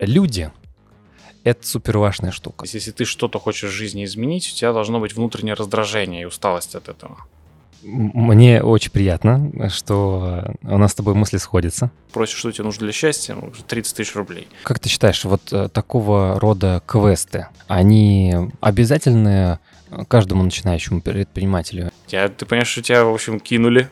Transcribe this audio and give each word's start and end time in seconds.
Люди— 0.00 0.50
это 1.44 1.66
супер 1.66 1.98
важная 1.98 2.32
штука. 2.32 2.66
Если 2.70 2.90
ты 2.90 3.04
что-то 3.04 3.38
хочешь 3.38 3.70
в 3.70 3.72
жизни 3.72 4.04
изменить, 4.04 4.50
у 4.52 4.54
тебя 4.54 4.72
должно 4.72 5.00
быть 5.00 5.14
внутреннее 5.14 5.54
раздражение 5.54 6.22
и 6.22 6.24
усталость 6.24 6.74
от 6.74 6.88
этого. 6.88 7.18
Мне 7.82 8.62
очень 8.62 8.90
приятно, 8.90 9.70
что 9.70 10.54
у 10.62 10.78
нас 10.78 10.90
с 10.90 10.94
тобой 10.94 11.14
мысли 11.14 11.36
сходятся. 11.36 11.90
Просишь, 12.12 12.36
что 12.36 12.50
тебе 12.50 12.64
нужно 12.64 12.80
для 12.80 12.92
счастья, 12.92 13.34
ну, 13.34 13.52
30 13.66 13.96
тысяч 13.96 14.16
рублей. 14.16 14.48
Как 14.64 14.80
ты 14.80 14.88
считаешь, 14.88 15.24
вот 15.24 15.52
э, 15.52 15.68
такого 15.68 16.40
рода 16.40 16.82
квесты, 16.84 17.46
они 17.68 18.34
обязательны 18.60 19.60
каждому 20.08 20.42
начинающему 20.42 21.00
предпринимателю? 21.00 21.92
Тебя, 22.06 22.28
ты 22.28 22.44
понимаешь, 22.44 22.68
что 22.68 22.82
тебя, 22.82 23.04
в 23.04 23.14
общем, 23.14 23.38
кинули. 23.38 23.88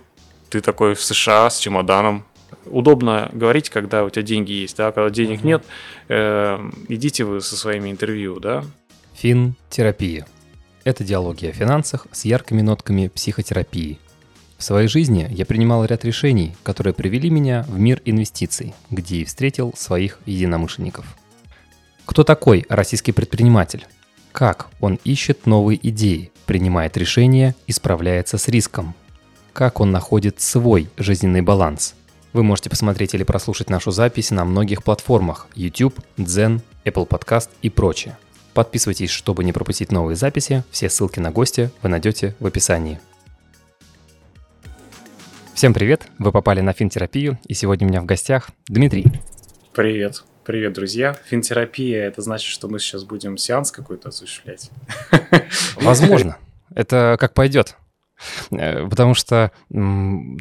Ты 0.51 0.61
такой 0.61 0.95
в 0.95 1.03
США 1.03 1.49
с 1.49 1.59
чемоданом. 1.59 2.25
Удобно 2.67 3.31
говорить, 3.33 3.71
когда 3.71 4.05
у 4.05 4.11
тебя 4.11 4.23
деньги 4.23 4.53
есть, 4.53 4.77
да, 4.77 4.93
когда 4.93 5.11
денег 5.11 5.41
Мгм. 5.41 5.47
нет, 5.49 5.65
э, 6.09 6.71
идите 6.89 7.25
вы 7.25 7.41
со 7.41 7.57
своими 7.57 7.91
интервью, 7.91 8.41
да. 8.41 8.65
Финтерапия. 9.15 10.27
Это 10.85 11.05
диалоги 11.05 11.47
о 11.47 11.53
финансах 11.53 12.07
с 12.13 12.25
яркими 12.25 12.61
нотками 12.63 13.09
психотерапии. 13.09 13.99
В 14.59 14.63
своей 14.63 14.89
жизни 14.89 15.27
я 15.31 15.47
принимал 15.47 15.85
ряд 15.85 16.05
решений, 16.05 16.55
которые 16.63 16.95
привели 16.95 17.31
меня 17.31 17.65
в 17.69 17.79
мир 17.79 18.01
инвестиций, 18.05 18.75
где 18.91 19.17
и 19.19 19.25
встретил 19.25 19.73
своих 19.77 20.21
единомышленников. 20.27 21.07
Кто 22.05 22.23
такой 22.23 22.67
российский 22.69 23.13
предприниматель? 23.13 23.87
Как 24.33 24.69
он 24.81 24.99
ищет 25.05 25.47
новые 25.47 25.79
идеи, 25.89 26.33
принимает 26.47 26.97
решения 26.97 27.55
и 27.67 27.73
справляется 27.73 28.37
с 28.37 28.49
риском? 28.49 28.95
Как 29.53 29.81
он 29.81 29.91
находит 29.93 30.41
свой 30.41 30.89
жизненный 30.97 31.41
баланс? 31.41 31.95
Вы 32.35 32.43
можете 32.43 32.69
посмотреть 32.69 33.15
или 33.15 33.23
прослушать 33.23 33.71
нашу 33.71 33.93
запись 33.93 34.33
на 34.33 34.45
многих 34.45 34.83
платформах 34.83 35.47
YouTube, 35.55 35.97
Zen, 36.19 36.63
Apple 36.85 37.07
Podcast 37.07 37.49
и 37.63 37.71
прочее. 37.71 38.19
Подписывайтесь, 38.55 39.11
чтобы 39.11 39.45
не 39.45 39.53
пропустить 39.53 39.93
новые 39.93 40.17
записи. 40.17 40.65
Все 40.73 40.91
ссылки 40.91 41.21
на 41.21 41.31
гостя 41.31 41.71
вы 41.81 41.91
найдете 41.91 42.35
в 42.41 42.47
описании. 42.47 42.99
Всем 45.55 45.73
привет! 45.73 46.09
Вы 46.19 46.33
попали 46.33 46.61
на 46.61 46.73
финтерапию, 46.73 47.39
и 47.47 47.55
сегодня 47.55 47.87
у 47.87 47.91
меня 47.91 48.01
в 48.01 48.05
гостях 48.05 48.51
Дмитрий. 48.67 49.07
Привет. 49.73 50.25
Привет, 50.45 50.73
друзья. 50.73 51.17
Финтерапия, 51.27 52.05
это 52.05 52.21
значит, 52.21 52.51
что 52.51 52.67
мы 52.67 52.81
сейчас 52.81 53.05
будем 53.05 53.37
сеанс 53.37 53.71
какой-то 53.71 54.09
осуществлять. 54.09 54.73
Возможно. 55.77 56.37
Это 56.75 57.17
как 57.21 57.33
пойдет. 57.33 57.77
Э, 58.51 58.87
Потому 58.89 59.15
что 59.15 59.51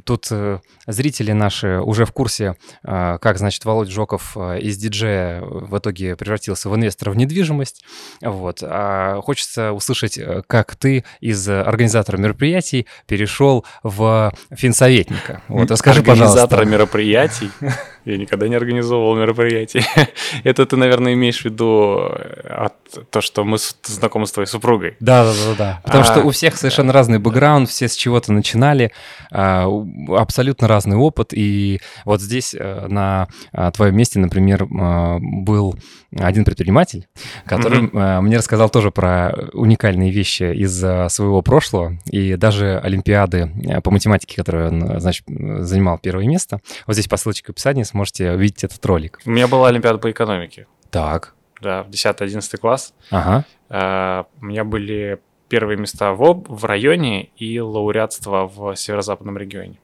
тут 0.05 0.27
э, 0.31 0.59
зрители 0.87 1.31
наши 1.31 1.79
уже 1.79 2.05
в 2.05 2.11
курсе, 2.11 2.55
э, 2.83 3.17
как, 3.19 3.37
значит, 3.37 3.65
Володь 3.65 3.89
Жоков 3.89 4.37
из 4.37 4.77
диджея 4.77 5.41
в 5.41 5.77
итоге 5.77 6.15
превратился 6.15 6.69
в 6.69 6.75
инвестора 6.75 7.11
в 7.11 7.17
недвижимость. 7.17 7.83
Вот. 8.21 8.59
А 8.61 9.21
хочется 9.21 9.71
услышать, 9.71 10.19
как 10.47 10.75
ты 10.75 11.03
из 11.19 11.47
организатора 11.49 12.17
мероприятий 12.17 12.87
перешел 13.07 13.65
в 13.83 14.33
финсоветника. 14.51 15.41
Вот, 15.47 15.71
расскажи, 15.71 15.99
Организатора 15.99 16.61
пожалуйста. 16.61 16.65
мероприятий. 16.65 17.51
Я 18.05 18.17
никогда 18.17 18.47
не 18.47 18.55
организовывал 18.55 19.15
мероприятий. 19.15 19.83
Это 20.43 20.65
ты, 20.65 20.75
наверное, 20.75 21.13
имеешь 21.13 21.41
в 21.41 21.45
виду 21.45 21.99
э, 21.99 22.47
от 22.49 22.73
то, 23.09 23.21
что 23.21 23.43
мы 23.43 23.57
знакомы 23.83 24.27
с 24.27 24.31
твоей 24.31 24.47
супругой. 24.47 24.95
Да, 24.99 25.23
да, 25.23 25.31
да, 25.31 25.55
да. 25.57 25.81
Потому 25.83 26.03
что 26.03 26.21
А, 26.21 26.23
у 26.23 26.31
всех 26.31 26.57
совершенно 26.57 26.91
разный 26.91 27.19
бэкграунд, 27.19 27.69
все 27.69 27.87
с 27.87 27.95
чего-то 27.95 28.33
начинали, 28.33 28.91
а, 29.31 29.67
абсолютно 30.09 30.67
разный 30.67 30.97
опыт. 30.97 31.33
И 31.33 31.79
вот 32.05 32.21
здесь 32.21 32.53
э, 32.53 32.87
на 32.87 33.27
а, 33.51 33.71
твоем 33.71 33.95
месте, 33.95 34.19
например, 34.19 34.67
а, 34.79 35.17
был 35.19 35.75
один 36.15 36.45
предприниматель, 36.45 37.07
который 37.45 37.89
а, 37.93 38.21
мне 38.21 38.37
рассказал 38.37 38.69
тоже 38.69 38.91
про 38.91 39.33
уникальные 39.53 40.11
вещи 40.11 40.43
из 40.53 40.77
своего 41.13 41.41
прошлого 41.41 41.97
и 42.05 42.35
даже 42.35 42.79
Олимпиады 42.83 43.51
по 43.83 43.91
математике, 43.91 44.35
которую 44.35 44.67
он, 44.67 44.99
значит, 44.99 45.25
занимал 45.27 45.97
первое 45.97 46.27
место. 46.27 46.59
Вот 46.85 46.93
здесь 46.93 47.07
по 47.07 47.17
ссылочке 47.17 47.47
в 47.47 47.49
описании 47.51 47.83
сможете 47.93 48.31
увидеть 48.31 48.63
этот 48.63 48.85
ролик. 48.85 49.19
У 49.25 49.29
меня 49.31 49.47
была 49.47 49.69
Олимпиада 49.69 49.97
по 49.99 50.09
экономике. 50.11 50.67
Так. 50.89 51.33
Да, 51.61 51.83
в 51.83 51.89
10-11 51.89 52.57
класс. 52.57 52.93
Ага. 53.09 53.45
Э, 53.69 54.23
У 54.41 54.45
меня 54.45 54.63
были 54.63 55.19
первые 55.47 55.77
места 55.77 56.13
в, 56.13 56.23
об- 56.23 56.49
в 56.49 56.65
районе 56.65 57.25
и 57.37 57.59
лауреатство 57.59 58.47
в 58.47 58.75
северо-западном 58.75 59.37
регионе. 59.37 59.77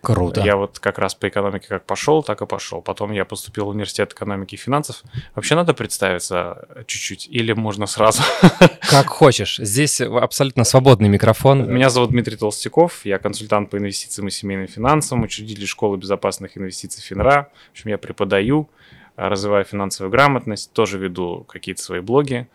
Круто. 0.00 0.40
Я 0.42 0.56
вот 0.56 0.78
как 0.78 0.98
раз 0.98 1.14
по 1.14 1.28
экономике 1.28 1.66
как 1.68 1.84
пошел, 1.84 2.22
так 2.22 2.40
и 2.40 2.46
пошел. 2.46 2.80
Потом 2.80 3.10
я 3.12 3.24
поступил 3.24 3.66
в 3.66 3.68
университет 3.70 4.12
экономики 4.12 4.54
и 4.54 4.58
финансов. 4.58 5.02
Вообще 5.34 5.56
надо 5.56 5.74
представиться 5.74 6.66
чуть-чуть 6.86 7.26
или 7.28 7.52
можно 7.52 7.86
сразу? 7.86 8.22
Как 8.90 9.06
хочешь. 9.08 9.58
Здесь 9.58 10.00
абсолютно 10.00 10.64
свободный 10.64 11.08
микрофон. 11.08 11.70
Меня 11.70 11.90
зовут 11.90 12.10
Дмитрий 12.10 12.36
Толстяков, 12.36 13.04
я 13.04 13.18
консультант 13.18 13.70
по 13.70 13.76
инвестициям 13.76 14.28
и 14.28 14.30
семейным 14.30 14.68
финансам, 14.68 15.22
учредитель 15.22 15.66
школы 15.66 15.96
безопасных 15.96 16.56
инвестиций 16.56 17.02
ФИНРА. 17.02 17.50
В 17.68 17.70
общем, 17.72 17.90
я 17.90 17.98
преподаю, 17.98 18.68
развиваю 19.16 19.64
финансовую 19.64 20.10
грамотность, 20.10 20.72
тоже 20.72 20.98
веду 20.98 21.44
какие-то 21.48 21.82
свои 21.82 22.00
блоги 22.00 22.46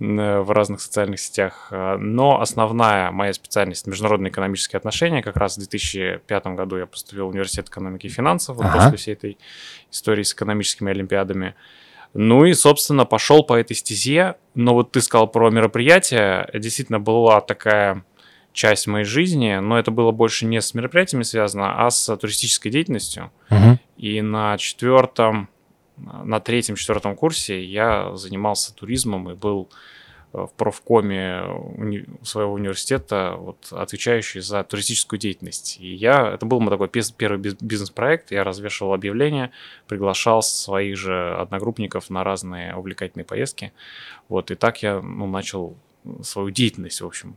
в 0.00 0.50
разных 0.50 0.80
социальных 0.80 1.20
сетях. 1.20 1.68
А, 1.70 1.96
Но 1.98 2.40
основная 2.40 3.10
моя 3.12 3.32
специальность 3.32 3.86
международные 3.86 4.30
экономические 4.30 4.78
отношения. 4.78 5.22
Как 5.22 5.36
раз 5.36 5.54
в 5.56 5.58
2005 5.60 6.46
году 6.48 6.76
я 6.76 6.86
поступил 6.86 7.26
в 7.26 7.30
университет 7.30 7.68
экономики 7.68 8.06
и 8.06 8.10
финансов 8.10 8.58
Ага. 8.60 8.72
после 8.84 8.96
всей 8.98 9.12
этой 9.14 9.38
истории 9.92 10.22
с 10.24 10.32
экономическими 10.34 10.90
олимпиадами. 10.90 11.54
Ну 12.12 12.44
и, 12.44 12.54
собственно, 12.54 13.04
пошел 13.04 13.42
по 13.44 13.54
этой 13.54 13.74
стезе. 13.74 14.34
Но 14.54 14.74
вот 14.74 14.92
ты 14.92 15.00
сказал 15.00 15.28
про 15.28 15.50
мероприятия. 15.50 16.48
Действительно, 16.54 17.00
была 17.00 17.40
такая 17.40 18.04
часть 18.52 18.86
моей 18.86 19.04
жизни, 19.04 19.56
но 19.60 19.78
это 19.78 19.90
было 19.90 20.12
больше 20.12 20.46
не 20.46 20.60
с 20.60 20.74
мероприятиями 20.74 21.24
связано, 21.24 21.84
а 21.86 21.90
с 21.90 22.16
туристической 22.16 22.70
деятельностью. 22.70 23.32
Мгм. 23.50 23.80
И 23.96 24.22
на 24.22 24.56
четвертом, 24.58 25.48
на 25.96 26.40
третьем-четвертом 26.40 27.16
курсе 27.16 27.62
я 27.62 28.14
занимался 28.16 28.74
туризмом 28.74 29.30
и 29.30 29.34
был 29.34 29.70
э, 30.32 30.38
в 30.38 30.52
профкоме 30.56 31.42
уни- 31.76 32.06
своего 32.24 32.52
университета, 32.52 33.36
вот, 33.38 33.68
отвечающий 33.70 34.40
за 34.40 34.64
туристическую 34.64 35.18
деятельность. 35.20 35.78
И 35.80 35.94
я, 35.94 36.32
это 36.32 36.46
был 36.46 36.60
мой 36.60 36.70
такой 36.70 36.88
первый 36.88 37.38
биз- 37.38 37.56
бизнес-проект, 37.60 38.32
я 38.32 38.42
развешивал 38.44 38.94
объявления, 38.94 39.52
приглашал 39.86 40.42
своих 40.42 40.96
же 40.96 41.36
одногруппников 41.36 42.10
на 42.10 42.24
разные 42.24 42.74
увлекательные 42.74 43.24
поездки. 43.24 43.72
Вот, 44.28 44.50
и 44.50 44.54
так 44.54 44.82
я 44.82 45.00
ну, 45.00 45.26
начал 45.26 45.76
свою 46.22 46.50
деятельность, 46.50 47.00
в 47.00 47.06
общем. 47.06 47.36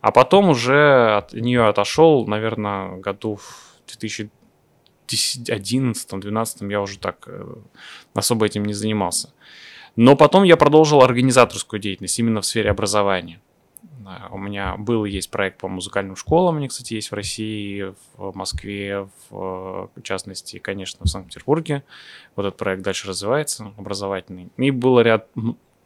А 0.00 0.12
потом 0.12 0.50
уже 0.50 1.16
от 1.16 1.32
нее 1.32 1.66
отошел, 1.66 2.26
наверное, 2.26 2.96
году 2.98 3.36
в 3.36 3.80
2011-2012 5.08 6.70
я 6.70 6.80
уже 6.80 6.98
так 6.98 7.24
э, 7.26 7.54
особо 8.14 8.46
этим 8.46 8.64
не 8.64 8.74
занимался. 8.74 9.32
Но 9.96 10.14
потом 10.14 10.42
я 10.44 10.56
продолжил 10.56 11.02
организаторскую 11.02 11.80
деятельность 11.80 12.18
именно 12.18 12.40
в 12.40 12.46
сфере 12.46 12.70
образования. 12.70 13.40
У 14.30 14.38
меня 14.38 14.76
был 14.76 15.04
и 15.04 15.10
есть 15.10 15.30
проект 15.30 15.58
по 15.58 15.66
музыкальным 15.66 16.14
школам, 16.14 16.58
они, 16.58 16.68
кстати, 16.68 16.94
есть 16.94 17.10
в 17.10 17.14
России, 17.14 17.92
в 18.16 18.36
Москве, 18.36 19.08
в 19.30 19.90
частности, 20.04 20.58
конечно, 20.58 21.04
в 21.04 21.08
Санкт-Петербурге. 21.08 21.82
Вот 22.36 22.46
этот 22.46 22.56
проект 22.56 22.82
дальше 22.82 23.08
развивается, 23.08 23.72
образовательный. 23.76 24.48
И 24.58 24.70
был 24.70 25.00
ряд 25.00 25.28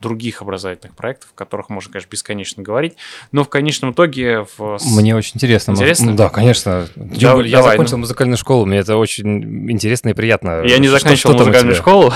других 0.00 0.42
образовательных 0.42 0.96
проектов, 0.96 1.30
о 1.34 1.38
которых 1.38 1.68
можно, 1.68 1.92
конечно, 1.92 2.08
бесконечно 2.10 2.62
говорить. 2.62 2.96
Но 3.32 3.44
в 3.44 3.48
конечном 3.48 3.92
итоге... 3.92 4.46
В... 4.56 4.78
Мне 4.96 5.14
очень 5.14 5.32
интересно. 5.36 5.72
Интересно? 5.72 6.10
Ну 6.12 6.16
Да, 6.16 6.28
конечно. 6.30 6.88
Да, 6.96 7.34
я 7.42 7.58
давай, 7.58 7.72
закончил 7.72 7.96
ну. 7.96 8.00
музыкальную 8.00 8.38
школу, 8.38 8.66
мне 8.66 8.78
это 8.78 8.96
очень 8.96 9.70
интересно 9.70 10.08
и 10.10 10.14
приятно. 10.14 10.62
Я 10.64 10.78
не 10.78 10.88
Что- 10.88 10.98
заканчивал 10.98 11.34
что 11.34 11.44
музыкальную 11.44 11.76
школу, 11.76 12.12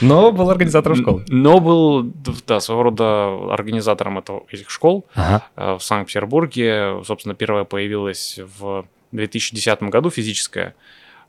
Но 0.00 0.32
был 0.32 0.48
организатором 0.50 0.96
школы. 0.96 1.24
но 1.28 1.58
был, 1.60 2.04
да, 2.46 2.60
своего 2.60 2.84
рода 2.84 3.52
организатором 3.52 4.18
этого, 4.18 4.44
этих 4.50 4.70
школ. 4.70 5.04
Ага. 5.14 5.44
э, 5.56 5.76
в 5.78 5.82
Санкт-Петербурге. 5.82 7.02
Собственно, 7.04 7.34
первая 7.34 7.64
появилась 7.64 8.38
в 8.58 8.86
2010 9.12 9.82
году 9.84 10.10
физическая, 10.10 10.74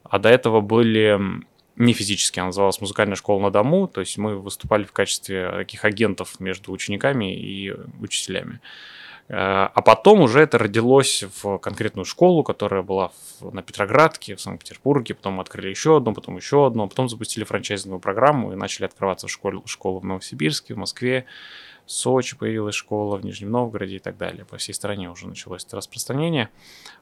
а 0.03 0.19
до 0.19 0.29
этого 0.29 0.61
были 0.61 1.19
не 1.75 1.93
физические, 1.93 2.41
она 2.41 2.47
называлась 2.47 2.79
«Музыкальная 2.81 3.15
школа 3.15 3.41
на 3.41 3.51
дому», 3.51 3.87
то 3.87 4.01
есть 4.01 4.17
мы 4.17 4.37
выступали 4.37 4.83
в 4.83 4.91
качестве 4.91 5.51
таких 5.51 5.85
агентов 5.85 6.39
между 6.39 6.71
учениками 6.71 7.35
и 7.35 7.73
учителями. 7.99 8.59
Э, 9.27 9.69
А 9.73 9.81
потом 9.81 10.21
уже 10.21 10.39
это 10.41 10.57
родилось 10.57 11.23
в 11.41 11.57
конкретную 11.57 12.05
школу, 12.05 12.43
которая 12.43 12.83
была 12.83 13.11
в- 13.39 13.53
на 13.53 13.63
Петроградке, 13.63 14.35
в 14.35 14.41
Санкт-Петербурге, 14.41 15.15
потом 15.15 15.39
открыли 15.39 15.69
еще 15.69 15.97
одну, 15.97 16.13
потом 16.13 16.37
еще 16.37 16.67
одну, 16.67 16.87
потом 16.87 17.09
запустили 17.09 17.43
франчайзинговую 17.43 18.01
программу 18.01 18.53
и 18.53 18.55
начали 18.55 18.85
открываться 18.85 19.27
школы, 19.27 19.63
школы 19.65 19.99
в 19.99 20.05
Новосибирске, 20.05 20.75
в 20.75 20.77
Москве, 20.77 21.25
в 21.87 21.91
Сочи 21.91 22.37
появилась 22.37 22.75
школа, 22.75 23.17
в 23.17 23.25
Нижнем 23.25 23.51
Новгороде 23.51 23.95
и 23.97 23.99
так 23.99 24.17
далее. 24.17 24.45
По 24.45 24.57
всей 24.57 24.73
стране 24.73 25.09
уже 25.09 25.27
началось 25.27 25.65
это 25.65 25.77
распространение. 25.77 26.49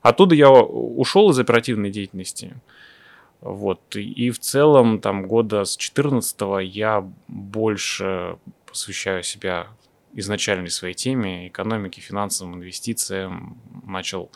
Оттуда 0.02 0.34
я 0.36 0.50
ушел 0.50 1.30
из 1.30 1.40
оперативной 1.40 1.92
деятельности. 1.92 2.56
Вот. 3.44 3.98
И 3.98 4.30
в 4.30 4.40
целом, 4.40 5.01
там, 5.01 5.28
года 5.28 5.66
с 5.66 5.75
14 5.75 6.38
я 6.62 7.06
больше 7.28 8.38
посвящаю 8.66 9.22
себя 9.22 9.68
изначальной 10.13 10.69
своей 10.69 10.94
теме, 10.94 11.50
экономике, 11.50 12.00
финансовым 12.00 12.56
инвестициям. 12.56 13.57
Начал 13.86 14.31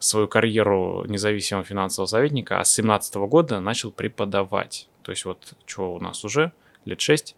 свою 0.00 0.26
карьеру 0.26 1.04
независимого 1.06 1.64
финансового 1.64 2.08
советника, 2.08 2.58
а 2.58 2.64
с 2.64 2.72
17 2.72 3.14
года 3.14 3.60
начал 3.60 3.92
преподавать. 3.92 4.88
То 5.02 5.12
есть 5.12 5.24
вот 5.24 5.54
что 5.64 5.94
у 5.94 6.00
нас 6.00 6.24
уже, 6.24 6.50
лет 6.84 7.00
6. 7.00 7.36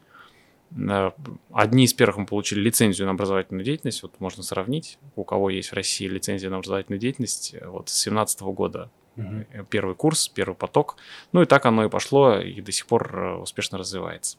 Э, 0.89 1.11
одни 1.53 1.85
из 1.85 1.93
первых 1.93 2.17
мы 2.17 2.25
получили 2.25 2.61
лицензию 2.61 3.09
на 3.09 3.13
образовательную 3.13 3.63
деятельность, 3.63 4.03
вот 4.03 4.19
можно 4.21 4.43
сравнить, 4.43 4.99
у 5.17 5.25
кого 5.25 5.51
есть 5.51 5.69
в 5.69 5.75
России 5.75 6.07
лицензия 6.07 6.49
на 6.49 6.57
образовательную 6.57 6.99
деятельность, 6.99 7.55
вот 7.63 7.91
с 7.91 7.99
17 8.05 8.41
года 8.41 8.91
угу. 9.17 9.65
первый 9.71 9.95
курс, 9.95 10.29
первый 10.29 10.55
поток. 10.55 10.97
Ну 11.33 11.43
и 11.43 11.47
так 11.47 11.67
оно 11.67 11.85
и 11.85 11.89
пошло, 11.89 12.39
и 12.39 12.61
до 12.61 12.73
сих 12.73 12.87
пор 12.87 13.19
э, 13.19 13.35
успешно 13.37 13.79
развивается. 13.79 14.39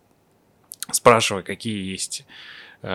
Спрашивай, 0.91 1.43
какие 1.43 1.91
есть 1.91 2.25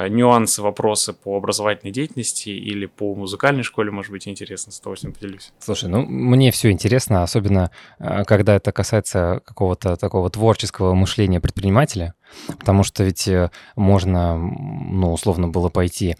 нюансы, 0.09 0.63
вопросы 0.63 1.13
по 1.13 1.37
образовательной 1.37 1.93
деятельности 1.93 2.49
или 2.49 2.87
по 2.87 3.15
музыкальной 3.15 3.63
школе, 3.63 3.91
может 3.91 4.13
быть, 4.13 4.29
интересно, 4.29 4.73
с 4.73 4.79
удовольствием 4.81 5.15
поделюсь. 5.15 5.53
Слушай, 5.59 5.89
ну 5.89 6.05
мне 6.05 6.51
все 6.51 6.71
интересно, 6.71 7.23
особенно 7.23 7.71
э, 7.99 8.25
когда 8.25 8.57
это 8.57 8.73
касается 8.73 9.43
какого-то 9.45 9.97
такого 9.97 10.31
творческого 10.31 10.95
мышления 10.95 11.41
предпринимателя, 11.41 12.15
потому 12.59 12.83
что 12.85 13.05
ведь 13.05 13.27
э, 13.29 13.51
можно, 13.77 14.39
ну, 14.39 15.13
условно 15.13 15.49
было 15.49 15.69
пойти 15.69 16.17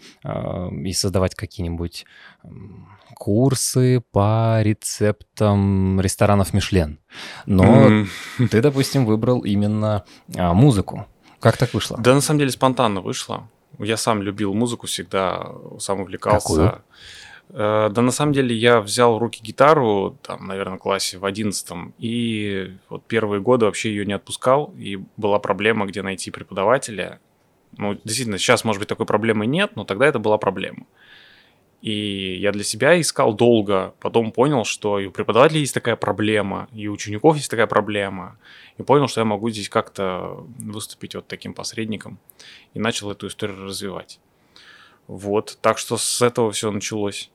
и 0.83 0.93
создавать 0.93 1.35
какие-нибудь 1.35 2.05
курсы 3.15 4.01
по 4.11 4.61
рецептам 4.61 6.01
ресторанов 6.01 6.53
Мишлен. 6.53 6.99
Но 7.45 7.63
mm. 7.63 8.07
ты, 8.49 8.61
допустим, 8.61 9.05
выбрал 9.05 9.41
именно 9.41 10.05
а, 10.35 10.53
музыку. 10.53 11.07
Как 11.39 11.57
так 11.57 11.73
вышло? 11.73 11.97
Да, 11.99 12.13
на 12.13 12.21
самом 12.21 12.39
деле 12.39 12.51
спонтанно 12.51 13.01
вышло. 13.01 13.47
Я 13.79 13.97
сам 13.97 14.21
любил 14.21 14.53
музыку 14.53 14.87
всегда, 14.87 15.51
сам 15.79 16.01
увлекался. 16.01 16.47
Какую? 16.47 16.83
Э, 17.53 17.89
да, 17.91 18.01
на 18.01 18.11
самом 18.11 18.33
деле 18.33 18.55
я 18.55 18.79
взял 18.79 19.15
в 19.15 19.17
руки 19.17 19.41
гитару, 19.43 20.17
там, 20.21 20.47
наверное, 20.47 20.77
в 20.77 20.79
классе 20.79 21.17
в 21.17 21.25
одиннадцатом, 21.25 21.93
и 21.97 22.75
вот 22.89 23.05
первые 23.05 23.41
годы 23.41 23.65
вообще 23.65 23.89
ее 23.89 24.05
не 24.05 24.13
отпускал, 24.13 24.73
и 24.77 24.99
была 25.17 25.39
проблема, 25.39 25.85
где 25.85 26.01
найти 26.01 26.31
преподавателя. 26.31 27.19
Ну, 27.77 27.97
действительно, 28.03 28.37
сейчас, 28.37 28.63
может 28.63 28.79
быть, 28.79 28.89
такой 28.89 29.05
проблемы 29.05 29.45
нет, 29.47 29.71
но 29.75 29.83
тогда 29.83 30.05
это 30.05 30.19
была 30.19 30.37
проблема. 30.37 30.85
И 31.81 32.35
я 32.39 32.51
для 32.51 32.63
себя 32.63 32.99
искал 33.01 33.33
долго, 33.33 33.95
потом 33.99 34.31
понял, 34.31 34.65
что 34.65 34.99
и 34.99 35.07
у 35.07 35.11
преподавателей 35.11 35.61
есть 35.61 35.73
такая 35.73 35.95
проблема, 35.95 36.67
и 36.73 36.87
у 36.87 36.93
учеников 36.93 37.35
есть 37.35 37.49
такая 37.49 37.65
проблема. 37.65 38.37
И 38.77 38.83
понял, 38.83 39.07
что 39.07 39.21
я 39.21 39.25
могу 39.25 39.49
здесь 39.49 39.67
как-то 39.67 40.45
выступить 40.59 41.15
вот 41.15 41.27
таким 41.27 41.55
посредником. 41.55 42.19
И 42.75 42.79
начал 42.79 43.09
эту 43.09 43.27
историю 43.27 43.65
развивать. 43.65 44.19
Вот, 45.07 45.57
так 45.61 45.79
что 45.79 45.97
с 45.97 46.21
этого 46.21 46.51
все 46.51 46.71
началось. 46.71 47.31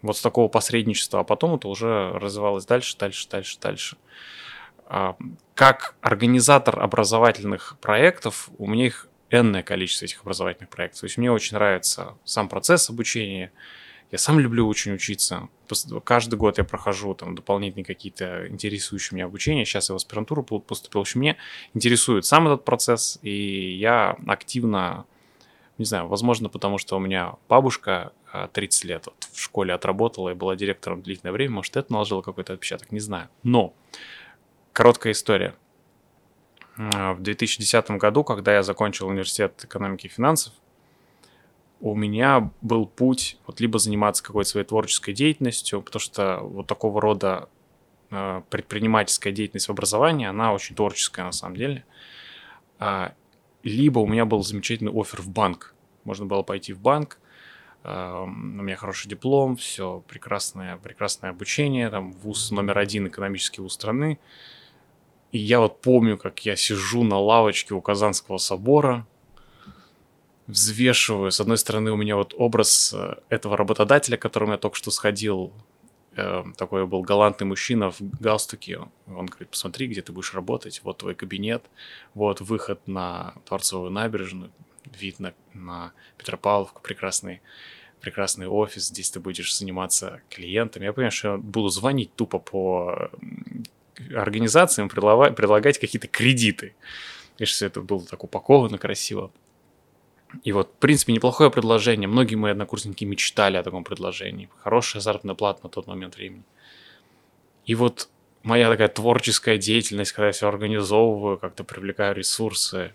Вот 0.00 0.16
с 0.16 0.22
такого 0.22 0.46
посредничества, 0.46 1.20
а 1.20 1.24
потом 1.24 1.56
это 1.56 1.66
уже 1.66 2.12
развивалось 2.12 2.66
дальше, 2.66 2.96
дальше, 2.96 3.28
дальше, 3.28 3.58
дальше. 3.60 3.96
А, 4.84 5.16
как 5.54 5.96
организатор 6.00 6.80
образовательных 6.80 7.76
проектов, 7.80 8.48
у 8.58 8.68
меня 8.68 8.86
их 8.86 9.08
энное 9.30 9.62
количество 9.62 10.04
этих 10.04 10.22
образовательных 10.22 10.70
проектов. 10.70 11.00
То 11.00 11.06
есть 11.06 11.18
мне 11.18 11.30
очень 11.30 11.56
нравится 11.56 12.14
сам 12.24 12.48
процесс 12.48 12.90
обучения. 12.90 13.52
Я 14.12 14.18
сам 14.18 14.38
люблю 14.38 14.68
очень 14.68 14.94
учиться. 14.94 15.48
Каждый 16.04 16.36
год 16.36 16.58
я 16.58 16.64
прохожу 16.64 17.14
там 17.14 17.34
дополнительные 17.34 17.84
какие-то 17.84 18.46
интересующие 18.48 19.16
меня 19.16 19.24
обучения. 19.24 19.64
Сейчас 19.64 19.88
я 19.88 19.94
в 19.94 19.96
аспирантуру 19.96 20.44
поступил. 20.44 21.00
В 21.00 21.02
общем, 21.02 21.20
мне 21.20 21.36
интересует 21.74 22.24
сам 22.24 22.46
этот 22.46 22.64
процесс, 22.64 23.18
и 23.22 23.76
я 23.76 24.16
активно, 24.28 25.06
не 25.76 25.84
знаю, 25.84 26.06
возможно, 26.06 26.48
потому 26.48 26.78
что 26.78 26.96
у 26.96 27.00
меня 27.00 27.34
бабушка 27.48 28.12
30 28.52 28.84
а, 28.84 28.88
лет 28.88 29.06
вот 29.06 29.28
в 29.32 29.40
школе 29.40 29.74
отработала 29.74 30.30
и 30.30 30.34
была 30.34 30.54
директором 30.54 31.02
длительное 31.02 31.32
время, 31.32 31.54
может, 31.54 31.76
это 31.76 31.92
наложило 31.92 32.22
какой-то 32.22 32.52
отпечаток, 32.52 32.92
не 32.92 33.00
знаю. 33.00 33.28
Но 33.42 33.74
короткая 34.72 35.14
история. 35.14 35.54
А, 36.78 37.14
в 37.14 37.22
2010 37.22 37.90
году, 37.92 38.24
когда 38.24 38.54
я 38.54 38.62
закончил 38.62 39.08
университет 39.08 39.64
экономики 39.64 40.06
и 40.06 40.10
финансов, 40.10 40.52
у 41.80 41.94
меня 41.94 42.50
был 42.62 42.86
путь 42.86 43.38
вот 43.46 43.60
либо 43.60 43.78
заниматься 43.78 44.22
какой-то 44.22 44.50
своей 44.50 44.66
творческой 44.66 45.12
деятельностью, 45.12 45.82
потому 45.82 46.00
что 46.00 46.38
вот 46.40 46.66
такого 46.66 47.00
рода 47.00 47.48
э, 48.10 48.42
предпринимательская 48.48 49.32
деятельность 49.32 49.68
в 49.68 49.70
образовании, 49.70 50.26
она 50.26 50.52
очень 50.52 50.74
творческая 50.74 51.24
на 51.24 51.32
самом 51.32 51.56
деле. 51.56 51.84
А, 52.78 53.12
либо 53.62 53.98
у 53.98 54.06
меня 54.06 54.24
был 54.24 54.42
замечательный 54.42 54.92
офер 54.92 55.22
в 55.22 55.28
банк. 55.28 55.74
Можно 56.04 56.26
было 56.26 56.42
пойти 56.42 56.72
в 56.72 56.80
банк, 56.80 57.18
у 57.84 58.26
меня 58.26 58.74
хороший 58.74 59.08
диплом, 59.08 59.54
все 59.54 60.02
прекрасное, 60.08 60.76
прекрасное 60.76 61.30
обучение, 61.30 61.88
там 61.88 62.10
вуз 62.10 62.50
номер 62.50 62.78
один 62.78 63.06
экономический 63.06 63.60
вуз 63.60 63.74
страны. 63.74 64.18
И 65.36 65.38
я 65.38 65.60
вот 65.60 65.82
помню, 65.82 66.16
как 66.16 66.46
я 66.46 66.56
сижу 66.56 67.04
на 67.04 67.18
лавочке 67.18 67.74
у 67.74 67.82
Казанского 67.82 68.38
собора, 68.38 69.06
взвешиваю. 70.46 71.30
С 71.30 71.40
одной 71.40 71.58
стороны, 71.58 71.92
у 71.92 71.96
меня 71.96 72.16
вот 72.16 72.32
образ 72.38 72.94
э, 72.96 73.16
этого 73.28 73.54
работодателя, 73.54 74.16
к 74.16 74.22
которому 74.22 74.52
я 74.52 74.58
только 74.58 74.78
что 74.78 74.90
сходил. 74.90 75.52
Э, 76.16 76.42
такой 76.56 76.86
был 76.86 77.02
галантный 77.02 77.46
мужчина 77.46 77.90
в 77.90 78.00
галстуке. 78.00 78.78
Он 79.06 79.26
говорит, 79.26 79.50
посмотри, 79.50 79.88
где 79.88 80.00
ты 80.00 80.10
будешь 80.10 80.32
работать. 80.32 80.80
Вот 80.84 80.96
твой 80.96 81.14
кабинет, 81.14 81.62
вот 82.14 82.40
выход 82.40 82.80
на 82.88 83.34
Творцовую 83.44 83.90
набережную, 83.90 84.50
вид 84.86 85.20
на, 85.20 85.34
на 85.52 85.92
Петропавловку, 86.16 86.80
прекрасный 86.80 87.42
прекрасный 88.00 88.46
офис, 88.46 88.86
здесь 88.86 89.10
ты 89.10 89.20
будешь 89.20 89.54
заниматься 89.54 90.22
клиентами. 90.30 90.84
Я 90.84 90.92
понимаю, 90.94 91.12
что 91.12 91.32
я 91.32 91.36
буду 91.36 91.68
звонить 91.68 92.14
тупо 92.14 92.38
по 92.38 93.10
организациям, 94.14 94.88
предлагать 94.88 95.78
какие-то 95.78 96.08
кредиты. 96.08 96.74
И 97.38 97.44
что 97.44 97.66
это 97.66 97.80
было 97.80 98.04
так 98.04 98.24
упаковано 98.24 98.78
красиво. 98.78 99.30
И 100.42 100.52
вот, 100.52 100.68
в 100.68 100.78
принципе, 100.78 101.12
неплохое 101.12 101.50
предложение. 101.50 102.08
Многие 102.08 102.34
мои 102.34 102.52
однокурсники 102.52 103.04
мечтали 103.04 103.56
о 103.56 103.62
таком 103.62 103.84
предложении. 103.84 104.48
Хорошая 104.58 105.00
заработная 105.00 105.34
плата 105.34 105.60
на 105.62 105.68
тот 105.68 105.86
момент 105.86 106.16
времени. 106.16 106.42
И 107.64 107.74
вот 107.74 108.08
моя 108.42 108.68
такая 108.68 108.88
творческая 108.88 109.58
деятельность, 109.58 110.12
когда 110.12 110.26
я 110.28 110.32
все 110.32 110.48
организовываю, 110.48 111.38
как-то 111.38 111.64
привлекаю 111.64 112.14
ресурсы, 112.14 112.92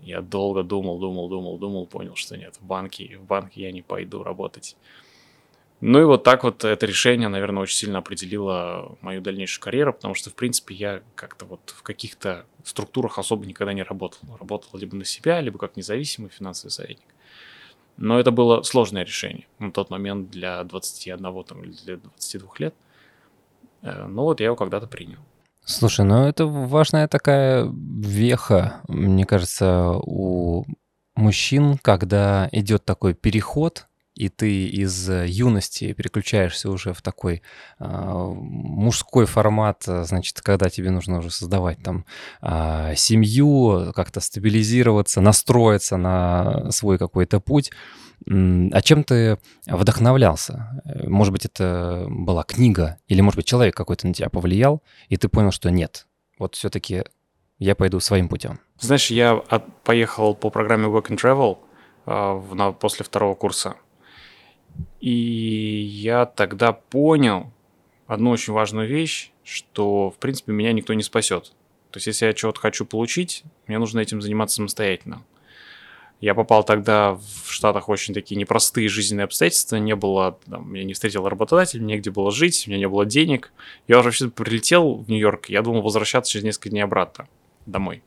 я 0.00 0.20
долго 0.20 0.62
думал, 0.62 0.98
думал, 0.98 1.28
думал, 1.28 1.58
думал, 1.58 1.86
понял, 1.86 2.16
что 2.16 2.36
нет, 2.36 2.56
в 2.60 2.64
банке, 2.64 3.16
в 3.16 3.24
банке 3.24 3.62
я 3.62 3.72
не 3.72 3.82
пойду 3.82 4.22
работать. 4.22 4.76
Ну 5.86 6.00
и 6.00 6.04
вот 6.04 6.24
так 6.24 6.44
вот 6.44 6.64
это 6.64 6.86
решение, 6.86 7.28
наверное, 7.28 7.62
очень 7.62 7.76
сильно 7.76 7.98
определило 7.98 8.96
мою 9.02 9.20
дальнейшую 9.20 9.62
карьеру, 9.62 9.92
потому 9.92 10.14
что, 10.14 10.30
в 10.30 10.34
принципе, 10.34 10.74
я 10.74 11.02
как-то 11.14 11.44
вот 11.44 11.74
в 11.76 11.82
каких-то 11.82 12.46
структурах 12.64 13.18
особо 13.18 13.44
никогда 13.44 13.74
не 13.74 13.82
работал. 13.82 14.20
Работал 14.40 14.80
либо 14.80 14.96
на 14.96 15.04
себя, 15.04 15.42
либо 15.42 15.58
как 15.58 15.76
независимый 15.76 16.30
финансовый 16.30 16.70
советник. 16.70 17.04
Но 17.98 18.18
это 18.18 18.30
было 18.30 18.62
сложное 18.62 19.04
решение 19.04 19.46
на 19.58 19.70
тот 19.70 19.90
момент 19.90 20.30
для 20.30 20.64
21 20.64 21.44
там, 21.44 21.62
или 21.64 21.72
для 21.84 21.96
22 21.98 22.48
лет. 22.60 22.74
Э, 23.82 24.06
но 24.06 24.24
вот 24.24 24.40
я 24.40 24.46
его 24.46 24.56
когда-то 24.56 24.86
принял. 24.86 25.18
Слушай, 25.66 26.06
ну 26.06 26.24
это 26.24 26.46
важная 26.46 27.08
такая 27.08 27.70
веха, 27.70 28.80
мне 28.88 29.26
кажется, 29.26 29.90
у 30.02 30.64
мужчин, 31.14 31.76
когда 31.76 32.48
идет 32.52 32.86
такой 32.86 33.12
переход 33.12 33.86
и 34.14 34.28
ты 34.28 34.66
из 34.66 35.10
э, 35.10 35.26
юности 35.26 35.92
переключаешься 35.92 36.70
уже 36.70 36.92
в 36.92 37.02
такой 37.02 37.42
э, 37.78 37.84
мужской 37.86 39.26
формат, 39.26 39.84
э, 39.88 40.04
значит, 40.04 40.40
когда 40.40 40.70
тебе 40.70 40.90
нужно 40.90 41.18
уже 41.18 41.30
создавать 41.30 41.82
там 41.82 42.04
э, 42.40 42.94
семью, 42.96 43.92
как-то 43.94 44.20
стабилизироваться, 44.20 45.20
настроиться 45.20 45.96
на 45.96 46.70
свой 46.70 46.98
какой-то 46.98 47.40
путь. 47.40 47.72
А 48.26 48.80
чем 48.80 49.04
ты 49.04 49.38
вдохновлялся? 49.66 50.80
Э, 50.84 51.08
может 51.08 51.32
быть, 51.32 51.44
это 51.44 52.06
была 52.08 52.44
книга, 52.44 52.98
или, 53.08 53.20
может 53.20 53.36
быть, 53.36 53.46
человек 53.46 53.76
какой-то 53.76 54.06
на 54.06 54.14
тебя 54.14 54.28
повлиял, 54.28 54.82
и 55.08 55.16
ты 55.16 55.28
понял, 55.28 55.50
что 55.50 55.70
нет, 55.70 56.06
вот 56.38 56.54
все-таки 56.54 57.04
я 57.58 57.74
пойду 57.74 58.00
своим 58.00 58.28
путем. 58.28 58.60
Знаешь, 58.78 59.10
я 59.10 59.32
от, 59.32 59.82
поехал 59.82 60.34
по 60.34 60.50
программе 60.50 60.86
Work 60.86 61.08
and 61.08 61.20
Travel 61.20 61.58
э, 62.06 62.54
на, 62.54 62.72
после 62.72 63.04
второго 63.04 63.34
курса 63.34 63.74
и 65.00 65.10
я 65.10 66.26
тогда 66.26 66.72
понял 66.72 67.52
одну 68.06 68.30
очень 68.30 68.52
важную 68.52 68.88
вещь, 68.88 69.32
что, 69.42 70.10
в 70.10 70.16
принципе, 70.16 70.52
меня 70.52 70.72
никто 70.72 70.94
не 70.94 71.02
спасет. 71.02 71.52
То 71.90 71.98
есть, 71.98 72.06
если 72.06 72.26
я 72.26 72.32
чего-то 72.32 72.60
хочу 72.60 72.84
получить, 72.84 73.44
мне 73.66 73.78
нужно 73.78 74.00
этим 74.00 74.20
заниматься 74.20 74.56
самостоятельно. 74.56 75.22
Я 76.20 76.34
попал 76.34 76.64
тогда 76.64 77.12
в 77.12 77.50
Штатах 77.50 77.88
очень 77.88 78.14
такие 78.14 78.36
непростые 78.36 78.88
жизненные 78.88 79.24
обстоятельства. 79.24 79.76
Не 79.76 79.94
было, 79.94 80.38
там, 80.48 80.72
я 80.72 80.84
не 80.84 80.94
встретил 80.94 81.28
работодателя, 81.28 81.82
негде 81.82 82.10
было 82.10 82.30
жить, 82.30 82.64
у 82.66 82.70
меня 82.70 82.78
не 82.78 82.88
было 82.88 83.04
денег. 83.04 83.52
Я 83.88 83.98
уже 83.98 84.08
вообще 84.08 84.30
прилетел 84.30 84.94
в 84.94 85.08
Нью-Йорк, 85.08 85.50
я 85.50 85.60
думал 85.60 85.82
возвращаться 85.82 86.32
через 86.32 86.44
несколько 86.44 86.70
дней 86.70 86.80
обратно 86.80 87.28
домой. 87.66 88.02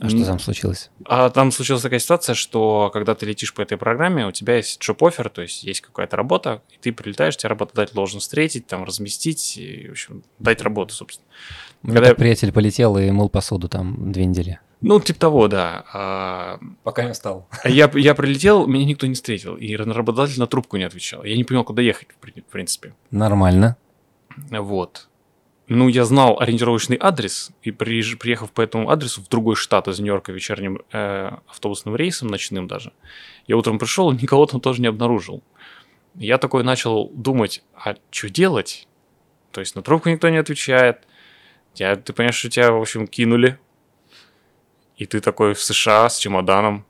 А 0.00 0.08
что 0.08 0.24
там 0.24 0.38
случилось? 0.38 0.90
А 1.04 1.28
там 1.28 1.52
случилась 1.52 1.82
такая 1.82 1.98
ситуация, 1.98 2.34
что 2.34 2.90
когда 2.90 3.14
ты 3.14 3.26
летишь 3.26 3.52
по 3.52 3.60
этой 3.60 3.76
программе, 3.76 4.26
у 4.26 4.32
тебя 4.32 4.56
есть 4.56 4.80
джоп-оффер, 4.80 5.28
то 5.28 5.42
есть 5.42 5.62
есть 5.62 5.82
какая-то 5.82 6.16
работа, 6.16 6.62
и 6.70 6.78
ты 6.80 6.90
прилетаешь, 6.90 7.36
тебя 7.36 7.50
работодатель 7.50 7.94
должен 7.94 8.20
встретить, 8.20 8.66
там, 8.66 8.84
разместить, 8.84 9.58
и, 9.58 9.88
в 9.88 9.90
общем, 9.92 10.22
дать 10.38 10.62
работу, 10.62 10.94
собственно. 10.94 11.28
У 11.82 11.88
меня 11.88 12.00
когда... 12.00 12.14
приятель 12.14 12.50
полетел 12.50 12.96
и 12.96 13.10
мыл 13.10 13.28
посуду 13.28 13.68
там 13.68 14.10
две 14.10 14.24
недели. 14.24 14.58
Ну, 14.80 14.98
типа 14.98 15.20
того, 15.20 15.48
да. 15.48 15.84
А... 15.92 16.58
Пока 16.82 17.04
не 17.04 17.12
стал. 17.12 17.46
Я, 17.66 17.90
я 17.94 18.14
прилетел, 18.14 18.66
меня 18.66 18.86
никто 18.86 19.06
не 19.06 19.14
встретил, 19.14 19.56
и 19.56 19.76
работодатель 19.76 20.40
на 20.40 20.46
трубку 20.46 20.78
не 20.78 20.84
отвечал. 20.84 21.24
Я 21.24 21.36
не 21.36 21.44
понял, 21.44 21.64
куда 21.64 21.82
ехать, 21.82 22.08
в 22.18 22.50
принципе. 22.50 22.94
Нормально. 23.10 23.76
Вот. 24.50 25.09
Ну, 25.72 25.86
я 25.86 26.04
знал 26.04 26.40
ориентировочный 26.40 26.98
адрес, 27.00 27.52
и 27.62 27.70
приехав 27.70 28.50
по 28.50 28.60
этому 28.60 28.90
адресу 28.90 29.22
в 29.22 29.28
другой 29.28 29.54
штат 29.54 29.86
из 29.86 30.00
Нью-Йорка 30.00 30.32
вечерним 30.32 30.82
э, 30.90 31.30
автобусным 31.46 31.94
рейсом, 31.94 32.26
ночным 32.26 32.66
даже, 32.66 32.92
я 33.46 33.56
утром 33.56 33.78
пришел, 33.78 34.10
никого 34.20 34.46
там 34.46 34.60
тоже 34.60 34.82
не 34.82 34.88
обнаружил. 34.88 35.44
Я 36.16 36.38
такой 36.38 36.64
начал 36.64 37.08
думать, 37.10 37.62
а 37.72 37.94
что 38.10 38.28
делать? 38.28 38.88
То 39.52 39.60
есть 39.60 39.76
на 39.76 39.82
трубку 39.82 40.08
никто 40.08 40.28
не 40.28 40.38
отвечает. 40.38 41.06
Тебя, 41.72 41.94
ты 41.94 42.12
понимаешь, 42.12 42.34
что 42.34 42.50
тебя, 42.50 42.72
в 42.72 42.80
общем, 42.80 43.06
кинули. 43.06 43.56
И 44.96 45.06
ты 45.06 45.20
такой 45.20 45.54
в 45.54 45.62
США 45.62 46.08
с 46.08 46.18
чемоданом. 46.18 46.84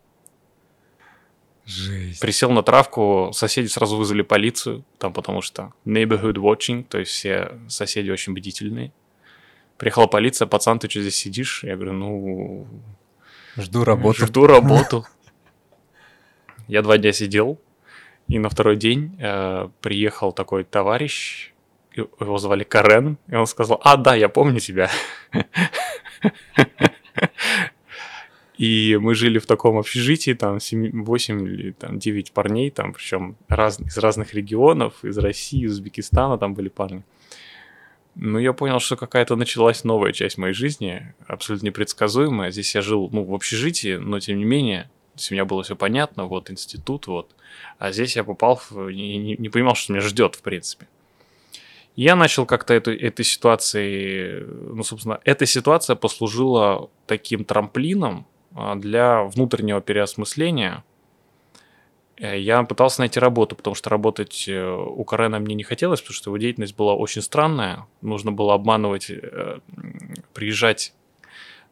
Жесть. 1.70 2.20
Присел 2.20 2.50
на 2.50 2.64
травку, 2.64 3.30
соседи 3.32 3.68
сразу 3.68 3.96
вызвали 3.96 4.22
полицию, 4.22 4.84
там 4.98 5.12
потому 5.12 5.40
что 5.40 5.72
neighborhood 5.84 6.34
watching, 6.34 6.82
то 6.82 6.98
есть 6.98 7.12
все 7.12 7.52
соседи 7.68 8.10
очень 8.10 8.34
бдительные. 8.34 8.92
Приехала 9.78 10.08
полиция, 10.08 10.46
пацан, 10.46 10.80
ты 10.80 10.90
что 10.90 11.00
здесь 11.00 11.14
сидишь? 11.14 11.62
Я 11.62 11.76
говорю, 11.76 11.92
ну... 11.92 12.66
Жду 13.56 13.84
работу. 13.84 14.26
Жду 14.26 14.46
работу. 14.46 15.06
Я 16.66 16.82
два 16.82 16.98
дня 16.98 17.12
сидел, 17.12 17.60
и 18.26 18.40
на 18.40 18.48
второй 18.48 18.76
день 18.76 19.16
э, 19.20 19.68
приехал 19.80 20.32
такой 20.32 20.64
товарищ, 20.64 21.52
его 21.94 22.38
звали 22.38 22.64
Карен, 22.64 23.16
и 23.28 23.36
он 23.36 23.46
сказал, 23.46 23.80
а, 23.84 23.96
да, 23.96 24.16
я 24.16 24.28
помню 24.28 24.58
тебя. 24.58 24.90
И 28.60 28.98
мы 29.00 29.14
жили 29.14 29.38
в 29.38 29.46
таком 29.46 29.78
общежитии, 29.78 30.34
там 30.34 30.60
7, 30.60 31.02
8 31.02 31.48
или 31.48 31.70
там, 31.70 31.98
9 31.98 32.32
парней, 32.32 32.70
там, 32.70 32.92
причем 32.92 33.36
раз, 33.48 33.80
из 33.80 33.96
разных 33.96 34.34
регионов, 34.34 35.02
из 35.02 35.16
России, 35.16 35.64
из 35.64 35.72
Узбекистана 35.72 36.36
там 36.36 36.52
были 36.52 36.68
парни. 36.68 37.02
Но 38.16 38.38
я 38.38 38.52
понял, 38.52 38.78
что 38.78 38.96
какая-то 38.96 39.34
началась 39.34 39.82
новая 39.82 40.12
часть 40.12 40.36
моей 40.36 40.52
жизни, 40.52 41.14
абсолютно 41.26 41.68
непредсказуемая. 41.68 42.50
Здесь 42.50 42.74
я 42.74 42.82
жил, 42.82 43.08
ну, 43.10 43.24
в 43.24 43.34
общежитии, 43.34 43.96
но 43.96 44.20
тем 44.20 44.36
не 44.36 44.44
менее, 44.44 44.90
у 45.16 45.32
меня 45.32 45.46
было 45.46 45.62
все 45.62 45.74
понятно, 45.74 46.26
вот 46.26 46.50
институт, 46.50 47.06
вот. 47.06 47.34
А 47.78 47.92
здесь 47.92 48.14
я 48.14 48.24
попал, 48.24 48.60
в, 48.68 48.90
не, 48.90 49.16
не, 49.16 49.36
не 49.38 49.48
понимал, 49.48 49.74
что 49.74 49.94
меня 49.94 50.02
ждет, 50.02 50.34
в 50.34 50.42
принципе. 50.42 50.86
Я 51.96 52.14
начал 52.14 52.44
как-то 52.44 52.74
эту, 52.74 52.92
этой 52.92 53.24
ситуации, 53.24 54.44
ну, 54.44 54.82
собственно, 54.82 55.18
эта 55.24 55.46
ситуация 55.46 55.96
послужила 55.96 56.90
таким 57.06 57.44
трамплином 57.46 58.26
для 58.50 59.24
внутреннего 59.24 59.80
переосмысления 59.80 60.84
э, 62.16 62.38
я 62.38 62.62
пытался 62.64 63.00
найти 63.00 63.20
работу, 63.20 63.56
потому 63.56 63.74
что 63.74 63.90
работать 63.90 64.46
э, 64.48 64.70
у 64.70 65.04
Карена 65.04 65.38
мне 65.38 65.54
не 65.54 65.62
хотелось, 65.62 66.00
потому 66.00 66.14
что 66.14 66.30
его 66.30 66.38
деятельность 66.38 66.76
была 66.76 66.94
очень 66.94 67.22
странная. 67.22 67.86
Нужно 68.00 68.32
было 68.32 68.54
обманывать, 68.54 69.10
э, 69.10 69.60
приезжать 70.34 70.94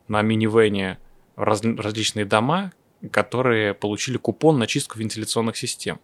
на 0.06 0.22
минивене 0.22 0.98
раз, 1.36 1.62
различные 1.62 2.24
дома, 2.24 2.72
которые 3.10 3.74
получили 3.74 4.16
купон 4.16 4.58
на 4.58 4.66
чистку 4.66 4.98
вентиляционных 4.98 5.56
систем 5.56 6.00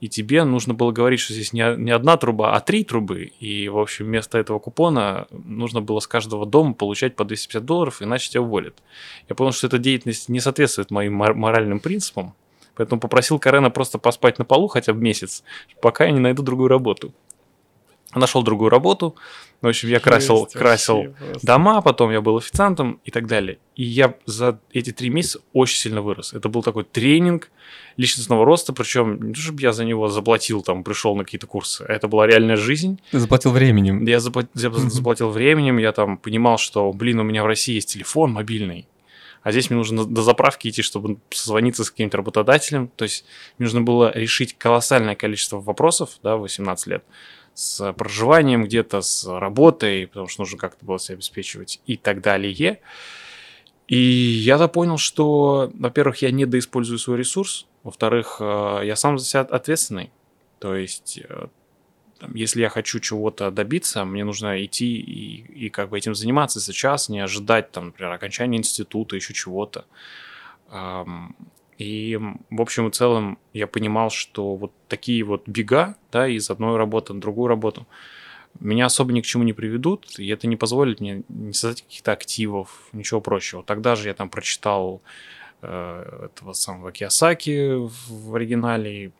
и 0.00 0.08
тебе 0.08 0.44
нужно 0.44 0.74
было 0.74 0.92
говорить, 0.92 1.20
что 1.20 1.32
здесь 1.32 1.52
не, 1.52 1.76
не 1.76 1.90
одна 1.90 2.16
труба, 2.16 2.54
а 2.54 2.60
три 2.60 2.84
трубы. 2.84 3.32
И, 3.40 3.68
в 3.68 3.78
общем, 3.78 4.06
вместо 4.06 4.38
этого 4.38 4.58
купона 4.58 5.26
нужно 5.30 5.80
было 5.80 6.00
с 6.00 6.06
каждого 6.06 6.46
дома 6.46 6.74
получать 6.74 7.16
по 7.16 7.24
250 7.24 7.64
долларов, 7.64 8.02
иначе 8.02 8.30
тебя 8.30 8.42
уволят. 8.42 8.82
Я 9.28 9.34
понял, 9.34 9.52
что 9.52 9.66
эта 9.66 9.78
деятельность 9.78 10.28
не 10.28 10.40
соответствует 10.40 10.90
моим 10.90 11.14
моральным 11.14 11.80
принципам, 11.80 12.34
поэтому 12.74 13.00
попросил 13.00 13.38
Карена 13.38 13.70
просто 13.70 13.98
поспать 13.98 14.38
на 14.38 14.44
полу 14.44 14.68
хотя 14.68 14.92
бы 14.92 15.00
месяц, 15.00 15.42
пока 15.80 16.04
я 16.04 16.10
не 16.10 16.20
найду 16.20 16.42
другую 16.42 16.68
работу. 16.68 17.12
Нашел 18.14 18.42
другую 18.42 18.70
работу, 18.70 19.16
в 19.64 19.66
общем, 19.66 19.88
я 19.88 19.98
красил, 19.98 20.40
Жесть, 20.40 20.52
красил 20.52 21.14
дома, 21.42 21.80
потом 21.80 22.10
я 22.10 22.20
был 22.20 22.36
официантом 22.36 23.00
и 23.04 23.10
так 23.10 23.26
далее. 23.26 23.58
И 23.76 23.82
я 23.82 24.14
за 24.26 24.60
эти 24.72 24.92
три 24.92 25.08
месяца 25.08 25.40
очень 25.54 25.78
сильно 25.78 26.02
вырос. 26.02 26.34
Это 26.34 26.50
был 26.50 26.62
такой 26.62 26.84
тренинг 26.84 27.50
личностного 27.96 28.44
роста, 28.44 28.74
причем 28.74 29.28
не 29.28 29.32
то, 29.32 29.40
чтобы 29.40 29.62
я 29.62 29.72
за 29.72 29.86
него 29.86 30.08
заплатил, 30.08 30.60
там, 30.60 30.84
пришел 30.84 31.16
на 31.16 31.24
какие-то 31.24 31.46
курсы. 31.46 31.82
Это 31.84 32.08
была 32.08 32.26
реальная 32.26 32.56
жизнь. 32.56 33.00
Ты 33.10 33.18
заплатил 33.18 33.52
временем. 33.52 34.04
Я 34.04 34.20
заплатил, 34.20 34.50
я 34.54 34.70
заплатил 34.70 35.30
временем, 35.30 35.78
я 35.78 35.92
там 35.92 36.18
понимал, 36.18 36.58
что, 36.58 36.92
блин, 36.92 37.20
у 37.20 37.22
меня 37.22 37.42
в 37.42 37.46
России 37.46 37.76
есть 37.76 37.90
телефон 37.90 38.32
мобильный, 38.32 38.86
а 39.42 39.50
здесь 39.50 39.70
мне 39.70 39.78
нужно 39.78 40.04
до 40.04 40.22
заправки 40.22 40.68
идти, 40.68 40.82
чтобы 40.82 41.18
созвониться 41.30 41.84
с 41.84 41.90
каким-то 41.90 42.18
работодателем. 42.18 42.88
То 42.88 43.04
есть 43.04 43.24
мне 43.58 43.64
нужно 43.64 43.80
было 43.80 44.12
решить 44.14 44.58
колоссальное 44.58 45.14
количество 45.14 45.58
вопросов, 45.58 46.18
да, 46.22 46.36
18 46.36 46.86
лет 46.86 47.04
с 47.54 47.92
проживанием 47.92 48.64
где-то, 48.64 49.00
с 49.00 49.26
работой, 49.26 50.06
потому 50.06 50.28
что 50.28 50.42
нужно 50.42 50.58
как-то 50.58 50.84
было 50.84 50.98
себя 50.98 51.14
обеспечивать 51.14 51.80
и 51.86 51.96
так 51.96 52.20
далее. 52.20 52.80
И 53.86 53.96
я-то 53.96 54.68
понял, 54.68 54.98
что, 54.98 55.70
во-первых, 55.74 56.22
я 56.22 56.30
не 56.30 56.46
доиспользую 56.46 56.98
свой 56.98 57.18
ресурс, 57.18 57.66
во-вторых, 57.82 58.38
э, 58.40 58.80
я 58.84 58.96
сам 58.96 59.18
за 59.18 59.26
себя 59.26 59.40
ответственный. 59.42 60.10
То 60.58 60.74
есть, 60.74 61.20
э, 61.22 61.48
если 62.32 62.62
я 62.62 62.70
хочу 62.70 62.98
чего-то 62.98 63.50
добиться, 63.50 64.04
мне 64.06 64.24
нужно 64.24 64.64
идти 64.64 64.96
и, 64.96 65.66
и 65.66 65.68
как 65.68 65.90
бы 65.90 65.98
этим 65.98 66.14
заниматься 66.14 66.60
сейчас, 66.60 67.10
не 67.10 67.20
ожидать, 67.20 67.72
там, 67.72 67.86
например, 67.86 68.12
окончания 68.12 68.56
института, 68.56 69.16
еще 69.16 69.34
чего-то. 69.34 69.84
И, 71.78 72.18
в 72.50 72.60
общем 72.60 72.88
и 72.88 72.90
целом, 72.90 73.38
я 73.52 73.66
понимал, 73.66 74.10
что 74.10 74.54
вот 74.54 74.72
такие 74.88 75.24
вот 75.24 75.48
бега, 75.48 75.96
да, 76.12 76.28
из 76.28 76.50
одной 76.50 76.76
работы 76.76 77.12
на 77.12 77.20
другую 77.20 77.48
работу, 77.48 77.86
меня 78.60 78.86
особо 78.86 79.12
ни 79.12 79.20
к 79.20 79.26
чему 79.26 79.42
не 79.42 79.52
приведут, 79.52 80.18
и 80.18 80.28
это 80.28 80.46
не 80.46 80.56
позволит 80.56 81.00
мне 81.00 81.22
не 81.28 81.52
создать 81.52 81.82
каких-то 81.82 82.12
активов, 82.12 82.88
ничего 82.92 83.20
прочего. 83.20 83.64
Тогда 83.64 83.96
же 83.96 84.08
я 84.08 84.14
там 84.14 84.28
прочитал 84.28 85.02
э, 85.62 86.26
этого 86.26 86.52
самого 86.52 86.92
Киосаки 86.92 87.88
в 88.08 88.34
оригинале, 88.34 89.12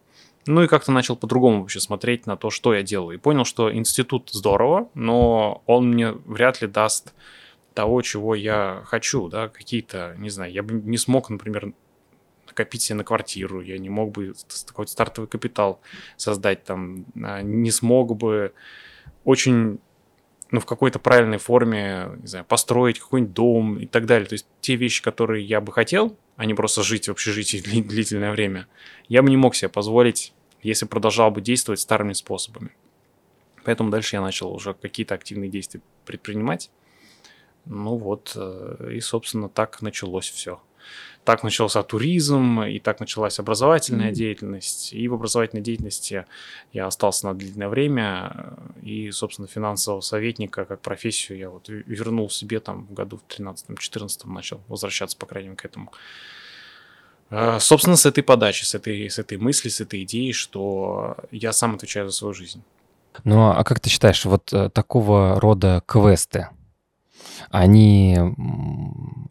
ну 0.46 0.62
и 0.62 0.68
как-то 0.68 0.92
начал 0.92 1.16
по-другому 1.16 1.60
вообще 1.60 1.80
смотреть 1.80 2.26
на 2.26 2.36
то, 2.36 2.50
что 2.50 2.74
я 2.74 2.82
делаю. 2.82 3.16
И 3.16 3.20
понял, 3.20 3.44
что 3.44 3.74
институт 3.74 4.30
здорово, 4.30 4.88
но 4.94 5.62
он 5.66 5.90
мне 5.90 6.12
вряд 6.12 6.60
ли 6.60 6.68
даст 6.68 7.12
того, 7.72 8.02
чего 8.02 8.34
я 8.34 8.82
хочу, 8.84 9.28
да, 9.28 9.48
какие-то, 9.48 10.14
не 10.18 10.30
знаю, 10.30 10.52
я 10.52 10.62
бы 10.62 10.74
не 10.74 10.96
смог, 10.96 11.28
например, 11.28 11.72
накопить 12.54 12.82
себе 12.82 12.98
на 12.98 13.04
квартиру, 13.04 13.60
я 13.60 13.78
не 13.78 13.90
мог 13.90 14.12
бы 14.12 14.32
такой 14.66 14.86
стартовый 14.86 15.28
капитал 15.28 15.80
создать 16.16 16.64
там, 16.64 17.04
а, 17.22 17.42
не 17.42 17.70
смог 17.72 18.16
бы 18.16 18.52
очень 19.24 19.80
ну, 20.50 20.60
в 20.60 20.66
какой-то 20.66 21.00
правильной 21.00 21.38
форме, 21.38 22.10
не 22.20 22.28
знаю, 22.28 22.44
построить 22.44 23.00
какой-нибудь 23.00 23.34
дом 23.34 23.78
и 23.78 23.86
так 23.86 24.06
далее. 24.06 24.28
То 24.28 24.34
есть 24.34 24.46
те 24.60 24.76
вещи, 24.76 25.02
которые 25.02 25.44
я 25.44 25.60
бы 25.60 25.72
хотел, 25.72 26.16
а 26.36 26.46
не 26.46 26.54
просто 26.54 26.84
жить 26.84 27.08
в 27.08 27.10
общежитии 27.10 27.58
длительное 27.80 28.30
время, 28.30 28.68
я 29.08 29.22
бы 29.22 29.30
не 29.30 29.36
мог 29.36 29.56
себе 29.56 29.68
позволить, 29.68 30.32
если 30.62 30.86
продолжал 30.86 31.32
бы 31.32 31.40
действовать 31.40 31.80
старыми 31.80 32.12
способами. 32.12 32.70
Поэтому 33.64 33.90
дальше 33.90 34.14
я 34.16 34.22
начал 34.22 34.52
уже 34.52 34.74
какие-то 34.74 35.14
активные 35.14 35.50
действия 35.50 35.80
предпринимать. 36.04 36.70
Ну 37.64 37.96
вот, 37.96 38.32
э, 38.36 38.90
и, 38.92 39.00
собственно, 39.00 39.48
так 39.48 39.80
началось 39.80 40.28
все 40.28 40.60
так 41.24 41.42
начался 41.42 41.82
туризм, 41.82 42.62
и 42.62 42.78
так 42.78 43.00
началась 43.00 43.38
образовательная 43.38 44.10
mm-hmm. 44.10 44.14
деятельность. 44.14 44.92
И 44.92 45.08
в 45.08 45.14
образовательной 45.14 45.62
деятельности 45.62 46.26
я 46.72 46.86
остался 46.86 47.26
на 47.26 47.34
длительное 47.34 47.68
время. 47.68 48.54
И, 48.82 49.10
собственно, 49.10 49.48
финансового 49.48 50.00
советника 50.00 50.64
как 50.64 50.80
профессию 50.80 51.38
я 51.38 51.50
вот 51.50 51.68
вернул 51.68 52.28
себе 52.28 52.60
там 52.60 52.86
в 52.86 52.92
году 52.92 53.18
в 53.18 53.40
13-14 53.40 54.28
начал 54.30 54.60
возвращаться, 54.68 55.16
по 55.16 55.26
крайней 55.26 55.48
мере, 55.48 55.56
к 55.60 55.64
этому. 55.64 55.92
А, 57.30 57.58
собственно, 57.58 57.96
с 57.96 58.06
этой 58.06 58.22
подачи, 58.22 58.64
с 58.64 58.74
этой, 58.74 59.08
с 59.08 59.18
этой 59.18 59.38
мысли, 59.38 59.68
с 59.68 59.80
этой 59.80 60.02
идеей, 60.04 60.32
что 60.32 61.16
я 61.30 61.52
сам 61.52 61.74
отвечаю 61.74 62.08
за 62.08 62.16
свою 62.16 62.34
жизнь. 62.34 62.62
Ну, 63.24 63.48
а 63.48 63.64
как 63.64 63.80
ты 63.80 63.88
считаешь, 63.88 64.24
вот 64.24 64.52
э, 64.52 64.68
такого 64.70 65.40
рода 65.40 65.82
квесты, 65.86 66.48
они 67.50 68.18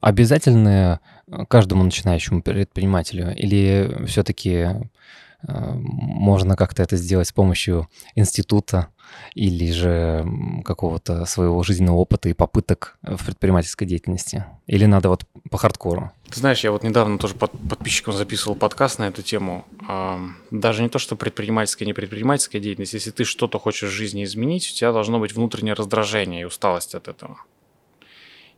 обязательны 0.02 1.00
каждому 1.48 1.84
начинающему 1.84 2.42
предпринимателю 2.42 3.36
или 3.36 4.06
все-таки 4.08 4.68
можно 5.46 6.56
как-то 6.56 6.84
это 6.84 6.96
сделать 6.96 7.28
с 7.28 7.34
помощью 7.34 7.90
института 8.16 8.88
или 9.36 9.74
же 9.74 10.26
какого-то 10.64 11.26
своего 11.26 11.62
жизненного 11.64 11.98
опыта 11.98 12.30
и 12.30 12.34
попыток 12.34 12.98
в 13.02 13.26
предпринимательской 13.26 13.86
деятельности? 13.86 14.46
Или 14.68 14.86
надо 14.86 15.10
вот 15.10 15.26
по 15.52 15.58
хардкору? 15.58 16.12
Ты 16.30 16.40
знаешь, 16.40 16.64
я 16.64 16.72
вот 16.72 16.84
недавно 16.84 17.18
тоже 17.18 17.36
под, 17.36 17.52
подписчикам 17.70 18.14
записывал 18.14 18.56
подкаст 18.56 19.00
на 19.00 19.10
эту 19.10 19.22
тему. 19.22 19.66
Даже 20.50 20.82
не 20.82 20.88
то, 20.88 20.98
что 20.98 21.18
предпринимательская, 21.18 21.86
не 21.86 21.94
предпринимательская 21.94 22.62
деятельность. 22.62 22.94
Если 22.94 23.12
ты 23.12 23.26
что-то 23.26 23.60
хочешь 23.60 23.90
в 23.90 23.94
жизни 23.94 24.24
изменить, 24.24 24.72
у 24.72 24.74
тебя 24.74 24.94
должно 24.94 25.20
быть 25.20 25.34
внутреннее 25.36 25.74
раздражение 25.74 26.44
и 26.44 26.46
усталость 26.46 26.96
от 26.96 27.10
этого. 27.10 27.38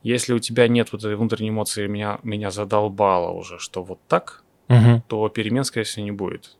Если 0.05 0.33
у 0.33 0.39
тебя 0.39 0.67
нет 0.67 0.91
вот 0.91 1.03
этой 1.03 1.15
внутренней 1.15 1.49
эмоции, 1.49 1.87
меня, 1.87 2.19
меня 2.21 2.51
задолбало 2.51 3.31
уже, 3.31 3.57
что 3.57 3.81
вот 3.81 3.99
так, 4.07 4.43
угу. 4.69 5.01
то 5.07 5.27
перемен, 5.29 5.63
скорее 5.63 5.85
всего, 5.85 6.05
не 6.05 6.11
будет. 6.11 6.57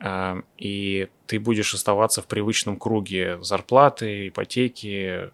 Эм, 0.00 0.44
и 0.58 1.06
ты 1.28 1.38
будешь 1.38 1.72
оставаться 1.72 2.20
в 2.20 2.26
привычном 2.26 2.78
круге 2.80 3.38
зарплаты, 3.42 4.26
ипотеки, 4.26 5.30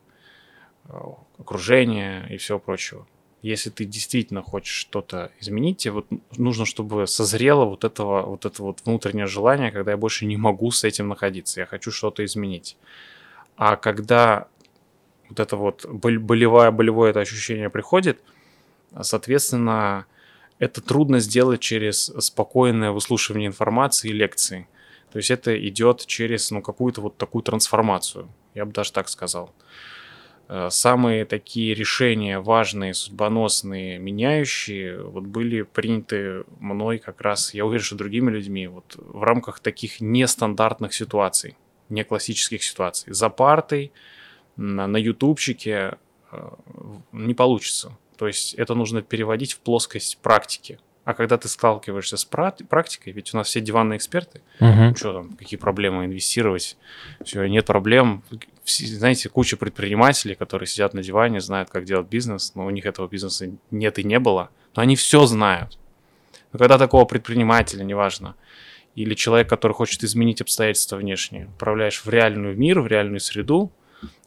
э, 0.85 0.99
окружения 1.39 2.27
и 2.29 2.37
всего 2.37 2.59
прочего. 2.59 3.07
Если 3.41 3.71
ты 3.71 3.87
действительно 3.87 4.43
хочешь 4.43 4.75
что-то 4.75 5.33
изменить, 5.41 5.79
тебе 5.79 5.93
вот 5.93 6.07
нужно, 6.37 6.67
чтобы 6.67 7.07
созрело 7.07 7.65
вот 7.65 7.85
этого 7.85 8.21
вот 8.21 8.45
это 8.45 8.63
вот 8.63 8.83
внутреннее 8.85 9.27
желание, 9.27 9.71
когда 9.71 9.93
я 9.93 9.97
больше 9.97 10.27
не 10.27 10.37
могу 10.37 10.71
с 10.71 10.85
этим 10.85 11.09
находиться, 11.09 11.61
я 11.61 11.65
хочу 11.65 11.91
что-то 11.91 12.23
изменить. 12.23 12.77
А 13.57 13.77
когда 13.77 14.49
вот 15.29 15.41
это 15.41 15.57
вот 15.57 15.87
болевое, 15.87 16.71
болевое 16.71 17.11
это 17.11 17.21
ощущение 17.21 17.71
приходит, 17.71 18.21
соответственно, 19.01 20.07
это 20.59 20.81
трудно 20.81 21.21
сделать 21.21 21.61
через 21.61 22.13
спокойное 22.19 22.91
выслушивание 22.91 23.49
информации 23.49 24.09
и 24.09 24.13
лекции. 24.13 24.69
То 25.13 25.19
есть 25.19 25.31
это 25.31 25.57
идет 25.69 26.05
через 26.07 26.51
ну, 26.51 26.63
какую-то 26.63 27.01
вот 27.01 27.17
такую 27.17 27.43
трансформацию, 27.43 28.29
я 28.55 28.65
бы 28.65 28.73
даже 28.73 28.93
так 28.93 29.09
сказал. 29.09 29.55
Э, 30.49 30.69
самые 30.71 31.25
такие 31.25 31.75
решения 31.75 32.39
важные, 32.39 32.95
судьбоносные, 32.95 33.99
меняющие, 33.99 35.03
вот 35.03 35.25
были 35.25 35.63
приняты 35.63 36.45
мной 36.61 36.99
как 36.99 37.21
раз, 37.21 37.55
я 37.55 37.65
уверен, 37.65 37.85
что 37.85 37.97
другими 37.97 38.31
людьми, 38.31 38.67
вот 38.67 38.97
в 38.97 39.23
рамках 39.23 39.61
таких 39.61 40.01
нестандартных 40.01 40.95
ситуаций, 40.95 41.57
не 41.89 42.05
классических 42.05 42.63
ситуаций. 42.63 43.13
За 43.13 43.29
партой, 43.29 43.93
на, 44.57 44.87
на 44.87 44.97
ютубчике 44.97 45.99
э, 46.33 46.49
не 47.13 47.35
получится. 47.35 47.97
То 48.17 48.27
есть 48.27 48.55
это 48.55 48.75
нужно 48.75 49.03
переводить 49.03 49.53
в 49.53 49.61
плоскость 49.61 50.19
практики. 50.19 50.79
А 51.05 51.15
когда 51.15 51.39
ты 51.39 51.47
сталкиваешься 51.49 52.17
с 52.17 52.25
практикой, 52.25 53.13
ведь 53.13 53.33
у 53.33 53.37
нас 53.37 53.47
все 53.47 53.61
диванные 53.61 53.97
эксперты, 53.97 54.41
угу. 54.59 54.97
что 54.97 55.13
там, 55.13 55.37
какие 55.37 55.57
проблемы 55.57 56.05
инвестировать, 56.05 56.77
все, 57.23 57.47
нет 57.47 57.65
проблем. 57.65 58.25
Знаете, 58.65 59.29
куча 59.29 59.57
предпринимателей, 59.57 60.35
которые 60.35 60.67
сидят 60.67 60.95
на 60.95 61.05
диване, 61.05 61.41
знают, 61.41 61.71
как 61.71 61.85
делать 61.85 62.09
бизнес, 62.09 62.57
но 62.57 62.67
у 62.67 62.71
них 62.71 62.87
этого 62.87 63.07
бизнеса 63.07 63.53
нет 63.71 64.01
и 64.01 64.05
не 64.05 64.19
было, 64.19 64.51
но 64.75 64.83
они 64.83 64.97
все 64.97 65.25
знают. 65.27 65.79
Но 66.53 66.59
когда 66.59 66.77
такого 66.77 67.05
предпринимателя, 67.05 67.85
неважно, 67.85 68.35
или 68.97 69.15
человек, 69.15 69.49
который 69.49 69.75
хочет 69.75 70.03
изменить 70.03 70.41
обстоятельства 70.41 70.97
внешние, 70.97 71.45
отправляешь 71.45 72.05
в 72.05 72.09
реальный 72.09 72.57
мир, 72.57 72.81
в 72.81 72.89
реальную 72.89 73.21
среду, 73.21 73.71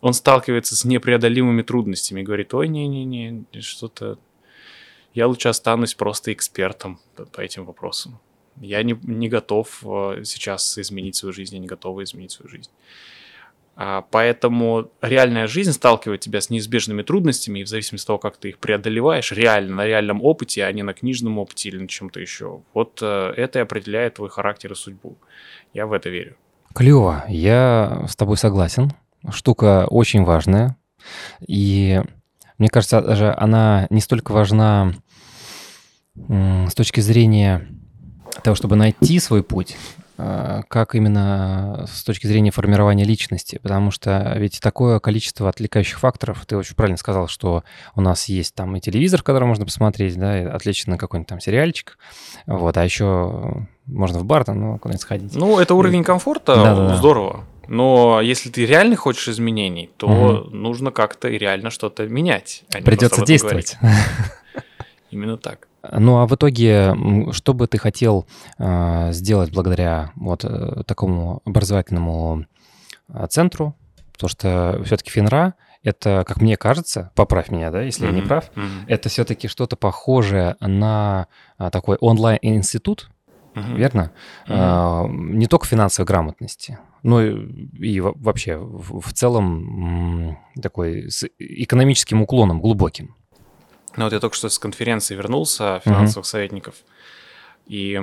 он 0.02 0.14
сталкивается 0.14 0.76
с 0.76 0.86
непреодолимыми 0.86 1.62
трудностями 1.62 2.22
говорит, 2.22 2.54
ой, 2.54 2.68
не-не-не, 2.68 3.46
что-то... 3.62 4.18
Я 5.14 5.28
лучше 5.28 5.50
останусь 5.50 5.96
просто 5.96 6.32
экспертом 6.34 7.00
по 7.34 7.42
этим 7.42 7.66
вопросам. 7.66 8.20
Я 8.62 8.84
не, 8.84 8.98
не 9.04 9.28
готов 9.28 9.84
э, 9.84 10.22
сейчас 10.24 10.78
изменить 10.78 11.16
свою 11.16 11.34
жизнь, 11.34 11.56
я 11.56 11.62
не 11.62 11.68
готова 11.68 12.04
изменить 12.04 12.32
свою 12.32 12.50
жизнь. 12.50 12.70
А, 13.76 14.06
поэтому 14.12 14.92
реальная 15.02 15.48
жизнь 15.48 15.72
сталкивает 15.72 16.20
тебя 16.20 16.42
с 16.42 16.50
неизбежными 16.50 17.02
трудностями, 17.02 17.60
и 17.60 17.64
в 17.64 17.68
зависимости 17.68 18.04
от 18.04 18.08
того, 18.08 18.20
как 18.20 18.36
ты 18.36 18.50
их 18.50 18.60
преодолеваешь, 18.60 19.32
реально, 19.32 19.78
на 19.78 19.86
реальном 19.86 20.22
опыте, 20.22 20.66
а 20.66 20.72
не 20.74 20.84
на 20.84 20.94
книжном 20.94 21.40
опыте 21.40 21.70
или 21.70 21.78
на 21.78 21.88
чем-то 21.88 22.20
еще, 22.20 22.62
вот 22.74 23.00
э, 23.02 23.34
это 23.38 23.60
и 23.60 23.62
определяет 23.62 24.16
твой 24.16 24.30
характер 24.30 24.74
и 24.74 24.76
судьбу. 24.76 25.18
Я 25.74 25.88
в 25.88 25.94
это 25.94 26.10
верю. 26.10 26.36
Клево, 26.76 27.24
я 27.30 28.06
с 28.10 28.16
тобой 28.18 28.36
согласен 28.36 28.92
штука 29.30 29.88
очень 29.90 30.24
важная. 30.24 30.78
И 31.48 32.02
мне 32.58 32.70
кажется, 32.70 33.02
даже 33.02 33.34
она 33.38 33.88
не 33.90 34.02
столько 34.02 34.32
важна 34.32 34.94
с 36.28 36.74
точки 36.74 37.00
зрения 37.00 37.68
того, 38.44 38.56
чтобы 38.56 38.76
найти 38.76 39.20
свой 39.20 39.44
путь, 39.44 39.78
а, 40.18 40.64
как 40.68 40.96
именно 40.96 41.86
с 41.90 42.04
точки 42.04 42.28
зрения 42.28 42.52
формирования 42.52 43.06
личности, 43.06 43.60
потому 43.62 43.90
что 43.90 44.34
ведь 44.38 44.60
такое 44.60 45.00
количество 45.00 45.48
отвлекающих 45.48 46.00
факторов, 46.00 46.46
ты 46.46 46.58
очень 46.58 46.76
правильно 46.76 46.98
сказал, 46.98 47.30
что 47.30 47.64
у 47.96 48.02
нас 48.02 48.26
есть 48.26 48.54
там 48.54 48.76
и 48.76 48.82
телевизор, 48.82 49.24
который 49.24 49.46
можно 49.46 49.66
посмотреть, 49.66 50.18
да, 50.18 50.54
отлично 50.54 50.98
какой-нибудь 50.98 51.30
там 51.30 51.40
сериальчик, 51.40 51.98
вот, 52.46 52.76
а 52.76 52.84
еще 52.84 53.66
можно 53.86 54.20
в 54.20 54.26
бар 54.26 54.44
там, 54.44 54.60
ну, 54.60 54.78
куда-нибудь 54.78 55.02
сходить. 55.02 55.36
Ну, 55.36 55.58
это 55.58 55.74
уровень 55.74 56.04
комфорта, 56.04 56.56
да, 56.56 56.76
да, 56.76 56.96
здорово. 56.98 57.46
Но 57.70 58.20
если 58.20 58.50
ты 58.50 58.66
реально 58.66 58.96
хочешь 58.96 59.28
изменений, 59.28 59.92
то 59.98 60.08
угу. 60.08 60.56
нужно 60.56 60.90
как-то 60.90 61.28
реально 61.28 61.70
что-то 61.70 62.08
менять. 62.08 62.64
А 62.74 62.82
Придется 62.82 63.24
действовать. 63.24 63.78
Именно 65.12 65.38
так. 65.38 65.68
Ну 65.92 66.18
а 66.18 66.26
в 66.26 66.34
итоге, 66.34 66.96
что 67.32 67.54
бы 67.54 67.68
ты 67.68 67.78
хотел 67.78 68.26
э, 68.58 69.12
сделать 69.14 69.54
благодаря 69.54 70.12
вот 70.16 70.44
э, 70.44 70.84
такому 70.88 71.42
образовательному 71.46 72.46
э, 73.08 73.28
центру? 73.30 73.76
Потому 74.14 74.30
что 74.30 74.82
все-таки 74.84 75.12
Финра 75.12 75.54
это, 75.84 76.24
как 76.28 76.42
мне 76.42 76.58
кажется, 76.58 77.12
поправь 77.14 77.50
меня, 77.52 77.70
да, 77.70 77.84
если 77.84 78.04
mm-hmm. 78.04 78.16
я 78.16 78.22
не 78.22 78.28
прав, 78.28 78.52
mm-hmm. 78.56 78.86
это 78.88 79.10
все-таки 79.10 79.48
что-то 79.48 79.78
похожее 79.78 80.58
на 80.60 81.28
а, 81.58 81.70
такой 81.70 81.96
онлайн-институт, 82.02 83.10
mm-hmm. 83.54 83.76
верно? 83.78 84.12
Mm-hmm. 84.48 84.56
А, 84.58 85.08
не 85.08 85.48
только 85.48 85.68
финансовой 85.68 86.06
грамотности, 86.06 86.80
ну 87.04 87.22
и 87.22 88.00
вообще 88.00 88.58
в 88.58 89.14
целом 89.14 90.38
такой 90.62 91.10
с 91.10 91.28
экономическим 91.38 92.22
уклоном 92.22 92.62
глубоким. 92.62 93.16
Ну 93.96 94.04
вот 94.04 94.14
я 94.14 94.20
только 94.20 94.36
что 94.36 94.50
с 94.50 94.60
конференции 94.60 95.16
вернулся 95.16 95.82
финансовых 95.84 96.26
mm-hmm. 96.26 96.30
советников, 96.30 96.76
и 97.66 98.00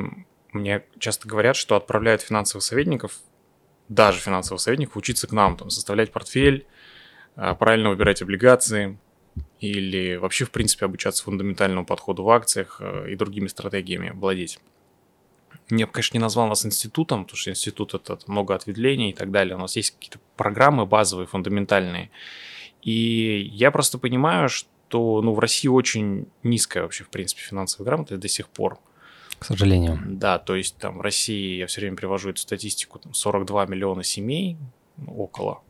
мне 0.52 0.82
часто 0.98 1.28
говорят, 1.28 1.56
что 1.56 1.76
отправляют 1.76 2.22
финансовых 2.22 2.64
советников, 2.64 3.18
даже 3.88 4.18
финансовых 4.18 4.60
советников, 4.60 4.96
учиться 4.96 5.26
к 5.26 5.32
нам, 5.32 5.56
там, 5.56 5.70
составлять 5.70 6.12
портфель, 6.12 6.66
а, 7.36 7.54
правильно 7.54 7.90
выбирать 7.90 8.22
облигации 8.22 8.98
или 9.60 10.16
вообще, 10.16 10.44
в 10.44 10.50
принципе, 10.50 10.86
обучаться 10.86 11.22
фундаментальному 11.24 11.84
подходу 11.84 12.22
в 12.22 12.30
акциях 12.30 12.78
э, 12.80 13.10
и 13.10 13.16
другими 13.16 13.48
стратегиями 13.48 14.10
владеть. 14.14 14.58
Я 15.68 15.86
бы, 15.86 15.92
конечно, 15.92 16.16
не 16.16 16.22
назвал 16.22 16.48
нас 16.48 16.64
институтом, 16.64 17.24
потому 17.24 17.36
что 17.36 17.50
институт 17.50 17.94
это 17.94 18.18
много 18.26 18.54
ответвлений 18.54 19.10
и 19.10 19.12
так 19.12 19.30
далее. 19.30 19.56
У 19.56 19.58
нас 19.58 19.74
есть 19.76 19.92
какие-то 19.92 20.20
программы 20.36 20.86
базовые, 20.86 21.26
фундаментальные. 21.26 22.10
И 22.82 23.50
я 23.52 23.70
просто 23.72 23.98
понимаю, 23.98 24.48
что 24.48 25.20
ну, 25.22 25.32
в 25.32 25.38
России 25.40 25.68
очень 25.68 26.28
низкая 26.44 26.84
вообще, 26.84 27.02
в 27.02 27.08
принципе, 27.08 27.42
финансовая 27.42 27.86
грамотность 27.86 28.22
до 28.22 28.28
сих 28.28 28.48
пор. 28.48 28.78
К 29.38 29.44
сожалению. 29.44 30.00
Да, 30.06 30.38
то 30.38 30.54
есть 30.54 30.76
там 30.78 30.98
в 30.98 31.00
России, 31.00 31.58
я 31.58 31.66
все 31.66 31.80
время 31.80 31.96
привожу 31.96 32.30
эту 32.30 32.40
статистику, 32.40 32.98
там 32.98 33.12
42 33.12 33.66
миллиона 33.66 34.02
семей, 34.02 34.56
ну, 34.96 35.12
около, 35.16 35.62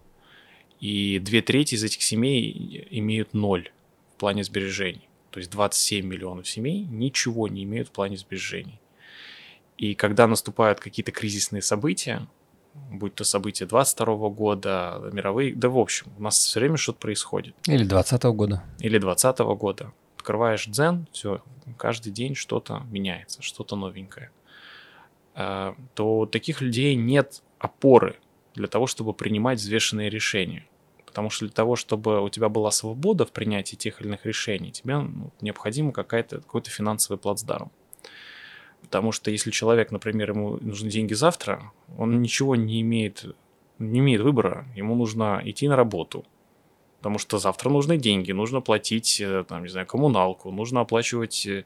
и 0.80 1.18
две 1.18 1.42
трети 1.42 1.74
из 1.74 1.82
этих 1.82 2.02
семей 2.02 2.86
имеют 2.90 3.34
ноль 3.34 3.70
в 4.14 4.20
плане 4.20 4.44
сбережений. 4.44 5.08
То 5.30 5.38
есть 5.38 5.50
27 5.50 6.06
миллионов 6.06 6.48
семей 6.48 6.84
ничего 6.84 7.48
не 7.48 7.64
имеют 7.64 7.88
в 7.88 7.92
плане 7.92 8.16
сбережений. 8.16 8.80
И 9.78 9.94
когда 9.94 10.26
наступают 10.26 10.80
какие-то 10.80 11.12
кризисные 11.12 11.62
события, 11.62 12.26
будь 12.90 13.14
то 13.14 13.24
события 13.24 13.66
22 13.66 14.28
года, 14.30 15.00
мировые, 15.12 15.54
да 15.54 15.68
в 15.68 15.78
общем, 15.78 16.12
у 16.18 16.22
нас 16.22 16.38
все 16.38 16.60
время 16.60 16.76
что-то 16.76 16.98
происходит. 16.98 17.54
Или 17.66 17.84
20 17.84 18.22
года. 18.24 18.62
Или 18.78 18.98
20 18.98 19.38
года. 19.38 19.92
Открываешь 20.16 20.66
дзен, 20.66 21.06
все, 21.12 21.42
каждый 21.76 22.12
день 22.12 22.34
что-то 22.34 22.82
меняется, 22.90 23.42
что-то 23.42 23.76
новенькое. 23.76 24.30
А, 25.34 25.76
то 25.94 26.20
у 26.20 26.26
таких 26.26 26.60
людей 26.60 26.94
нет 26.94 27.42
опоры 27.58 28.16
для 28.54 28.66
того, 28.66 28.86
чтобы 28.86 29.12
принимать 29.12 29.58
взвешенные 29.58 30.10
решения. 30.10 30.66
Потому 31.04 31.30
что 31.30 31.46
для 31.46 31.52
того, 31.52 31.76
чтобы 31.76 32.20
у 32.20 32.28
тебя 32.28 32.48
была 32.48 32.70
свобода 32.70 33.24
в 33.24 33.32
принятии 33.32 33.76
тех 33.76 34.00
или 34.00 34.08
иных 34.08 34.26
решений, 34.26 34.72
тебе 34.72 34.98
ну, 34.98 35.30
необходимо 35.40 35.92
какая-то, 35.92 36.38
какой-то 36.38 36.70
финансовый 36.70 37.16
плацдарм. 37.16 37.70
Потому 38.86 39.12
что 39.12 39.30
если 39.30 39.50
человек, 39.50 39.90
например, 39.90 40.30
ему 40.30 40.58
нужны 40.60 40.88
деньги 40.88 41.12
завтра, 41.12 41.72
он 41.98 42.22
ничего 42.22 42.54
не 42.56 42.80
имеет, 42.82 43.24
не 43.78 43.98
имеет 43.98 44.20
выбора. 44.20 44.66
Ему 44.76 44.94
нужно 44.94 45.42
идти 45.44 45.68
на 45.68 45.76
работу, 45.76 46.24
потому 46.98 47.18
что 47.18 47.38
завтра 47.38 47.68
нужны 47.68 47.98
деньги, 47.98 48.32
нужно 48.32 48.60
платить, 48.60 49.20
э, 49.20 49.44
там, 49.46 49.64
не 49.64 49.68
знаю, 49.68 49.86
коммуналку, 49.86 50.52
нужно 50.52 50.80
оплачивать 50.80 51.46
э, 51.46 51.64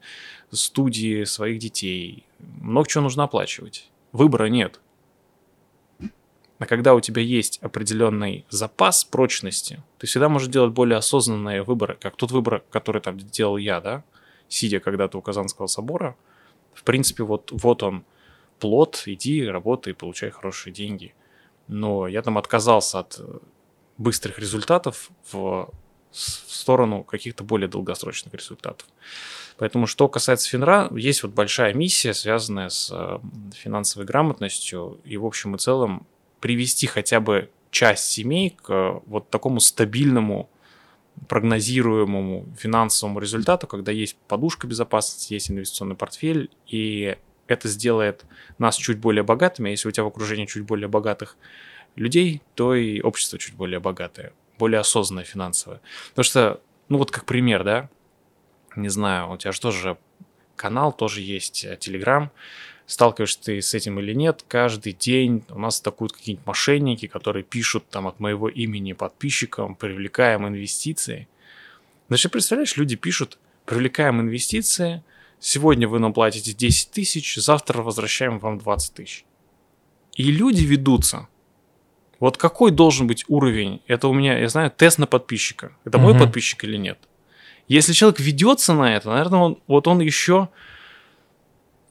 студии 0.51 1.23
своих 1.25 1.59
детей, 1.59 2.25
много 2.39 2.89
чего 2.89 3.03
нужно 3.03 3.23
оплачивать. 3.23 3.89
Выбора 4.11 4.45
нет. 4.45 4.81
А 6.57 6.65
когда 6.65 6.93
у 6.93 7.01
тебя 7.01 7.21
есть 7.21 7.59
определенный 7.61 8.45
запас 8.49 9.03
прочности, 9.03 9.81
ты 9.99 10.07
всегда 10.07 10.27
можешь 10.29 10.49
делать 10.49 10.73
более 10.73 10.97
осознанные 10.97 11.63
выборы, 11.63 11.97
как 11.99 12.15
тот 12.15 12.31
выбор, 12.31 12.63
который 12.69 13.01
там 13.01 13.17
делал 13.17 13.57
я, 13.57 13.79
да, 13.79 14.03
сидя 14.47 14.79
когда-то 14.79 15.17
у 15.17 15.21
Казанского 15.21 15.67
собора. 15.67 16.15
В 16.73 16.83
принципе, 16.83 17.23
вот, 17.23 17.49
вот 17.51 17.83
он, 17.83 18.05
плод, 18.59 19.03
иди, 19.05 19.45
работай, 19.45 19.93
получай 19.93 20.29
хорошие 20.29 20.73
деньги. 20.73 21.13
Но 21.67 22.07
я 22.07 22.21
там 22.21 22.37
отказался 22.37 22.99
от 22.99 23.19
э, 23.19 23.39
быстрых 23.97 24.39
результатов 24.39 25.09
в, 25.31 25.69
сторону 26.11 27.03
каких-то 27.03 27.43
более 27.43 27.67
долгосрочных 27.67 28.33
результатов. 28.33 28.87
Поэтому, 29.57 29.87
что 29.87 30.07
касается 30.07 30.49
Финра, 30.49 30.89
есть 30.91 31.23
вот 31.23 31.31
большая 31.33 31.73
миссия, 31.73 32.13
связанная 32.13 32.69
с 32.69 32.91
э, 32.91 33.19
финансовой 33.53 34.05
грамотностью, 34.05 34.99
и 35.05 35.17
в 35.17 35.25
общем 35.25 35.55
и 35.55 35.57
целом 35.57 36.05
привести 36.39 36.87
хотя 36.87 37.19
бы 37.19 37.49
часть 37.69 38.05
семей 38.05 38.49
к 38.49 39.01
вот 39.05 39.29
такому 39.29 39.59
стабильному, 39.59 40.49
прогнозируемому 41.27 42.47
финансовому 42.57 43.19
результату, 43.19 43.67
когда 43.67 43.91
есть 43.91 44.17
подушка 44.27 44.67
безопасности, 44.67 45.33
есть 45.33 45.51
инвестиционный 45.51 45.95
портфель, 45.95 46.49
и 46.67 47.17
это 47.47 47.67
сделает 47.67 48.25
нас 48.57 48.75
чуть 48.75 48.99
более 48.99 49.23
богатыми. 49.23 49.69
А 49.69 49.71
если 49.71 49.87
у 49.87 49.91
тебя 49.91 50.03
в 50.03 50.07
окружении 50.07 50.45
чуть 50.45 50.63
более 50.63 50.87
богатых 50.87 51.37
людей, 51.95 52.41
то 52.55 52.73
и 52.73 53.01
общество 53.01 53.37
чуть 53.37 53.55
более 53.55 53.79
богатое, 53.79 54.33
более 54.57 54.79
осознанное 54.79 55.25
финансовое. 55.25 55.81
Потому 56.09 56.23
что, 56.23 56.61
ну 56.89 56.97
вот 56.97 57.11
как 57.11 57.25
пример, 57.25 57.63
да, 57.63 57.89
не 58.75 58.89
знаю, 58.89 59.31
у 59.31 59.37
тебя 59.37 59.51
же 59.51 59.59
тоже 59.59 59.97
канал, 60.55 60.93
тоже 60.93 61.21
есть 61.21 61.65
Телеграм, 61.79 62.31
сталкиваешься 62.91 63.41
ты 63.41 63.61
с 63.61 63.73
этим 63.73 63.99
или 63.99 64.13
нет, 64.13 64.43
каждый 64.49 64.91
день 64.91 65.45
у 65.49 65.59
нас 65.59 65.79
атакуют 65.79 66.11
какие-нибудь 66.11 66.45
мошенники, 66.45 67.07
которые 67.07 67.43
пишут 67.43 67.87
там 67.89 68.05
от 68.05 68.19
моего 68.19 68.49
имени 68.49 68.91
подписчикам, 68.91 69.75
привлекаем 69.75 70.45
инвестиции. 70.45 71.29
Значит, 72.09 72.33
представляешь, 72.33 72.75
люди 72.75 72.97
пишут, 72.97 73.37
привлекаем 73.65 74.19
инвестиции, 74.19 75.03
сегодня 75.39 75.87
вы 75.87 75.99
нам 75.99 76.11
платите 76.11 76.51
10 76.51 76.91
тысяч, 76.91 77.35
завтра 77.35 77.81
возвращаем 77.81 78.39
вам 78.39 78.57
20 78.57 78.93
тысяч. 78.93 79.23
И 80.15 80.29
люди 80.29 80.63
ведутся. 80.63 81.29
Вот 82.19 82.35
какой 82.35 82.71
должен 82.71 83.07
быть 83.07 83.23
уровень? 83.29 83.81
Это 83.87 84.09
у 84.09 84.13
меня, 84.13 84.37
я 84.37 84.49
знаю, 84.49 84.69
тест 84.69 84.99
на 84.99 85.07
подписчика. 85.07 85.71
Это 85.85 85.97
мой 85.97 86.11
угу. 86.11 86.19
подписчик 86.25 86.65
или 86.65 86.75
нет? 86.75 86.99
Если 87.69 87.93
человек 87.93 88.19
ведется 88.19 88.73
на 88.73 88.93
это, 88.93 89.11
наверное, 89.11 89.39
он, 89.39 89.59
вот 89.67 89.87
он 89.87 90.01
еще, 90.01 90.49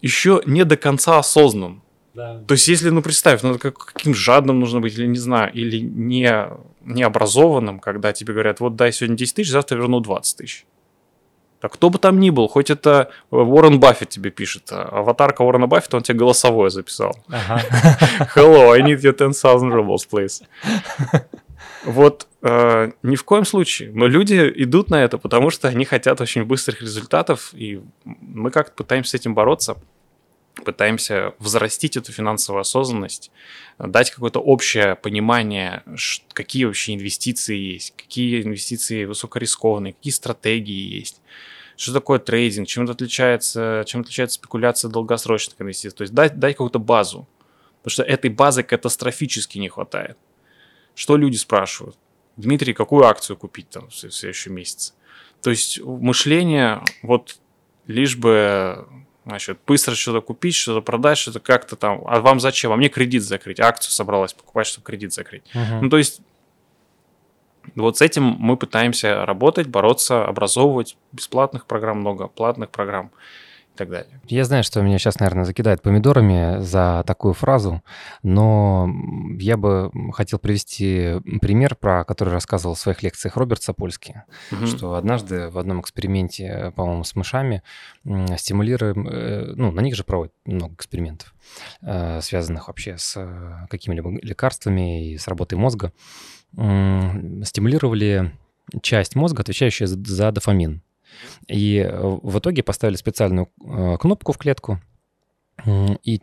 еще 0.02 0.42
не 0.46 0.64
до 0.64 0.76
конца 0.76 1.18
осознан. 1.18 1.82
Да. 2.14 2.42
То 2.46 2.52
есть, 2.52 2.66
если, 2.68 2.90
ну, 2.90 3.02
представь, 3.02 3.42
ну, 3.42 3.58
как, 3.58 3.78
каким 3.78 4.14
жадным 4.14 4.58
нужно 4.58 4.80
быть, 4.80 4.98
или 4.98 5.06
не 5.06 5.18
знаю, 5.18 5.52
или 5.52 5.78
не, 5.78 6.48
необразованным, 6.80 7.78
когда 7.78 8.12
тебе 8.12 8.34
говорят, 8.34 8.60
вот 8.60 8.76
дай 8.76 8.92
сегодня 8.92 9.16
10 9.16 9.34
тысяч, 9.36 9.50
завтра 9.50 9.76
верну 9.76 10.00
20 10.00 10.36
тысяч. 10.36 10.66
Так 11.60 11.74
кто 11.74 11.90
бы 11.90 11.98
там 11.98 12.18
ни 12.20 12.30
был, 12.30 12.48
хоть 12.48 12.70
это 12.70 13.10
Уоррен 13.30 13.78
Баффет 13.78 14.08
тебе 14.08 14.30
пишет, 14.30 14.72
а 14.72 15.00
аватарка 15.00 15.42
Уоррена 15.42 15.66
Баффета, 15.66 15.98
он 15.98 16.02
тебе 16.02 16.18
голосовое 16.18 16.70
записал. 16.70 17.14
Ага. 17.28 17.60
Hello, 18.34 18.72
I 18.72 18.80
need 18.80 19.00
your 19.02 19.12
10,000 19.12 19.70
rubles, 19.70 20.06
please. 20.10 20.42
Вот 21.84 22.28
э, 22.42 22.92
ни 23.02 23.16
в 23.16 23.24
коем 23.24 23.44
случае. 23.44 23.90
Но 23.92 24.06
люди 24.06 24.52
идут 24.56 24.90
на 24.90 25.02
это, 25.02 25.18
потому 25.18 25.50
что 25.50 25.68
они 25.68 25.84
хотят 25.84 26.20
очень 26.20 26.44
быстрых 26.44 26.82
результатов, 26.82 27.54
и 27.54 27.80
мы 28.04 28.50
как-то 28.50 28.74
пытаемся 28.74 29.12
с 29.12 29.14
этим 29.14 29.34
бороться, 29.34 29.76
пытаемся 30.64 31.34
взрастить 31.38 31.96
эту 31.96 32.12
финансовую 32.12 32.60
осознанность, 32.60 33.30
дать 33.78 34.10
какое-то 34.10 34.40
общее 34.40 34.94
понимание, 34.96 35.82
какие 36.32 36.66
вообще 36.66 36.94
инвестиции 36.94 37.56
есть, 37.56 37.94
какие 37.96 38.42
инвестиции 38.42 39.04
высокорискованные, 39.06 39.94
какие 39.94 40.12
стратегии 40.12 40.96
есть 40.96 41.22
что 41.80 41.94
такое 41.94 42.18
трейдинг, 42.18 42.68
чем 42.68 42.84
это 42.84 42.92
отличается, 42.92 43.84
чем 43.86 44.02
отличается 44.02 44.34
спекуляция 44.34 44.90
долгосрочных 44.90 45.58
инвестиций. 45.62 45.96
То 45.96 46.02
есть 46.02 46.12
дать, 46.12 46.38
дать 46.38 46.52
какую-то 46.52 46.78
базу. 46.78 47.26
Потому 47.78 47.92
что 47.92 48.02
этой 48.02 48.28
базы 48.28 48.62
катастрофически 48.62 49.56
не 49.56 49.70
хватает. 49.70 50.18
Что 51.00 51.16
люди 51.16 51.36
спрашивают? 51.36 51.96
Дмитрий, 52.36 52.74
какую 52.74 53.06
акцию 53.06 53.38
купить 53.38 53.70
там 53.70 53.88
в 53.88 53.94
следующем 53.94 54.52
месяце? 54.52 54.92
То 55.40 55.48
есть 55.48 55.80
мышление 55.80 56.82
вот 57.02 57.38
лишь 57.86 58.18
бы 58.18 58.86
значит, 59.24 59.58
быстро 59.66 59.94
что-то 59.94 60.20
купить, 60.20 60.54
что-то 60.54 60.82
продать, 60.82 61.16
что-то 61.16 61.40
как-то 61.40 61.76
там. 61.76 62.02
А 62.06 62.20
вам 62.20 62.38
зачем? 62.38 62.70
А 62.70 62.76
мне 62.76 62.90
кредит 62.90 63.22
закрыть. 63.22 63.60
Акцию 63.60 63.92
собралась 63.92 64.34
покупать, 64.34 64.66
чтобы 64.66 64.84
кредит 64.84 65.14
закрыть. 65.14 65.44
Uh-huh. 65.54 65.80
Ну, 65.80 65.88
то 65.88 65.96
есть 65.96 66.20
вот 67.76 67.96
с 67.96 68.02
этим 68.02 68.24
мы 68.38 68.58
пытаемся 68.58 69.24
работать, 69.24 69.68
бороться, 69.68 70.26
образовывать. 70.26 70.98
Бесплатных 71.12 71.64
программ 71.64 72.00
много, 72.00 72.28
платных 72.28 72.68
программ 72.68 73.10
так 73.80 73.88
далее. 73.88 74.20
Я 74.26 74.44
знаю, 74.44 74.62
что 74.62 74.82
меня 74.82 74.98
сейчас, 74.98 75.20
наверное, 75.20 75.46
закидают 75.46 75.80
помидорами 75.80 76.60
за 76.60 77.02
такую 77.06 77.32
фразу, 77.32 77.82
но 78.22 78.86
я 79.38 79.56
бы 79.56 79.90
хотел 80.12 80.38
привести 80.38 81.14
пример, 81.40 81.76
про 81.76 82.04
который 82.04 82.28
рассказывал 82.28 82.74
в 82.74 82.78
своих 82.78 83.02
лекциях 83.02 83.38
Роберт 83.38 83.62
Сапольский, 83.62 84.16
угу. 84.52 84.66
что 84.66 84.94
однажды 84.96 85.48
в 85.48 85.58
одном 85.58 85.80
эксперименте, 85.80 86.74
по-моему, 86.76 87.04
с 87.04 87.14
мышами 87.14 87.62
стимулируем, 88.36 89.08
э, 89.08 89.54
ну, 89.56 89.72
на 89.72 89.80
них 89.80 89.96
же 89.96 90.04
проводят 90.04 90.34
много 90.44 90.74
экспериментов, 90.74 91.34
э, 91.80 92.20
связанных 92.20 92.68
вообще 92.68 92.98
с 92.98 93.14
э, 93.16 93.66
какими-либо 93.70 94.10
лекарствами 94.20 95.12
и 95.12 95.16
с 95.16 95.26
работой 95.26 95.54
мозга 95.54 95.92
стимулировали 96.52 98.32
часть 98.82 99.14
мозга, 99.14 99.40
отвечающую 99.40 99.86
за 99.86 100.32
дофамин. 100.32 100.82
И 101.46 101.78
э, 101.78 102.00
в 102.00 102.38
итоге 102.38 102.62
поставили 102.62 102.96
специальную 102.96 103.48
э, 103.64 103.96
кнопку 103.98 104.32
в 104.32 104.38
клетку, 104.38 104.80
и 105.66 106.20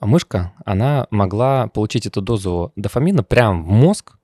мышка, 0.00 0.52
она 0.64 1.06
могла 1.10 1.66
получить 1.68 2.06
эту 2.06 2.22
дозу 2.22 2.72
дофамина 2.76 3.22
прямо 3.22 3.62
в 3.62 3.66
мозг, 3.66 4.16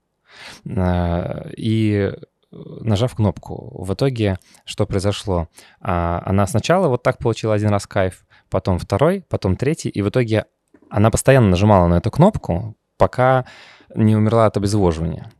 э, 0.65 1.51
и 1.57 2.13
нажав 2.51 3.15
кнопку. 3.15 3.83
В 3.83 3.93
итоге 3.93 4.39
что 4.65 4.85
произошло? 4.85 5.49
А, 5.81 6.23
она 6.25 6.47
сначала 6.47 6.87
вот 6.87 7.03
так 7.03 7.17
получила 7.17 7.53
один 7.53 7.69
раз 7.69 7.85
кайф, 7.87 8.25
потом 8.49 8.79
второй, 8.79 9.23
потом 9.29 9.55
третий, 9.55 9.89
и 9.89 10.01
в 10.01 10.09
итоге 10.09 10.45
она 10.89 11.11
постоянно 11.11 11.49
нажимала 11.49 11.87
на 11.87 11.95
эту 11.95 12.11
кнопку, 12.11 12.75
пока 12.97 13.45
не 13.93 14.15
умерла 14.15 14.45
от 14.45 14.57
обезвоживания. 14.57 15.31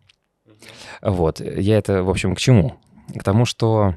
Вот, 1.02 1.40
я 1.40 1.78
это, 1.78 2.04
в 2.04 2.10
общем, 2.10 2.36
к 2.36 2.40
чему? 2.40 2.76
К 3.16 3.24
тому, 3.24 3.46
что 3.46 3.96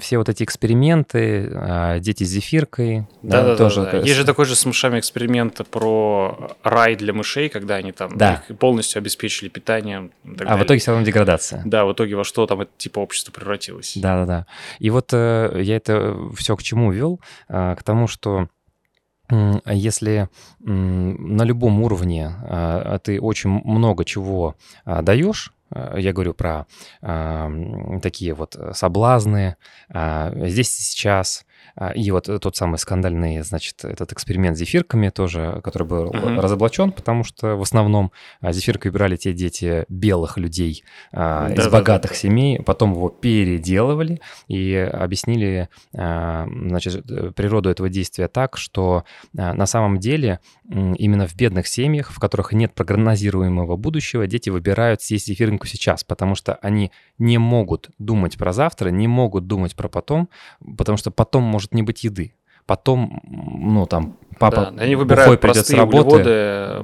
все 0.00 0.18
вот 0.18 0.28
эти 0.28 0.44
эксперименты, 0.44 1.50
а, 1.52 1.98
дети 1.98 2.24
с 2.24 2.28
зефиркой, 2.28 3.06
да, 3.22 3.42
да, 3.42 3.56
тоже. 3.56 3.82
Да, 3.82 3.90
да. 3.92 3.98
Есть 3.98 4.16
же 4.16 4.24
такой 4.24 4.44
же 4.44 4.54
с 4.54 4.64
мышами 4.64 4.98
эксперимент 4.98 5.60
про 5.68 6.56
рай 6.62 6.96
для 6.96 7.12
мышей, 7.12 7.48
когда 7.48 7.76
они 7.76 7.92
там 7.92 8.16
да. 8.16 8.42
их 8.48 8.56
полностью 8.58 9.00
обеспечили 9.00 9.48
питанием. 9.48 10.12
а 10.24 10.28
далее. 10.28 10.56
в 10.56 10.62
итоге 10.62 10.80
все 10.80 10.92
равно 10.92 11.06
деградация. 11.06 11.62
Да, 11.64 11.84
в 11.84 11.92
итоге 11.92 12.14
во 12.14 12.24
что 12.24 12.46
там 12.46 12.60
это 12.60 12.70
типа 12.76 13.00
общество 13.00 13.32
превратилось. 13.32 13.94
Да, 13.96 14.16
да, 14.20 14.26
да. 14.26 14.46
И 14.78 14.90
вот 14.90 15.10
э, 15.12 15.60
я 15.62 15.76
это 15.76 16.16
все 16.36 16.56
к 16.56 16.62
чему 16.62 16.92
вел? 16.92 17.20
Э, 17.48 17.74
к 17.76 17.82
тому, 17.82 18.06
что 18.06 18.48
если 19.66 20.28
на 20.58 21.44
любом 21.44 21.82
уровне 21.82 22.30
а, 22.42 22.98
ты 22.98 23.20
очень 23.20 23.50
много 23.64 24.04
чего 24.04 24.56
а, 24.84 25.00
даешь, 25.02 25.48
а, 25.48 25.61
я 25.74 26.12
говорю 26.12 26.34
про 26.34 26.66
такие 27.00 28.34
вот 28.34 28.56
соблазны 28.72 29.56
здесь 29.88 30.78
и 30.78 30.82
сейчас, 30.82 31.44
и 31.94 32.10
вот 32.10 32.28
тот 32.40 32.56
самый 32.56 32.78
скандальный, 32.78 33.42
значит, 33.42 33.84
этот 33.84 34.12
эксперимент 34.12 34.56
с 34.56 34.60
зефирками 34.60 35.08
тоже, 35.08 35.60
который 35.64 35.86
был 35.86 36.10
uh-huh. 36.10 36.40
разоблачен, 36.40 36.92
потому 36.92 37.24
что 37.24 37.56
в 37.56 37.62
основном 37.62 38.12
а, 38.40 38.52
зефиркой 38.52 38.90
брали 38.90 39.16
те 39.16 39.32
дети 39.32 39.84
белых 39.88 40.36
людей 40.36 40.84
да, 41.12 41.48
из 41.48 41.68
богатых 41.68 42.10
да, 42.10 42.14
да. 42.14 42.20
семей, 42.20 42.60
потом 42.60 42.92
его 42.92 43.08
переделывали 43.08 44.20
и 44.48 44.74
объяснили, 44.74 45.68
значит, 45.92 47.04
природу 47.34 47.70
этого 47.70 47.88
действия 47.88 48.28
так, 48.28 48.56
что 48.56 49.04
на 49.32 49.66
самом 49.66 49.98
деле 49.98 50.40
именно 50.68 51.26
в 51.26 51.34
бедных 51.34 51.66
семьях, 51.66 52.10
в 52.10 52.18
которых 52.18 52.52
нет 52.52 52.74
прогнозируемого 52.74 53.76
будущего, 53.76 54.26
дети 54.26 54.50
выбирают 54.50 55.02
съесть 55.02 55.26
зефиринку 55.26 55.66
сейчас, 55.66 56.04
потому 56.04 56.34
что 56.34 56.54
они 56.56 56.92
не 57.18 57.38
могут 57.38 57.90
думать 57.98 58.36
про 58.36 58.52
завтра, 58.52 58.90
не 58.90 59.08
могут 59.08 59.46
думать 59.46 59.74
про 59.74 59.88
потом, 59.88 60.28
потому 60.76 60.98
что 60.98 61.10
потом 61.10 61.42
может 61.42 61.61
не 61.72 61.82
быть 61.82 62.04
еды. 62.04 62.34
потом, 62.66 63.20
ну, 63.24 63.86
там, 63.86 64.16
папа 64.38 64.72
да, 64.72 64.82
они 64.82 64.94
выбирают 64.94 65.40
придет 65.40 65.66
с 65.66 65.70
работы. 65.70 66.24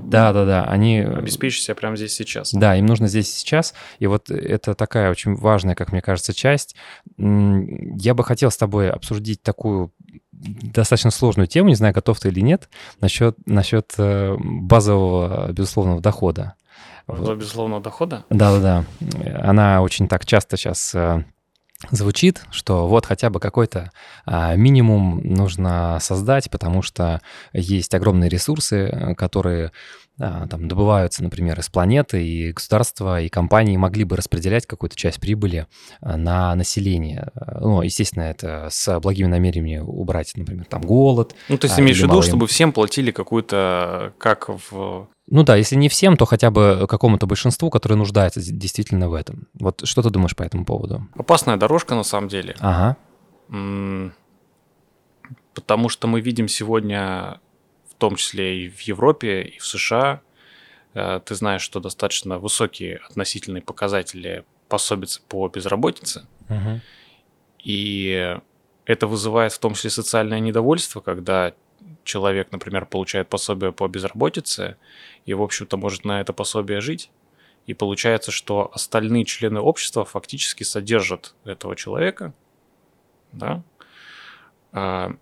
Да, 0.05 0.33
да, 0.33 0.45
да, 0.45 0.65
они... 0.65 1.01
Обеспечить 1.01 1.65
себя 1.65 1.75
прямо 1.75 1.97
здесь 1.97 2.15
сейчас. 2.15 2.53
Да, 2.53 2.77
им 2.77 2.87
нужно 2.87 3.09
здесь 3.09 3.35
сейчас, 3.35 3.75
и 3.99 4.07
вот 4.07 4.31
это 4.31 4.75
такая 4.75 5.11
очень 5.11 5.35
важная, 5.35 5.75
как 5.75 5.93
мне 5.93 6.03
кажется, 6.03 6.35
часть. 6.35 6.75
Я 7.17 8.15
бы 8.15 8.25
хотел 8.25 8.51
с 8.51 8.57
тобой 8.57 8.91
обсудить 8.91 9.43
такую 9.43 9.93
достаточно 10.33 11.11
сложную 11.11 11.47
тему, 11.47 11.69
не 11.69 11.75
знаю, 11.75 11.95
готов 11.95 12.21
ты 12.21 12.29
или 12.29 12.41
нет, 12.41 12.69
насчет, 13.01 13.37
насчет 13.47 13.93
э, 13.99 14.37
базового 14.39 15.51
безусловного 15.53 16.01
дохода. 16.01 16.55
Базового 17.07 17.37
безусловного 17.37 17.83
дохода? 17.83 18.25
Да-да-да. 18.31 18.85
Она 19.43 19.83
очень 19.83 20.07
так 20.07 20.25
часто 20.25 20.57
сейчас 20.57 20.95
э, 20.95 21.25
звучит, 21.91 22.43
что 22.51 22.89
вот 22.89 23.07
хотя 23.07 23.31
бы 23.31 23.41
какой-то 23.41 23.93
а, 24.27 24.57
минимум 24.57 25.21
нужно 25.23 25.99
создать, 26.01 26.51
потому 26.51 26.83
что 26.83 27.21
есть 27.53 27.95
огромные 27.95 28.29
ресурсы, 28.29 29.15
которые 29.17 29.67
а, 29.67 29.71
там 30.19 30.69
добываются, 30.69 31.23
например, 31.23 31.59
из 31.61 31.69
планеты, 31.69 32.27
и 32.27 32.53
государства, 32.53 33.21
и 33.21 33.29
компании 33.29 33.77
могли 33.77 34.05
бы 34.05 34.17
распределять 34.17 34.67
какую-то 34.67 34.97
часть 34.97 35.21
прибыли 35.21 35.67
а, 36.01 36.17
на 36.17 36.55
население. 36.55 37.31
Ну, 37.61 37.83
естественно, 37.83 38.25
это 38.25 38.69
с 38.71 38.99
благими 39.01 39.29
намерениями 39.29 39.79
убрать, 39.79 40.33
например, 40.35 40.67
там 40.67 40.83
голод. 40.83 41.35
Ну, 41.49 41.57
то 41.57 41.67
есть 41.67 41.79
а, 41.79 41.83
имеешь 41.83 42.01
в 42.01 42.03
виду, 42.03 42.23
чтобы 42.23 42.47
всем 42.49 42.73
платили 42.73 43.13
какую-то, 43.13 44.13
как 44.19 44.49
в... 44.49 45.09
Ну 45.31 45.43
да, 45.45 45.57
если 45.57 45.77
не 45.77 45.89
всем, 45.89 46.17
то 46.17 46.25
хотя 46.25 46.51
бы 46.51 46.87
какому-то 46.89 47.27
большинству, 47.27 47.71
которое 47.71 47.97
нуждается 47.97 48.41
действительно 48.41 49.09
в 49.09 49.15
этом. 49.15 49.47
Вот 49.55 49.83
что 49.85 50.03
ты 50.03 50.11
думаешь 50.11 50.35
по 50.35 50.43
этому 50.43 50.65
поводу? 50.65 51.07
Опасная 51.15 51.57
дорожка, 51.57 51.95
на 51.95 52.03
самом 52.03 52.29
деле. 52.29 52.57
Ага. 52.61 52.97
Потому 55.55 55.89
что 55.89 56.09
мы 56.09 56.21
видим 56.21 56.49
сегодня 56.49 57.41
том 57.99 58.17
числе 58.17 58.65
и 58.65 58.69
в 58.69 58.81
Европе, 58.81 59.43
и 59.43 59.59
в 59.59 59.67
США. 59.67 60.21
Э, 60.95 61.21
ты 61.25 61.35
знаешь, 61.35 61.63
что 61.63 61.81
достаточно 61.81 62.39
высокие 62.39 63.01
относительные 63.09 63.63
показатели 63.63 64.45
пособицы 64.69 65.21
по 65.29 65.49
безработице. 65.49 66.27
Угу. 66.49 66.81
И 67.65 68.39
это 68.85 69.07
вызывает 69.07 69.53
в 69.53 69.59
том 69.59 69.75
числе 69.75 69.91
социальное 69.91 70.41
недовольство, 70.41 71.01
когда 71.01 71.55
человек, 72.05 72.53
например, 72.53 72.87
получает 72.87 73.29
пособие 73.29 73.73
по 73.73 73.87
безработице 73.89 74.77
и, 75.27 75.35
в 75.35 75.43
общем-то, 75.43 75.77
может 75.77 76.05
на 76.05 76.21
это 76.21 76.33
пособие 76.33 76.81
жить. 76.81 77.11
И 77.67 77.75
получается, 77.75 78.31
что 78.31 78.71
остальные 78.73 79.27
члены 79.27 79.61
общества 79.61 80.05
фактически 80.05 80.63
содержат 80.63 81.35
этого 81.45 81.77
человека, 81.77 82.33
да, 83.33 83.63
а, 84.73 85.13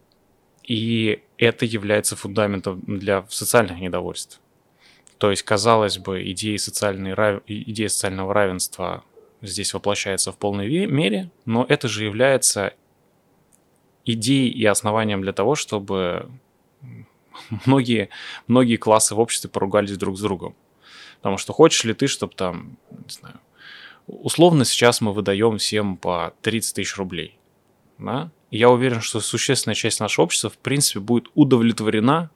и 0.62 1.24
это 1.38 1.64
является 1.64 2.16
фундаментом 2.16 2.82
для 2.86 3.26
социальных 3.28 3.78
недовольств. 3.78 4.40
То 5.18 5.30
есть, 5.30 5.42
казалось 5.42 5.98
бы, 5.98 6.30
идея, 6.30 6.58
социальной, 6.58 7.14
идея 7.46 7.88
социального 7.88 8.34
равенства 8.34 9.04
здесь 9.42 9.72
воплощается 9.74 10.32
в 10.32 10.36
полной 10.36 10.86
мере, 10.86 11.30
но 11.44 11.64
это 11.68 11.88
же 11.88 12.04
является 12.04 12.74
идеей 14.04 14.50
и 14.50 14.64
основанием 14.64 15.22
для 15.22 15.32
того, 15.32 15.54
чтобы 15.54 16.30
многие, 17.66 18.10
многие 18.46 18.76
классы 18.76 19.14
в 19.14 19.20
обществе 19.20 19.50
поругались 19.50 19.96
друг 19.96 20.18
с 20.18 20.20
другом. 20.20 20.54
Потому 21.16 21.38
что 21.38 21.52
хочешь 21.52 21.84
ли 21.84 21.94
ты, 21.94 22.06
чтобы 22.06 22.34
там, 22.34 22.76
не 22.90 23.10
знаю, 23.10 23.40
условно 24.06 24.64
сейчас 24.64 25.00
мы 25.00 25.12
выдаем 25.12 25.58
всем 25.58 25.96
по 25.96 26.34
30 26.42 26.76
тысяч 26.76 26.96
рублей, 26.96 27.38
да? 27.98 28.30
я 28.50 28.70
уверен, 28.70 29.00
что 29.00 29.20
существенная 29.20 29.74
часть 29.74 30.00
нашего 30.00 30.24
общества, 30.24 30.50
в 30.50 30.58
принципе, 30.58 31.00
будет 31.00 31.26
удовлетворена 31.34 32.30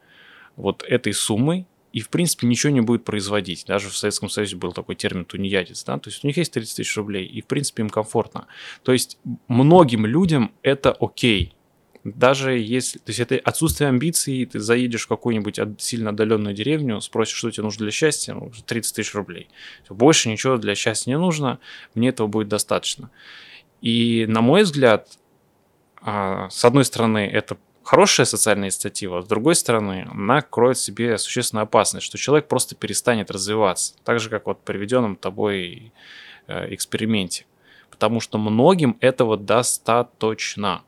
вот 0.57 0.83
этой 0.83 1.13
суммой, 1.13 1.67
и, 1.93 2.01
в 2.01 2.09
принципе, 2.09 2.47
ничего 2.47 2.73
не 2.73 2.81
будет 2.81 3.05
производить. 3.05 3.65
Даже 3.67 3.89
в 3.89 3.97
Советском 3.97 4.29
Союзе 4.29 4.57
был 4.57 4.73
такой 4.73 4.95
термин 4.95 5.25
тунеядец, 5.25 5.83
да, 5.85 5.99
то 5.99 6.09
есть 6.09 6.23
у 6.23 6.27
них 6.27 6.37
есть 6.37 6.53
30 6.53 6.77
тысяч 6.77 6.97
рублей, 6.97 7.27
и, 7.27 7.41
в 7.41 7.47
принципе, 7.47 7.83
им 7.83 7.91
комфортно. 7.91 8.47
То 8.83 8.93
есть 8.93 9.19
многим 9.49 10.07
людям 10.07 10.53
это 10.63 10.93
окей. 10.93 11.55
Даже 12.03 12.53
если, 12.59 12.99
то 12.99 13.11
есть 13.11 13.21
это 13.21 13.37
отсутствие 13.37 13.89
амбиций, 13.89 14.47
ты 14.47 14.59
заедешь 14.59 15.05
в 15.05 15.09
какую-нибудь 15.09 15.59
сильно 15.79 16.11
отдаленную 16.11 16.55
деревню, 16.55 17.01
спросишь, 17.03 17.37
что 17.37 17.51
тебе 17.51 17.65
нужно 17.65 17.85
для 17.85 17.93
счастья, 17.93 18.33
ну, 18.33 18.51
30 18.65 18.97
тысяч 18.97 19.15
рублей. 19.15 19.49
Больше 19.91 20.31
ничего 20.31 20.57
для 20.57 20.75
счастья 20.75 21.11
не 21.11 21.19
нужно, 21.19 21.59
мне 21.95 22.09
этого 22.09 22.27
будет 22.27 22.49
достаточно. 22.49 23.11
И, 23.83 24.25
на 24.29 24.41
мой 24.41 24.63
взгляд, 24.63 25.20
с 26.03 26.65
одной 26.65 26.85
стороны, 26.85 27.27
это 27.27 27.57
хорошая 27.83 28.27
социальная 28.27 28.69
инициатива, 28.69 29.21
с 29.21 29.27
другой 29.27 29.55
стороны, 29.55 30.07
она 30.11 30.43
кроет 30.43 30.77
в 30.77 30.81
себе 30.81 31.19
существенную 31.19 31.65
опасность, 31.65 32.07
что 32.07 32.19
человек 32.19 32.49
просто 32.49 32.75
перестанет 32.75 33.31
развиваться, 33.31 33.95
так 34.05 34.21
же, 34.21 34.31
как 34.31 34.47
вот 34.47 34.63
приведенном 34.63 35.17
тобой 35.17 35.93
э, 36.47 36.75
эксперименте. 36.75 37.47
Потому 37.91 38.21
что 38.21 38.39
многим 38.39 38.97
этого 39.01 39.37
достаточно. 39.37 40.83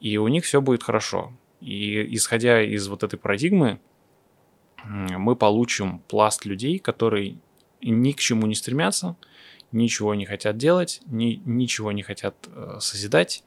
И 0.00 0.16
у 0.18 0.28
них 0.28 0.44
все 0.44 0.60
будет 0.60 0.82
хорошо. 0.82 1.32
И 1.60 2.14
исходя 2.14 2.62
из 2.62 2.86
вот 2.88 3.02
этой 3.02 3.18
парадигмы, 3.18 3.80
мы 4.84 5.34
получим 5.36 5.98
пласт 6.00 6.44
людей, 6.44 6.78
которые 6.78 7.38
ни 7.82 8.12
к 8.12 8.20
чему 8.20 8.46
не 8.46 8.54
стремятся, 8.54 9.16
ничего 9.72 10.14
не 10.14 10.26
хотят 10.26 10.56
делать, 10.56 11.00
ни, 11.06 11.42
ничего 11.44 11.92
не 11.92 12.02
хотят 12.02 12.36
э, 12.46 12.78
созидать, 12.80 13.42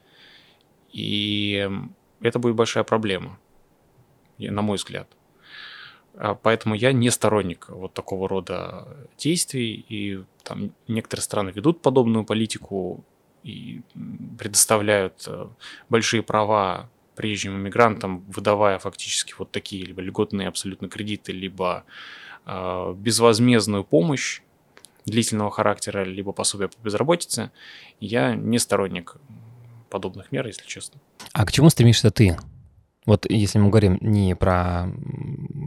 и 0.91 1.69
это 2.21 2.39
будет 2.39 2.55
большая 2.55 2.83
проблема, 2.83 3.39
на 4.37 4.61
мой 4.61 4.77
взгляд. 4.77 5.07
А 6.15 6.35
поэтому 6.35 6.75
я 6.75 6.91
не 6.91 7.09
сторонник 7.11 7.69
вот 7.69 7.93
такого 7.93 8.27
рода 8.27 8.87
действий, 9.17 9.85
и 9.87 10.23
там 10.43 10.71
некоторые 10.87 11.23
страны 11.23 11.51
ведут 11.51 11.81
подобную 11.81 12.25
политику 12.25 13.05
и 13.43 13.81
предоставляют 14.37 15.23
э, 15.27 15.47
большие 15.87 16.21
права 16.21 16.89
приезжим 17.15 17.55
иммигрантам, 17.55 18.19
выдавая 18.27 18.79
фактически 18.79 19.33
вот 19.37 19.51
такие 19.51 19.85
либо 19.85 20.01
льготные 20.01 20.47
абсолютно 20.47 20.89
кредиты, 20.89 21.31
либо 21.31 21.85
э, 22.45 22.93
безвозмездную 22.97 23.83
помощь 23.83 24.41
длительного 25.05 25.51
характера, 25.51 26.03
либо 26.03 26.31
пособие 26.31 26.69
по 26.69 26.81
безработице. 26.81 27.51
Я 27.99 28.35
не 28.35 28.59
сторонник 28.59 29.15
подобных 29.89 30.31
мер, 30.31 30.45
если 30.47 30.65
честно. 30.65 30.99
А 31.33 31.45
к 31.45 31.51
чему 31.51 31.69
стремишься 31.69 32.11
ты? 32.11 32.37
Вот 33.05 33.25
если 33.29 33.59
мы 33.59 33.69
говорим 33.69 33.97
не 34.01 34.35
про 34.35 34.87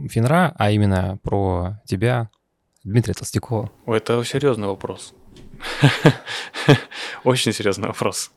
Финра, 0.09 0.53
а 0.57 0.71
именно 0.71 1.19
про 1.23 1.81
тебя, 1.85 2.29
Дмитрия 2.83 3.13
Толстякова. 3.13 3.71
Это 3.85 4.23
серьезный 4.23 4.67
вопрос. 4.67 5.13
Очень 7.23 7.53
серьезный 7.53 7.87
вопрос. 7.87 8.31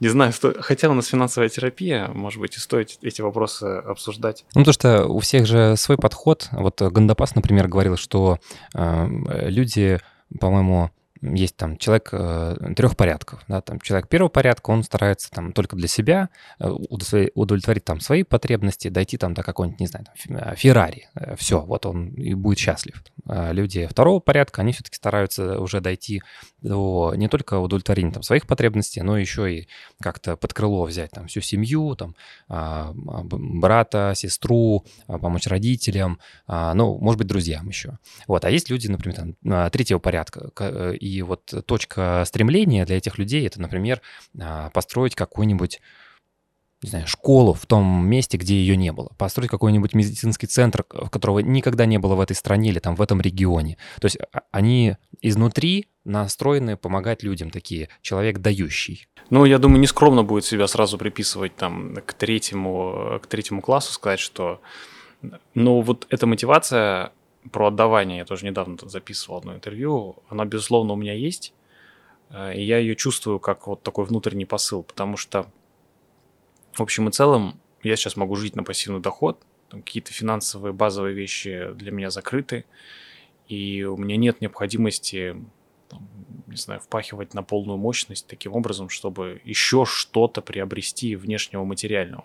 Не 0.00 0.08
знаю, 0.08 0.32
сто... 0.32 0.54
хотя 0.60 0.90
у 0.90 0.94
нас 0.94 1.06
финансовая 1.06 1.48
терапия, 1.48 2.08
может 2.08 2.40
быть, 2.40 2.56
и 2.56 2.60
стоит 2.60 2.98
эти 3.02 3.22
вопросы 3.22 3.64
обсуждать. 3.64 4.44
Ну, 4.54 4.64
то 4.64 4.72
что 4.72 5.06
у 5.06 5.18
всех 5.20 5.46
же 5.46 5.76
свой 5.76 5.96
подход. 5.96 6.48
Вот 6.52 6.80
Гандапас, 6.82 7.34
например, 7.34 7.68
говорил, 7.68 7.96
что 7.96 8.38
э, 8.74 9.08
люди, 9.48 9.98
по-моему, 10.38 10.90
есть 11.22 11.56
там 11.56 11.76
человек 11.76 12.10
э, 12.12 12.72
трех 12.76 12.96
порядков, 12.96 13.42
да, 13.48 13.60
там 13.60 13.80
человек 13.80 14.08
первого 14.08 14.28
порядка, 14.28 14.70
он 14.70 14.82
старается 14.82 15.30
там 15.30 15.52
только 15.52 15.76
для 15.76 15.88
себя 15.88 16.28
э, 16.58 16.68
удовлетворить 16.68 17.84
там 17.84 18.00
свои 18.00 18.22
потребности, 18.22 18.88
дойти 18.88 19.16
там 19.16 19.34
до 19.34 19.42
какой-нибудь, 19.42 19.80
не 19.80 19.86
знаю, 19.86 20.06
там, 20.06 20.54
Феррари, 20.56 21.08
э, 21.14 21.36
все, 21.36 21.60
вот 21.60 21.86
он 21.86 22.08
и 22.08 22.34
будет 22.34 22.58
счастлив. 22.58 23.02
А 23.26 23.52
люди 23.52 23.86
второго 23.86 24.20
порядка, 24.20 24.62
они 24.62 24.72
все-таки 24.72 24.96
стараются 24.96 25.58
уже 25.60 25.80
дойти 25.80 26.22
до 26.60 27.14
не 27.16 27.28
только 27.28 27.58
удовлетворения 27.58 28.12
там 28.12 28.22
своих 28.22 28.46
потребностей, 28.46 29.02
но 29.02 29.18
еще 29.18 29.52
и 29.52 29.68
как-то 30.00 30.36
под 30.36 30.52
крыло 30.52 30.84
взять 30.84 31.10
там 31.10 31.28
всю 31.28 31.40
семью, 31.40 31.94
там 31.96 32.14
а, 32.48 32.92
брата, 32.94 34.12
сестру, 34.14 34.84
а, 35.06 35.18
помочь 35.18 35.46
родителям, 35.46 36.18
ну, 36.48 36.98
может 36.98 37.18
быть, 37.18 37.26
друзьям 37.26 37.68
еще. 37.68 37.98
Вот, 38.26 38.44
а 38.44 38.50
есть 38.50 38.70
люди, 38.70 38.88
например, 38.88 39.16
там 39.42 39.70
третьего 39.70 39.98
порядка, 39.98 40.50
и 41.06 41.22
вот 41.22 41.52
точка 41.66 42.24
стремления 42.26 42.84
для 42.84 42.96
этих 42.96 43.18
людей 43.18 43.46
это, 43.46 43.60
например, 43.60 44.00
а, 44.40 44.70
построить 44.70 45.14
какую-нибудь 45.14 45.80
не 46.82 46.90
знаю, 46.90 47.06
школу 47.06 47.54
в 47.54 47.64
том 47.64 48.06
месте, 48.06 48.36
где 48.36 48.54
ее 48.54 48.76
не 48.76 48.92
было, 48.92 49.10
построить 49.16 49.50
какой-нибудь 49.50 49.94
медицинский 49.94 50.46
центр, 50.46 50.82
которого 50.82 51.38
никогда 51.38 51.86
не 51.86 51.98
было 51.98 52.14
в 52.14 52.20
этой 52.20 52.36
стране 52.36 52.68
или 52.68 52.78
там 52.78 52.94
в 52.94 53.02
этом 53.02 53.20
регионе. 53.20 53.78
То 54.00 54.06
есть 54.06 54.18
а, 54.32 54.42
они 54.50 54.96
изнутри 55.22 55.88
настроены 56.04 56.76
помогать 56.76 57.22
людям, 57.22 57.50
такие 57.50 57.88
человек 58.02 58.38
дающий. 58.38 59.08
Ну, 59.30 59.44
я 59.44 59.58
думаю, 59.58 59.80
нескромно 59.80 60.22
будет 60.22 60.44
себя 60.44 60.66
сразу 60.66 60.98
приписывать 60.98 61.56
там 61.56 61.96
к 62.04 62.12
третьему, 62.12 63.18
к 63.22 63.26
третьему 63.26 63.62
классу, 63.62 63.92
сказать, 63.92 64.20
что 64.20 64.60
ну 65.54 65.80
вот 65.80 66.06
эта 66.10 66.26
мотивация, 66.26 67.12
про 67.52 67.68
отдавание, 67.68 68.18
я 68.18 68.24
тоже 68.24 68.44
недавно 68.46 68.76
записывал 68.82 69.38
одно 69.38 69.54
интервью, 69.54 70.16
она, 70.28 70.44
безусловно, 70.44 70.92
у 70.92 70.96
меня 70.96 71.14
есть, 71.14 71.54
э, 72.30 72.56
и 72.56 72.62
я 72.62 72.78
ее 72.78 72.96
чувствую 72.96 73.40
как 73.40 73.66
вот 73.66 73.82
такой 73.82 74.04
внутренний 74.04 74.44
посыл, 74.44 74.82
потому 74.82 75.16
что, 75.16 75.50
в 76.72 76.80
общем 76.82 77.08
и 77.08 77.12
целом, 77.12 77.60
я 77.82 77.96
сейчас 77.96 78.16
могу 78.16 78.36
жить 78.36 78.56
на 78.56 78.64
пассивный 78.64 79.00
доход, 79.00 79.38
какие-то 79.70 80.12
финансовые 80.12 80.72
базовые 80.72 81.14
вещи 81.14 81.72
для 81.74 81.90
меня 81.90 82.10
закрыты, 82.10 82.64
и 83.48 83.84
у 83.84 83.96
меня 83.96 84.16
нет 84.16 84.40
необходимости, 84.40 85.36
там, 85.88 86.08
не 86.46 86.56
знаю, 86.56 86.80
впахивать 86.80 87.34
на 87.34 87.42
полную 87.42 87.78
мощность 87.78 88.26
таким 88.26 88.54
образом, 88.54 88.88
чтобы 88.88 89.40
еще 89.44 89.84
что-то 89.84 90.42
приобрести 90.42 91.16
внешнего 91.16 91.64
материального. 91.64 92.24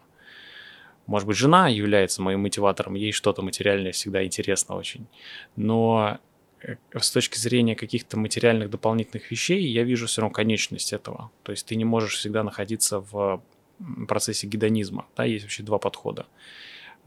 Может 1.07 1.27
быть, 1.27 1.37
жена 1.37 1.67
является 1.67 2.21
моим 2.21 2.41
мотиватором, 2.41 2.95
ей 2.95 3.11
что-то 3.11 3.41
материальное 3.41 3.91
всегда 3.91 4.23
интересно 4.23 4.75
очень. 4.75 5.07
Но 5.55 6.19
э, 6.61 6.75
с 6.97 7.11
точки 7.11 7.37
зрения 7.37 7.75
каких-то 7.75 8.17
материальных 8.17 8.69
дополнительных 8.69 9.31
вещей, 9.31 9.67
я 9.67 9.83
вижу 9.83 10.07
все 10.07 10.21
равно 10.21 10.33
конечность 10.33 10.93
этого. 10.93 11.31
То 11.43 11.51
есть 11.51 11.65
ты 11.65 11.75
не 11.75 11.85
можешь 11.85 12.15
всегда 12.15 12.43
находиться 12.43 12.99
в 12.99 13.43
процессе 14.07 14.47
гедонизма. 14.47 15.07
Да, 15.15 15.25
есть 15.25 15.43
вообще 15.43 15.63
два 15.63 15.79
подхода 15.79 16.27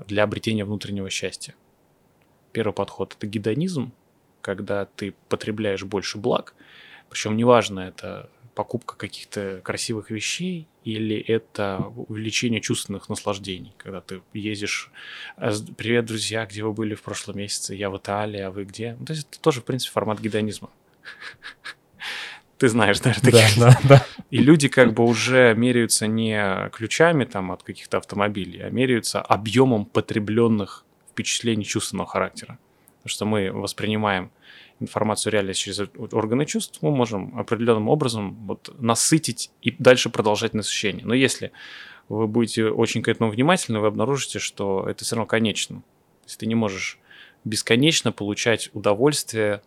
для 0.07 0.25
обретения 0.25 0.65
внутреннего 0.65 1.09
счастья. 1.09 1.55
Первый 2.53 2.73
подход– 2.73 3.15
это 3.19 3.27
гедонизм, 3.27 3.93
когда 4.41 4.87
ты 4.87 5.15
потребляешь 5.29 5.85
больше 5.85 6.19
благ, 6.19 6.55
причем 7.09 7.37
неважно, 7.37 7.81
это 7.81 8.31
покупка 8.55 8.97
каких-то 8.97 9.61
красивых 9.63 10.11
вещей 10.11 10.67
или 10.85 11.17
это 11.17 11.93
увеличение 11.97 12.61
чувственных 12.61 13.09
наслаждений, 13.09 13.75
когда 13.79 14.01
ты 14.01 14.23
ездишь, 14.33 14.91
«А, 15.37 15.53
привет, 15.77 16.07
друзья, 16.07 16.47
где 16.47 16.63
вы 16.63 16.73
были 16.73 16.95
в 16.95 17.03
прошлом 17.03 17.39
месяце, 17.39 17.75
я 17.75 17.91
в 17.91 17.97
Италии, 17.97 18.41
а 18.41 18.51
вы 18.51 18.65
где? 18.65 18.97
Ну, 18.99 19.07
то 19.07 19.13
есть 19.13 19.27
это 19.31 19.41
тоже, 19.41 19.61
в 19.61 19.65
принципе, 19.65 19.93
формат 19.93 20.21
гедонизма. 20.21 20.71
Ты 22.59 22.69
знаешь, 22.69 23.03
наверное, 23.03 23.33
таких. 23.33 23.59
Да, 23.59 23.79
да, 23.83 23.89
да. 23.89 24.07
И 24.31 24.39
люди 24.39 24.69
как 24.69 24.95
бы 24.95 25.05
уже 25.05 25.55
меряются 25.57 26.07
не 26.07 26.71
ключами 26.71 27.25
там 27.25 27.51
от 27.51 27.63
каких-то 27.63 27.99
автомобилей, 27.99 28.61
а 28.63 28.71
меряются 28.71 29.21
объемом 29.21 29.85
потребленных 29.85 30.85
впечатлений 31.11 31.65
чувственного 31.65 32.09
характера. 32.09 32.59
Потому 32.99 33.11
что 33.11 33.25
мы 33.27 33.53
воспринимаем 33.53 34.31
информацию 34.81 35.33
реально 35.33 35.55
через 35.55 35.81
органы 35.95 36.47
чувств, 36.47 36.79
мы 36.83 36.91
можем 36.91 37.39
определенным 37.39 37.89
образом 37.89 38.35
вот 38.47 38.75
насытить 38.79 39.51
и 39.63 39.71
дальше 39.71 40.11
продолжать 40.11 40.55
насыщение. 40.55 41.05
Но 41.07 41.15
если 41.15 41.53
вы 42.09 42.27
будете 42.27 42.67
очень 42.67 43.03
к 43.03 43.09
этому 43.09 43.31
внимательны, 43.31 43.81
вы 43.81 43.87
обнаружите, 43.87 44.39
что 44.39 44.87
это 44.89 45.05
все 45.05 45.17
равно 45.17 45.27
конечно. 45.27 45.77
То 45.77 46.27
есть 46.27 46.39
ты 46.39 46.47
не 46.47 46.55
можешь 46.55 46.99
бесконечно 47.45 48.13
получать 48.13 48.71
удовольствие 48.73 49.63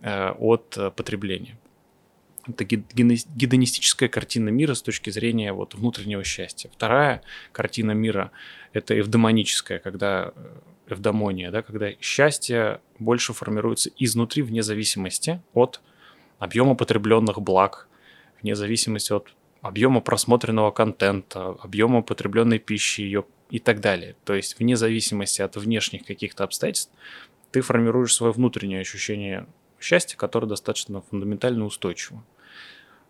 э, 0.00 0.30
от 0.30 0.76
э, 0.76 0.90
потребления. 0.90 1.58
Это 2.46 2.64
гедонистическая 2.64 4.08
картина 4.08 4.48
мира 4.48 4.74
с 4.74 4.82
точки 4.82 5.10
зрения 5.10 5.52
вот 5.52 5.74
внутреннего 5.74 6.24
счастья. 6.24 6.70
Вторая 6.72 7.22
картина 7.52 7.92
мира– 7.92 8.32
это 8.72 8.98
эвдемоническая, 8.98 9.78
когда 9.78 10.32
э, 10.34 10.58
эвдомония, 10.92 11.50
да, 11.50 11.62
когда 11.62 11.92
счастье 12.00 12.80
больше 12.98 13.32
формируется 13.32 13.90
изнутри 13.98 14.42
вне 14.42 14.62
зависимости 14.62 15.42
от 15.54 15.80
объема 16.38 16.74
потребленных 16.74 17.40
благ, 17.40 17.88
вне 18.42 18.54
зависимости 18.54 19.12
от 19.12 19.34
объема 19.62 20.00
просмотренного 20.00 20.70
контента, 20.70 21.56
объема 21.62 22.02
потребленной 22.02 22.58
пищи 22.58 23.02
ее 23.02 23.24
и 23.50 23.58
так 23.58 23.80
далее. 23.80 24.16
То 24.24 24.34
есть 24.34 24.58
вне 24.58 24.76
зависимости 24.76 25.42
от 25.42 25.56
внешних 25.56 26.04
каких-то 26.04 26.44
обстоятельств 26.44 26.92
ты 27.50 27.60
формируешь 27.60 28.14
свое 28.14 28.32
внутреннее 28.32 28.80
ощущение 28.80 29.46
счастья, 29.80 30.16
которое 30.16 30.46
достаточно 30.46 31.02
фундаментально 31.02 31.64
устойчиво. 31.64 32.22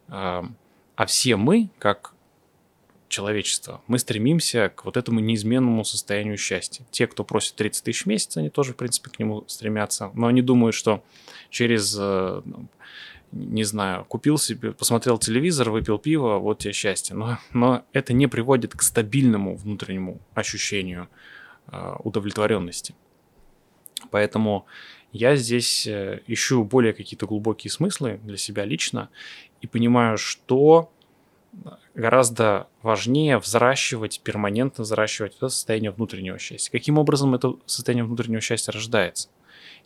А 0.08 1.06
все 1.06 1.36
мы, 1.36 1.70
как 1.78 2.14
человечества. 3.10 3.82
Мы 3.88 3.98
стремимся 3.98 4.72
к 4.74 4.86
вот 4.86 4.96
этому 4.96 5.20
неизменному 5.20 5.84
состоянию 5.84 6.38
счастья. 6.38 6.86
Те, 6.90 7.06
кто 7.06 7.24
просит 7.24 7.56
30 7.56 7.84
тысяч 7.84 8.04
в 8.04 8.06
месяц, 8.06 8.36
они 8.36 8.48
тоже, 8.48 8.72
в 8.72 8.76
принципе, 8.76 9.10
к 9.10 9.18
нему 9.18 9.44
стремятся. 9.48 10.10
Но 10.14 10.28
они 10.28 10.40
думают, 10.40 10.74
что 10.74 11.04
через, 11.50 11.94
э, 11.98 12.42
ну, 12.44 12.68
не 13.32 13.64
знаю, 13.64 14.04
купил 14.06 14.38
себе, 14.38 14.72
посмотрел 14.72 15.18
телевизор, 15.18 15.70
выпил 15.70 15.98
пиво, 15.98 16.38
вот 16.38 16.60
тебе 16.60 16.72
счастье. 16.72 17.14
Но, 17.14 17.38
но 17.52 17.84
это 17.92 18.12
не 18.12 18.28
приводит 18.28 18.74
к 18.74 18.82
стабильному 18.82 19.56
внутреннему 19.56 20.20
ощущению 20.34 21.08
э, 21.70 21.96
удовлетворенности. 22.04 22.94
Поэтому 24.10 24.66
я 25.12 25.34
здесь 25.36 25.86
э, 25.86 26.22
ищу 26.28 26.64
более 26.64 26.92
какие-то 26.92 27.26
глубокие 27.26 27.70
смыслы 27.70 28.20
для 28.22 28.36
себя 28.36 28.64
лично 28.64 29.10
и 29.60 29.66
понимаю, 29.66 30.16
что 30.16 30.92
гораздо 31.94 32.68
важнее 32.82 33.38
взращивать, 33.38 34.20
перманентно 34.20 34.84
взращивать 34.84 35.36
это 35.36 35.48
состояние 35.48 35.90
внутреннего 35.90 36.38
счастья. 36.38 36.70
Каким 36.70 36.98
образом 36.98 37.34
это 37.34 37.54
состояние 37.66 38.04
внутреннего 38.04 38.40
счастья 38.40 38.72
рождается? 38.72 39.28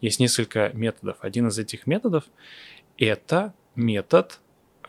Есть 0.00 0.20
несколько 0.20 0.70
методов. 0.74 1.16
Один 1.20 1.48
из 1.48 1.58
этих 1.58 1.86
методов– 1.86 2.24
это 2.98 3.54
метод, 3.74 4.40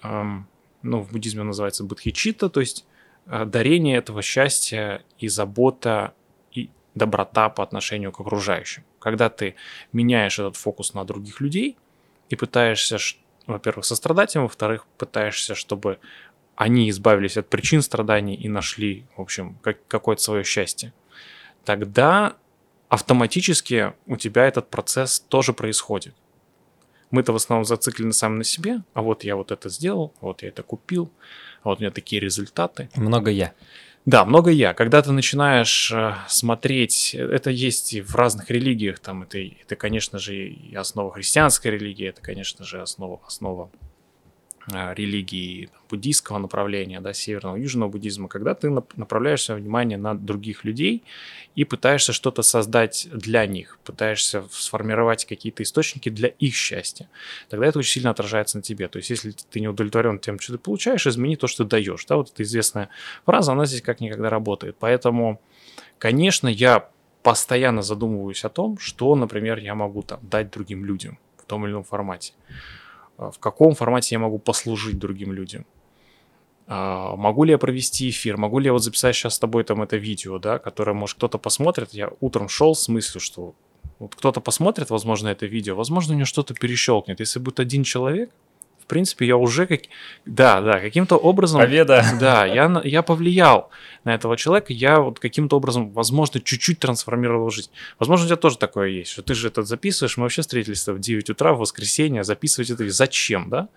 эм, 0.03 0.47
ну, 0.81 1.01
в 1.01 1.11
буддизме 1.11 1.41
он 1.41 1.47
называется 1.47 1.83
будхичита, 1.83 2.49
то 2.49 2.59
есть 2.59 2.85
э, 3.25 3.45
дарение 3.45 3.97
этого 3.97 4.21
счастья 4.21 5.01
и 5.17 5.27
забота 5.27 6.13
и 6.51 6.69
доброта 6.93 7.49
по 7.49 7.63
отношению 7.63 8.11
к 8.11 8.19
окружающим. 8.19 8.83
Когда 8.99 9.29
ты 9.29 9.55
меняешь 9.93 10.37
этот 10.39 10.57
фокус 10.57 10.93
на 10.93 11.03
других 11.05 11.41
людей 11.41 11.77
и 12.29 12.35
пытаешься, 12.35 12.97
во-первых, 13.47 13.85
сострадать 13.85 14.35
им, 14.35 14.43
во-вторых, 14.43 14.85
пытаешься, 14.97 15.55
чтобы 15.55 15.99
они 16.55 16.89
избавились 16.89 17.37
от 17.37 17.49
причин 17.49 17.81
страданий 17.81 18.35
и 18.35 18.49
нашли, 18.49 19.05
в 19.17 19.21
общем, 19.21 19.57
как, 19.61 19.85
какое-то 19.87 20.21
свое 20.21 20.43
счастье, 20.43 20.93
тогда 21.63 22.35
автоматически 22.89 23.93
у 24.05 24.15
тебя 24.15 24.45
этот 24.45 24.69
процесс 24.69 25.19
тоже 25.19 25.53
происходит. 25.53 26.15
Мы-то 27.11 27.33
в 27.33 27.35
основном 27.35 27.65
зациклены 27.65 28.13
сами 28.13 28.37
на 28.37 28.43
себе, 28.43 28.81
а 28.93 29.01
вот 29.01 29.23
я 29.23 29.35
вот 29.35 29.51
это 29.51 29.69
сделал, 29.69 30.13
вот 30.21 30.43
я 30.43 30.49
это 30.49 30.63
купил, 30.63 31.11
а 31.63 31.69
вот 31.69 31.79
у 31.79 31.81
меня 31.81 31.91
такие 31.91 32.19
результаты. 32.19 32.89
Много 32.95 33.31
я. 33.31 33.53
Да, 34.05 34.23
много 34.23 34.51
я. 34.51 34.73
Когда 34.75 35.01
ты 35.01 35.11
начинаешь 35.11 35.91
э, 35.91 36.13
смотреть, 36.27 37.15
это 37.15 37.49
есть 37.49 37.93
и 37.93 38.01
в 38.01 38.13
разных 38.13 38.51
религиях, 38.51 38.99
там 38.99 39.23
это, 39.23 39.39
это 39.39 39.75
конечно 39.75 40.19
же, 40.19 40.35
и 40.35 40.75
основа 40.75 41.11
христианской 41.11 41.71
религии, 41.71 42.07
это, 42.07 42.21
конечно 42.21 42.65
же, 42.65 42.81
основа, 42.81 43.19
основа 43.25 43.71
а, 44.71 44.95
религии 44.95 45.69
буддийского 45.89 46.39
направления, 46.39 46.99
да, 46.99 47.13
северного, 47.13 47.55
южного 47.55 47.89
буддизма, 47.89 48.27
когда 48.27 48.55
ты 48.55 48.71
направляешь 48.95 49.43
свое 49.43 49.61
внимание 49.61 49.97
на 49.97 50.15
других 50.15 50.63
людей 50.63 51.03
и 51.53 51.65
пытаешься 51.65 52.13
что-то 52.13 52.41
создать 52.41 53.07
для 53.11 53.45
них, 53.45 53.77
пытаешься 53.83 54.43
сформировать 54.49 55.25
какие-то 55.25 55.61
источники 55.61 56.09
для 56.09 56.29
их 56.29 56.55
счастья, 56.55 57.07
тогда 57.47 57.67
это 57.67 57.77
очень 57.77 57.91
сильно 57.91 58.09
отражается 58.09 58.57
на 58.57 58.63
тебе. 58.63 58.87
То 58.87 58.97
есть, 58.97 59.11
если 59.11 59.35
ты 59.51 59.59
не 59.59 59.67
удовлетворен 59.67 60.17
тем, 60.17 60.39
что 60.39 60.53
ты 60.53 60.59
получаешь, 60.59 61.05
измени 61.05 61.35
то, 61.35 61.45
что 61.45 61.63
ты 61.63 61.69
даешь. 61.69 62.03
Да, 62.05 62.15
вот 62.15 62.31
эта 62.31 62.41
известная 62.41 62.89
фраза, 63.23 63.51
она 63.51 63.65
здесь 63.65 63.83
как 63.83 63.99
никогда 63.99 64.31
работает. 64.31 64.77
Поэтому, 64.79 65.39
конечно, 65.99 66.47
я 66.47 66.89
постоянно 67.21 67.83
задумываюсь 67.83 68.43
о 68.45 68.49
том, 68.49 68.79
что, 68.79 69.15
например, 69.15 69.59
я 69.59 69.75
могу 69.75 70.01
там 70.01 70.19
дать 70.23 70.49
другим 70.49 70.85
людям 70.85 71.19
в 71.37 71.45
том 71.45 71.65
или 71.65 71.71
ином 71.71 71.83
формате. 71.83 72.33
А, 73.17 73.31
в 73.31 73.39
каком 73.39 73.75
формате 73.75 74.15
я 74.15 74.19
могу 74.19 74.39
послужить 74.39 74.99
другим 74.99 75.33
людям. 75.33 75.65
А, 76.67 77.15
могу 77.15 77.43
ли 77.43 77.51
я 77.51 77.57
провести 77.57 78.09
эфир, 78.09 78.37
могу 78.37 78.59
ли 78.59 78.65
я 78.65 78.73
вот 78.73 78.83
записать 78.83 79.15
сейчас 79.15 79.35
с 79.35 79.39
тобой 79.39 79.63
там 79.63 79.81
это 79.81 79.97
видео, 79.97 80.39
да, 80.39 80.57
которое, 80.59 80.93
может, 80.93 81.17
кто-то 81.17 81.37
посмотрит. 81.37 81.93
Я 81.93 82.11
утром 82.19 82.49
шел 82.49 82.75
с 82.75 82.87
мыслью, 82.87 83.21
что 83.21 83.53
вот 83.99 84.15
кто-то 84.15 84.41
посмотрит, 84.41 84.89
возможно, 84.89 85.29
это 85.29 85.45
видео, 85.45 85.75
возможно, 85.75 86.13
у 86.13 86.17
него 86.17 86.25
что-то 86.25 86.53
перещелкнет. 86.53 87.19
Если 87.19 87.39
будет 87.39 87.59
один 87.59 87.83
человек, 87.83 88.31
в 88.85 88.87
принципе, 88.87 89.25
я 89.25 89.35
уже 89.35 89.65
как... 89.65 89.81
Да, 90.25 90.61
да, 90.61 90.79
каким-то 90.79 91.17
образом... 91.17 91.59
Победа! 91.59 92.05
Да, 92.19 92.45
я, 92.45 92.81
я 92.83 93.01
повлиял 93.01 93.71
на 94.03 94.13
этого 94.13 94.37
человека, 94.37 94.73
я 94.73 94.99
вот 94.99 95.19
каким-то 95.19 95.57
образом, 95.57 95.89
возможно, 95.89 96.39
чуть-чуть 96.39 96.77
трансформировал 96.77 97.49
жизнь. 97.49 97.71
Возможно, 97.97 98.25
у 98.25 98.27
тебя 98.27 98.37
тоже 98.37 98.59
такое 98.59 98.89
есть, 98.89 99.11
что 99.11 99.23
ты 99.23 99.33
же 99.33 99.47
это 99.47 99.63
записываешь, 99.63 100.17
мы 100.17 100.23
вообще 100.23 100.43
встретились 100.43 100.87
в 100.87 100.99
9 100.99 101.31
утра 101.31 101.53
в 101.53 101.59
воскресенье, 101.59 102.23
записывать 102.23 102.69
это 102.69 102.87
зачем, 102.91 103.49
да? 103.49 103.69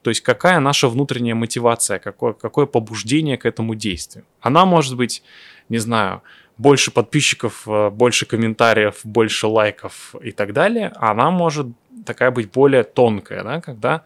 То 0.00 0.10
есть 0.10 0.22
какая 0.22 0.58
наша 0.60 0.88
внутренняя 0.88 1.34
мотивация, 1.34 1.98
какое, 1.98 2.32
какое 2.32 2.64
побуждение 2.64 3.36
к 3.36 3.44
этому 3.44 3.74
действию? 3.74 4.24
Она 4.40 4.64
может 4.64 4.96
быть, 4.96 5.22
не 5.68 5.78
знаю, 5.78 6.22
больше 6.56 6.90
подписчиков, 6.90 7.68
э, 7.68 7.90
больше 7.90 8.24
комментариев, 8.24 9.00
больше 9.04 9.48
лайков 9.48 10.14
и 10.22 10.32
так 10.32 10.54
далее. 10.54 10.92
Она 10.96 11.30
может 11.30 11.66
такая 12.06 12.30
быть 12.30 12.50
более 12.50 12.84
тонкая, 12.84 13.42
да, 13.42 13.60
когда 13.60 14.04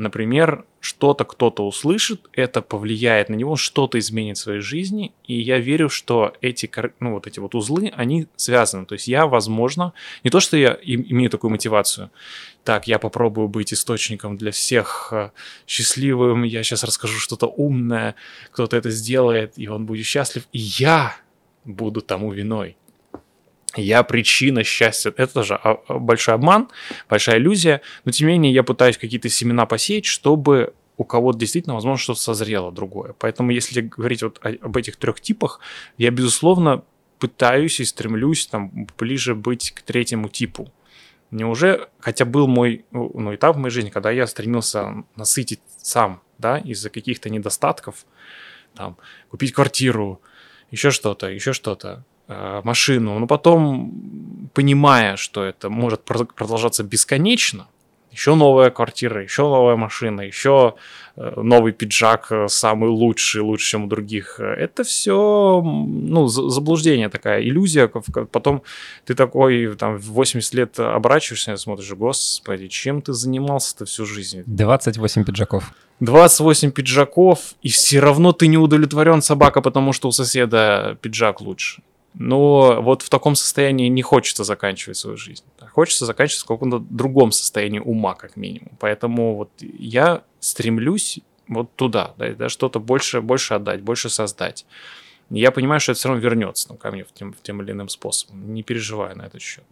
Например, 0.00 0.64
что-то 0.80 1.26
кто-то 1.26 1.66
услышит, 1.66 2.22
это 2.32 2.62
повлияет 2.62 3.28
на 3.28 3.34
него, 3.34 3.56
что-то 3.56 3.98
изменит 3.98 4.38
в 4.38 4.40
своей 4.40 4.60
жизни, 4.60 5.12
и 5.26 5.38
я 5.38 5.58
верю, 5.58 5.90
что 5.90 6.32
эти, 6.40 6.70
ну, 7.00 7.12
вот 7.12 7.26
эти 7.26 7.38
вот 7.38 7.54
узлы, 7.54 7.92
они 7.94 8.26
связаны. 8.34 8.86
То 8.86 8.94
есть 8.94 9.08
я, 9.08 9.26
возможно, 9.26 9.92
не 10.24 10.30
то, 10.30 10.40
что 10.40 10.56
я 10.56 10.78
имею 10.82 11.28
такую 11.28 11.50
мотивацию, 11.50 12.10
так, 12.64 12.88
я 12.88 12.98
попробую 12.98 13.48
быть 13.48 13.74
источником 13.74 14.38
для 14.38 14.52
всех 14.52 15.10
э, 15.12 15.32
счастливым, 15.66 16.44
я 16.44 16.62
сейчас 16.62 16.82
расскажу 16.82 17.18
что-то 17.18 17.46
умное, 17.46 18.14
кто-то 18.52 18.78
это 18.78 18.88
сделает, 18.88 19.52
и 19.58 19.68
он 19.68 19.84
будет 19.84 20.06
счастлив, 20.06 20.44
и 20.52 20.60
я 20.60 21.14
буду 21.66 22.00
тому 22.00 22.32
виной. 22.32 22.78
Я 23.76 24.02
причина 24.02 24.64
счастья. 24.64 25.12
Это 25.16 25.42
же 25.42 25.60
большой 25.88 26.34
обман, 26.34 26.68
большая 27.08 27.38
иллюзия. 27.38 27.82
Но 28.04 28.10
тем 28.10 28.28
не 28.28 28.34
менее 28.34 28.52
я 28.52 28.62
пытаюсь 28.62 28.98
какие-то 28.98 29.28
семена 29.28 29.66
посеять, 29.66 30.06
чтобы 30.06 30.74
у 30.96 31.04
кого-то 31.04 31.38
действительно, 31.38 31.74
возможно, 31.76 32.02
что-то 32.02 32.20
созрело 32.20 32.72
другое. 32.72 33.14
Поэтому, 33.18 33.52
если 33.52 33.80
говорить 33.80 34.22
вот 34.22 34.38
об 34.42 34.76
этих 34.76 34.96
трех 34.96 35.20
типах, 35.20 35.60
я, 35.96 36.10
безусловно, 36.10 36.82
пытаюсь 37.18 37.80
и 37.80 37.84
стремлюсь 37.84 38.46
там 38.46 38.86
ближе 38.98 39.34
быть 39.34 39.70
к 39.70 39.82
третьему 39.82 40.28
типу. 40.28 40.70
Мне 41.30 41.46
уже, 41.46 41.88
хотя 42.00 42.24
был 42.24 42.48
мой 42.48 42.84
ну, 42.90 43.34
этап 43.34 43.56
в 43.56 43.58
моей 43.58 43.72
жизни, 43.72 43.90
когда 43.90 44.10
я 44.10 44.26
стремился 44.26 45.04
насытить 45.16 45.60
сам, 45.78 46.22
да, 46.38 46.58
из-за 46.58 46.90
каких-то 46.90 47.30
недостатков, 47.30 48.04
там, 48.74 48.96
купить 49.30 49.52
квартиру, 49.52 50.20
еще 50.70 50.90
что-то, 50.90 51.28
еще 51.28 51.52
что-то, 51.52 52.04
машину, 52.64 53.18
но 53.18 53.26
потом, 53.26 53.92
понимая, 54.54 55.16
что 55.16 55.44
это 55.44 55.70
может 55.70 56.02
продолжаться 56.02 56.84
бесконечно, 56.84 57.66
еще 58.12 58.34
новая 58.34 58.70
квартира, 58.70 59.22
еще 59.22 59.42
новая 59.42 59.76
машина, 59.76 60.22
еще 60.22 60.74
э, 61.16 61.40
новый 61.40 61.72
пиджак 61.72 62.26
э, 62.32 62.48
самый 62.48 62.90
лучший, 62.90 63.40
лучше, 63.40 63.70
чем 63.70 63.84
у 63.84 63.86
других. 63.86 64.40
Это 64.40 64.82
все, 64.82 65.62
ну, 65.62 66.26
заблуждение 66.26 67.08
такая, 67.08 67.40
иллюзия. 67.42 67.86
Потом 67.86 68.62
ты 69.04 69.14
такой, 69.14 69.76
там, 69.76 69.96
в 69.96 70.06
80 70.12 70.54
лет 70.54 70.80
оборачиваешься 70.80 71.52
и 71.52 71.56
смотришь, 71.56 71.92
господи, 71.92 72.66
чем 72.66 73.00
ты 73.00 73.12
занимался-то 73.12 73.84
всю 73.84 74.06
жизнь? 74.06 74.42
28 74.46 75.24
пиджаков. 75.24 75.72
28 76.00 76.72
пиджаков, 76.72 77.54
и 77.62 77.68
все 77.68 78.00
равно 78.00 78.32
ты 78.32 78.48
не 78.48 78.56
удовлетворен 78.56 79.22
собака, 79.22 79.60
потому 79.60 79.92
что 79.92 80.08
у 80.08 80.12
соседа 80.12 80.98
пиджак 81.00 81.40
лучше. 81.40 81.82
Но 82.14 82.82
вот 82.82 83.02
в 83.02 83.08
таком 83.08 83.36
состоянии 83.36 83.88
не 83.88 84.02
хочется 84.02 84.44
заканчивать 84.44 84.96
свою 84.96 85.16
жизнь. 85.16 85.44
Хочется 85.72 86.06
заканчивать 86.06 86.42
в 86.42 86.46
каком-то 86.46 86.78
другом 86.78 87.30
состоянии 87.30 87.78
ума, 87.78 88.14
как 88.14 88.36
минимум. 88.36 88.72
Поэтому 88.80 89.36
вот 89.36 89.50
я 89.60 90.24
стремлюсь 90.40 91.20
вот 91.46 91.74
туда, 91.76 92.14
да, 92.16 92.32
да 92.32 92.48
что-то 92.48 92.80
больше, 92.80 93.20
больше 93.20 93.54
отдать, 93.54 93.82
больше 93.82 94.08
создать. 94.08 94.66
Я 95.30 95.52
понимаю, 95.52 95.80
что 95.80 95.92
это 95.92 96.00
все 96.00 96.08
равно 96.08 96.22
вернется 96.22 96.68
ну, 96.70 96.76
ко 96.76 96.90
мне 96.90 97.04
в 97.04 97.12
тем, 97.12 97.32
в 97.32 97.40
тем 97.42 97.62
или 97.62 97.70
иным 97.70 97.88
способом. 97.88 98.52
Не 98.52 98.62
переживаю 98.64 99.16
на 99.16 99.22
этот 99.22 99.40
счет. 99.40 99.64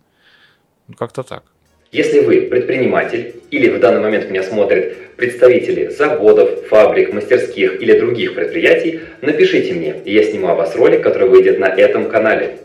Ну, 0.87 0.95
как-то 0.95 1.23
так. 1.25 1.45
Если 1.91 2.21
вы 2.21 2.43
предприниматель 2.43 3.37
или 3.51 3.71
в 3.71 3.81
данный 3.81 4.03
момент 4.03 4.29
меня 4.29 4.43
смотрят 4.43 5.17
представители 5.17 5.89
заводов, 5.89 6.67
фабрик, 6.69 7.15
мастерских 7.15 7.81
или 7.81 7.99
других 7.99 8.35
предприятий, 8.35 9.01
напишите 9.23 9.73
мне, 9.73 9.97
и 10.05 10.13
я 10.13 10.23
сниму 10.23 10.49
о 10.49 10.55
вас 10.55 10.77
ролик, 10.77 11.03
который 11.03 11.31
выйдет 11.31 11.59
на 11.59 11.65
этом 11.65 12.11
канале. 12.11 12.59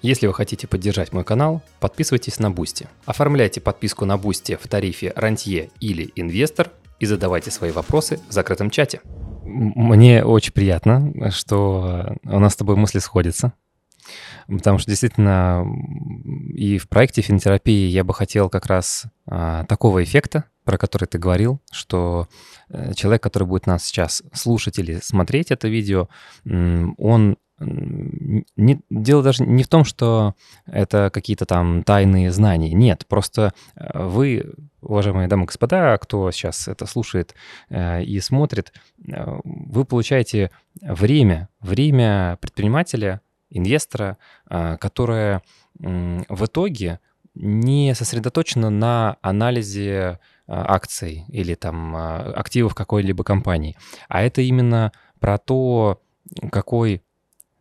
Если 0.00 0.26
вы 0.26 0.32
хотите 0.32 0.66
поддержать 0.66 1.12
мой 1.12 1.24
канал, 1.24 1.60
подписывайтесь 1.78 2.38
на 2.38 2.50
Boosty. 2.50 2.88
Оформляйте 3.04 3.60
подписку 3.60 4.06
на 4.06 4.16
Boosty 4.16 4.56
в 4.58 4.66
тарифе 4.66 5.12
«Рантье» 5.14 5.68
или 5.78 6.10
«Инвестор» 6.16 6.70
и 7.00 7.04
задавайте 7.04 7.50
свои 7.50 7.72
вопросы 7.72 8.18
в 8.30 8.32
закрытом 8.32 8.70
чате. 8.70 9.02
Мне 9.44 10.24
очень 10.24 10.54
приятно, 10.54 11.30
что 11.30 12.16
у 12.24 12.38
нас 12.38 12.54
с 12.54 12.56
тобой 12.56 12.76
мысли 12.76 12.98
сходятся. 12.98 13.52
Потому 14.50 14.78
что 14.78 14.90
действительно 14.90 15.64
и 16.54 16.78
в 16.78 16.88
проекте 16.88 17.22
финотерапии 17.22 17.88
я 17.88 18.04
бы 18.04 18.12
хотел 18.12 18.48
как 18.48 18.66
раз 18.66 19.04
а, 19.26 19.64
такого 19.64 20.02
эффекта, 20.02 20.44
про 20.64 20.76
который 20.76 21.06
ты 21.06 21.18
говорил, 21.18 21.60
что 21.72 22.28
э, 22.68 22.92
человек, 22.94 23.22
который 23.22 23.48
будет 23.48 23.66
нас 23.66 23.84
сейчас 23.84 24.22
слушать 24.32 24.78
или 24.78 25.00
смотреть 25.02 25.50
это 25.50 25.68
видео, 25.68 26.08
он 26.44 27.36
не, 27.60 28.80
дело 28.88 29.22
даже 29.22 29.44
не 29.44 29.62
в 29.62 29.68
том, 29.68 29.84
что 29.84 30.34
это 30.66 31.10
какие-то 31.12 31.44
там 31.44 31.82
тайные 31.82 32.30
знания. 32.30 32.72
Нет, 32.72 33.06
просто 33.06 33.52
э, 33.76 34.06
вы, 34.06 34.54
уважаемые 34.80 35.28
дамы 35.28 35.44
и 35.44 35.46
господа, 35.46 35.96
кто 35.98 36.30
сейчас 36.30 36.68
это 36.68 36.86
слушает 36.86 37.34
э, 37.68 38.02
и 38.02 38.18
смотрит, 38.20 38.72
э, 39.06 39.40
вы 39.44 39.84
получаете 39.84 40.50
время, 40.80 41.48
время 41.60 42.38
предпринимателя, 42.40 43.20
инвестора, 43.50 44.16
а, 44.46 44.76
которое 44.76 45.42
в 45.78 46.44
итоге 46.44 47.00
не 47.34 47.94
сосредоточено 47.94 48.70
на 48.70 49.16
анализе 49.22 50.18
а, 50.46 50.74
акций 50.74 51.24
или 51.28 51.54
там 51.54 51.94
а, 51.96 52.32
активов 52.32 52.74
какой-либо 52.74 53.24
компании, 53.24 53.76
а 54.08 54.22
это 54.22 54.40
именно 54.42 54.92
про 55.18 55.38
то, 55.38 56.00
какой 56.50 57.02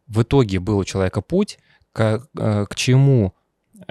в 0.08 0.24
итоге 0.24 0.60
был 0.60 0.80
у 0.80 0.86
человека 0.86 1.22
путь, 1.22 1.60
к, 1.92 2.28
к 2.34 2.76
чему 2.76 3.34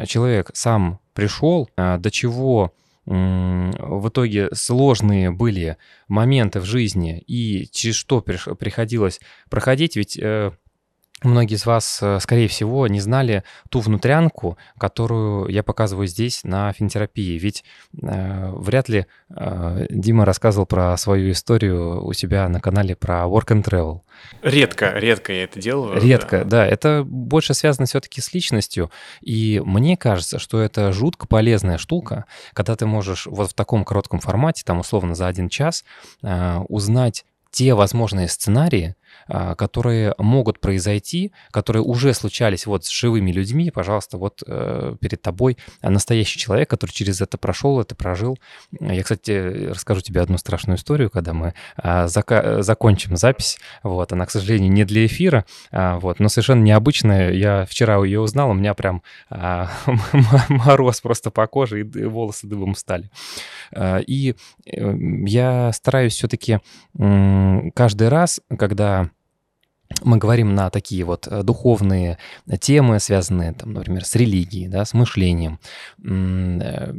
человек 0.07 0.51
сам 0.55 1.01
пришел, 1.15 1.69
до 1.77 2.11
чего 2.11 2.73
в 3.05 4.09
итоге 4.09 4.49
сложные 4.53 5.31
были 5.31 5.79
моменты 6.09 6.61
в 6.61 6.65
жизни 6.65 7.19
и 7.21 7.67
через 7.71 7.95
что 7.95 8.21
приходилось 8.21 9.21
проходить, 9.49 9.97
ведь 9.97 10.19
э, 10.19 10.53
Многие 11.23 11.57
из 11.57 11.67
вас, 11.67 11.99
э, 12.01 12.21
скорее 12.21 12.47
всего, 12.47 12.87
не 12.87 13.01
знали 13.01 13.43
ту 13.71 13.81
внутрянку, 13.81 14.57
которую 14.79 15.49
я 15.49 15.65
показываю 15.65 16.07
здесь 16.07 16.45
на 16.45 16.73
финтерапии. 16.73 17.39
Ведь 17.39 17.65
э, 18.01 18.51
вряд 18.53 18.89
ли 18.89 19.07
э, 19.31 19.87
Дима 19.91 20.25
рассказывал 20.25 20.67
про 20.67 20.97
свою 20.97 21.33
историю 21.33 22.05
у 22.05 22.13
себя 22.13 22.49
на 22.49 22.61
канале 22.61 22.95
про 22.95 23.25
Work 23.25 23.49
and 23.49 23.65
Travel. 23.65 24.01
Редко, 24.43 24.93
редко 24.95 25.33
я 25.33 25.45
это 25.45 25.61
делаю. 25.61 26.01
Редко, 26.01 26.45
да. 26.45 26.45
да. 26.45 26.67
Это 26.67 27.03
больше 27.05 27.53
связано 27.53 27.87
все-таки 27.87 28.21
с 28.21 28.33
личностью. 28.33 28.91
И 29.21 29.61
мне 29.65 29.97
кажется, 29.97 30.39
что 30.39 30.61
это 30.61 30.93
жутко 30.93 31.27
полезная 31.27 31.79
штука, 31.79 32.27
когда 32.53 32.77
ты 32.77 32.87
можешь 32.87 33.27
вот 33.27 33.51
в 33.51 33.55
таком 33.55 33.85
коротком 33.85 34.21
формате, 34.21 34.63
там 34.65 34.81
условно 34.81 35.17
за 35.17 35.27
один 35.27 35.49
час, 35.49 35.85
э, 36.23 36.59
узнать 36.69 37.25
те 37.51 37.75
возможные 37.75 38.29
сценарии, 38.29 38.95
которые 39.29 40.15
могут 40.19 40.61
произойти, 40.61 41.33
которые 41.51 41.83
уже 41.83 42.15
случались 42.15 42.67
вот 42.67 42.85
с 42.85 42.91
живыми 42.91 43.31
людьми, 43.31 43.71
пожалуйста, 43.71 44.19
вот 44.19 44.43
э, 44.47 44.97
перед 45.01 45.23
тобой 45.23 45.57
настоящий 45.83 46.39
человек, 46.39 46.71
который 46.71 46.93
через 46.93 47.21
это 47.21 47.39
прошел, 47.39 47.81
это 47.81 47.95
прожил. 47.95 48.39
Я, 48.81 49.03
кстати, 49.03 49.69
расскажу 49.69 50.01
тебе 50.01 50.21
одну 50.21 50.39
страшную 50.39 50.77
историю, 50.77 51.11
когда 51.11 51.33
мы 51.33 51.55
а, 51.77 52.07
зака- 52.07 52.63
закончим 52.63 53.17
запись, 53.17 53.59
вот, 53.83 54.13
она, 54.13 54.27
к 54.27 54.31
сожалению, 54.31 54.73
не 54.73 54.85
для 54.85 55.07
эфира, 55.07 55.45
а, 55.71 55.99
вот, 55.99 56.21
но 56.21 56.29
совершенно 56.29 56.63
необычная. 56.63 57.33
Я 57.33 57.65
вчера 57.67 58.03
ее 58.05 58.21
узнал, 58.21 58.51
у 58.51 58.55
меня 58.55 58.75
прям 58.75 59.03
мороз 60.49 61.01
просто 61.01 61.31
по 61.31 61.47
коже, 61.47 61.81
и 61.81 62.05
волосы 62.05 62.47
дыбом 62.47 62.75
стали. 62.75 63.11
И 64.07 64.35
э, 64.67 64.95
я 65.27 65.73
стараюсь 65.73 66.15
все-таки 66.15 66.61
каждый 66.95 68.09
раз, 68.09 68.41
когда 68.59 69.11
мы 70.03 70.19
говорим 70.19 70.55
на 70.55 70.71
такие 70.71 71.05
вот 71.05 71.27
э, 71.27 71.43
духовные 71.43 72.19
темы, 72.61 73.01
связанные, 73.01 73.53
там, 73.53 73.73
например, 73.73 74.05
с 74.05 74.15
религией, 74.15 74.69
да, 74.69 74.85
с 74.85 74.95
мышлением. 74.95 75.59
Э, 76.05 76.93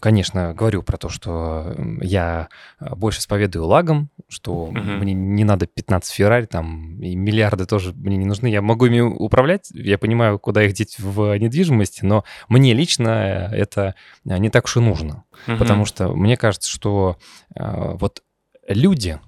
конечно, 0.00 0.52
говорю 0.52 0.82
про 0.82 0.96
то, 0.96 1.08
что 1.08 1.74
я 2.00 2.48
э, 2.80 2.94
больше 2.94 3.20
исповедую 3.20 3.66
лагом, 3.66 4.10
что 4.28 4.70
uh-huh. 4.72 4.98
мне 4.98 5.14
не 5.14 5.44
надо 5.44 5.66
15 5.66 6.12
Феррари, 6.12 6.46
там, 6.46 7.00
и 7.00 7.14
миллиарды 7.14 7.66
тоже 7.66 7.92
мне 7.92 8.16
не 8.16 8.26
нужны. 8.26 8.48
Я 8.48 8.62
могу 8.62 8.86
ими 8.86 9.00
управлять, 9.00 9.70
я 9.72 9.96
понимаю, 9.96 10.38
куда 10.38 10.64
их 10.64 10.74
деть 10.74 10.96
в 10.98 11.36
недвижимости, 11.38 12.04
но 12.04 12.24
мне 12.48 12.74
лично 12.74 13.48
это 13.52 13.94
не 14.24 14.50
так 14.50 14.64
уж 14.64 14.76
и 14.76 14.80
нужно. 14.80 15.24
Uh-huh. 15.46 15.58
Потому 15.58 15.84
что 15.86 16.08
мне 16.08 16.36
кажется, 16.36 16.68
что 16.68 17.16
вот 17.54 18.22
люди, 18.68 19.20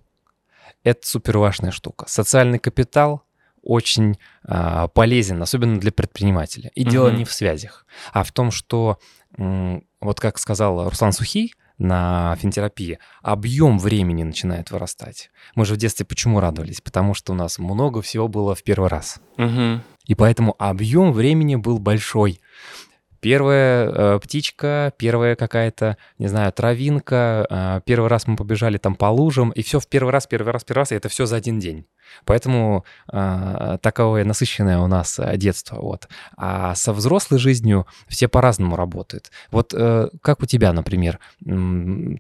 это 0.86 1.04
супер 1.04 1.38
важная 1.38 1.72
штука. 1.72 2.06
Социальный 2.08 2.60
капитал 2.60 3.24
очень 3.60 4.18
а, 4.44 4.86
полезен, 4.86 5.42
особенно 5.42 5.80
для 5.80 5.90
предпринимателя. 5.90 6.70
И 6.76 6.82
угу. 6.82 6.90
дело 6.90 7.08
не 7.10 7.24
в 7.24 7.32
связях, 7.32 7.84
а 8.12 8.22
в 8.22 8.30
том, 8.30 8.52
что, 8.52 8.98
вот 9.36 10.20
как 10.20 10.38
сказал 10.38 10.88
Руслан 10.88 11.10
Сухий 11.10 11.54
на 11.76 12.36
финтерапии, 12.36 13.00
объем 13.20 13.80
времени 13.80 14.22
начинает 14.22 14.70
вырастать. 14.70 15.30
Мы 15.56 15.64
же 15.64 15.74
в 15.74 15.76
детстве 15.76 16.06
почему 16.06 16.38
радовались? 16.38 16.80
Потому 16.80 17.14
что 17.14 17.32
у 17.32 17.36
нас 17.36 17.58
много 17.58 18.00
всего 18.00 18.28
было 18.28 18.54
в 18.54 18.62
первый 18.62 18.88
раз. 18.88 19.20
Угу. 19.38 19.80
И 20.06 20.14
поэтому 20.14 20.54
объем 20.56 21.12
времени 21.12 21.56
был 21.56 21.80
большой. 21.80 22.40
Первая 23.26 23.90
э, 23.90 24.20
птичка, 24.20 24.92
первая 24.98 25.34
какая-то, 25.34 25.96
не 26.16 26.28
знаю, 26.28 26.52
травинка, 26.52 27.44
э, 27.50 27.80
первый 27.84 28.08
раз 28.08 28.28
мы 28.28 28.36
побежали 28.36 28.78
там 28.78 28.94
по 28.94 29.06
лужам, 29.06 29.50
и 29.50 29.62
все 29.62 29.80
в 29.80 29.88
первый 29.88 30.12
раз, 30.12 30.28
первый 30.28 30.52
раз, 30.52 30.62
первый 30.62 30.82
раз, 30.82 30.92
и 30.92 30.94
это 30.94 31.08
все 31.08 31.26
за 31.26 31.34
один 31.34 31.58
день. 31.58 31.86
Поэтому 32.24 32.84
э, 33.12 33.78
таковое 33.82 34.24
насыщенное 34.24 34.78
у 34.78 34.86
нас 34.86 35.18
э, 35.18 35.36
детство. 35.36 35.80
Вот. 35.80 36.08
А 36.36 36.74
со 36.74 36.92
взрослой 36.92 37.38
жизнью 37.38 37.86
все 38.08 38.28
по-разному 38.28 38.76
работают. 38.76 39.30
Вот 39.50 39.74
э, 39.74 40.08
как 40.22 40.42
у 40.42 40.46
тебя, 40.46 40.72
например, 40.72 41.18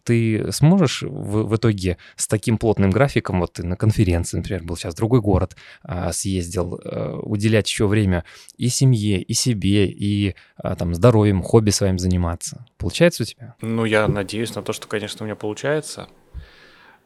ты 0.04 0.52
сможешь 0.52 1.02
в, 1.02 1.44
в 1.44 1.56
итоге 1.56 1.98
с 2.16 2.26
таким 2.26 2.58
плотным 2.58 2.90
графиком, 2.90 3.40
вот 3.40 3.54
ты 3.54 3.64
на 3.64 3.76
конференции, 3.76 4.38
например, 4.38 4.64
был 4.64 4.76
сейчас 4.76 4.94
другой 4.94 5.20
город, 5.20 5.56
э, 5.84 6.10
съездил, 6.12 6.80
э, 6.84 7.20
уделять 7.22 7.68
еще 7.68 7.86
время 7.86 8.24
и 8.56 8.68
семье, 8.68 9.22
и 9.22 9.34
себе, 9.34 9.86
и 9.86 10.34
э, 10.62 10.74
там 10.76 10.95
здоровьем, 10.96 11.42
хобби 11.42 11.70
своим 11.70 11.98
заниматься? 11.98 12.66
Получается 12.78 13.22
у 13.22 13.26
тебя? 13.26 13.54
Ну, 13.60 13.84
я 13.84 14.08
надеюсь 14.08 14.54
на 14.54 14.62
то, 14.62 14.72
что, 14.72 14.88
конечно, 14.88 15.22
у 15.22 15.26
меня 15.26 15.36
получается. 15.36 16.08